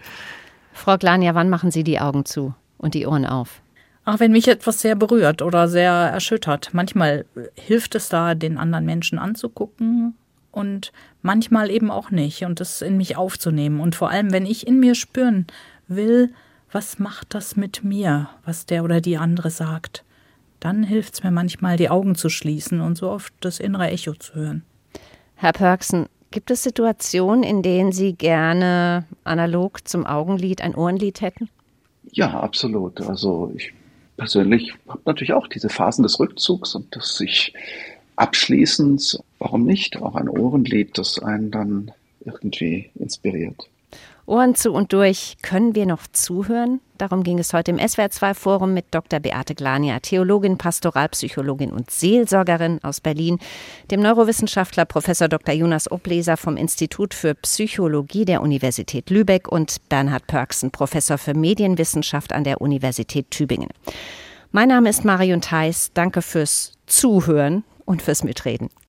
Frau 0.72 0.96
Glania, 0.96 1.34
wann 1.34 1.51
machen 1.51 1.70
Sie 1.70 1.84
die 1.84 2.01
Augen 2.01 2.24
zu 2.24 2.55
und 2.78 2.94
die 2.94 3.07
Ohren 3.07 3.26
auf? 3.26 3.61
Ach, 4.05 4.18
wenn 4.18 4.32
mich 4.32 4.48
etwas 4.48 4.80
sehr 4.80 4.96
berührt 4.96 5.42
oder 5.42 5.68
sehr 5.68 5.92
erschüttert. 5.92 6.70
Manchmal 6.72 7.26
hilft 7.55 7.94
es 7.94 8.09
da, 8.09 8.34
den 8.34 8.57
anderen 8.57 8.86
Menschen 8.86 9.18
anzugucken 9.18 10.14
und 10.53 10.92
manchmal 11.22 11.70
eben 11.70 11.90
auch 11.90 12.11
nicht 12.11 12.44
und 12.44 12.61
es 12.61 12.82
in 12.82 12.96
mich 12.96 13.16
aufzunehmen. 13.16 13.80
Und 13.80 13.94
vor 13.94 14.11
allem, 14.11 14.32
wenn 14.32 14.46
ich 14.46 14.66
in 14.66 14.80
mir 14.80 14.94
spüren 14.94 15.46
will, 15.91 16.32
was 16.72 16.99
macht 16.99 17.34
das 17.34 17.57
mit 17.57 17.84
mir, 17.84 18.30
was 18.45 18.66
der 18.66 18.84
oder 18.84 19.01
die 19.01 19.16
andere 19.16 19.51
sagt. 19.51 20.05
Dann 20.61 20.82
hilft 20.82 21.14
es 21.14 21.22
mir 21.22 21.30
manchmal, 21.30 21.76
die 21.76 21.88
Augen 21.88 22.14
zu 22.14 22.28
schließen 22.28 22.80
und 22.80 22.97
so 22.97 23.11
oft 23.11 23.32
das 23.41 23.61
innere 23.61 23.88
Echo 23.91 24.14
zu 24.14 24.34
hören. 24.34 24.62
Herr 25.34 25.53
Pörksen, 25.53 26.07
gibt 26.30 26.51
es 26.51 26.62
Situationen, 26.62 27.43
in 27.43 27.62
denen 27.62 27.93
Sie 27.93 28.12
gerne 28.12 29.05
analog 29.24 29.86
zum 29.88 30.07
Augenlied 30.07 30.61
ein 30.61 30.74
Ohrenlied 30.74 31.20
hätten? 31.22 31.49
Ja, 32.12 32.41
absolut. 32.41 33.01
Also 33.01 33.53
ich 33.57 33.72
persönlich 34.16 34.74
habe 34.86 35.01
natürlich 35.07 35.32
auch 35.32 35.49
diese 35.49 35.70
Phasen 35.70 36.03
des 36.03 36.20
Rückzugs 36.20 36.74
und 36.74 36.95
des 36.95 37.16
sich 37.16 37.55
Abschließens. 38.16 39.18
Warum 39.38 39.64
nicht? 39.64 39.97
Auch 39.97 40.14
ein 40.14 40.28
Ohrenlied, 40.28 40.99
das 40.99 41.18
einen 41.20 41.51
dann 41.51 41.91
irgendwie 42.24 42.91
inspiriert. 42.97 43.70
Ohren 44.30 44.54
zu 44.54 44.72
und 44.72 44.92
durch, 44.92 45.38
können 45.42 45.74
wir 45.74 45.86
noch 45.86 46.06
zuhören? 46.12 46.80
Darum 46.98 47.24
ging 47.24 47.40
es 47.40 47.52
heute 47.52 47.72
im 47.72 47.78
SWR2-Forum 47.78 48.72
mit 48.72 48.86
Dr. 48.92 49.18
Beate 49.18 49.56
Glania, 49.56 49.98
Theologin, 49.98 50.56
Pastoralpsychologin 50.56 51.72
und 51.72 51.90
Seelsorgerin 51.90 52.78
aus 52.84 53.00
Berlin, 53.00 53.40
dem 53.90 54.00
Neurowissenschaftler 54.00 54.84
Prof. 54.84 55.06
Dr. 55.06 55.54
Jonas 55.54 55.90
Obleser 55.90 56.36
vom 56.36 56.56
Institut 56.56 57.12
für 57.12 57.34
Psychologie 57.34 58.24
der 58.24 58.40
Universität 58.40 59.10
Lübeck 59.10 59.48
und 59.48 59.76
Bernhard 59.88 60.28
Pörksen, 60.28 60.70
Professor 60.70 61.18
für 61.18 61.34
Medienwissenschaft 61.34 62.32
an 62.32 62.44
der 62.44 62.60
Universität 62.60 63.32
Tübingen. 63.32 63.70
Mein 64.52 64.68
Name 64.68 64.90
ist 64.90 65.04
Marion 65.04 65.40
Theis. 65.40 65.90
Danke 65.92 66.22
fürs 66.22 66.74
Zuhören 66.86 67.64
und 67.84 68.00
fürs 68.00 68.22
Mitreden. 68.22 68.70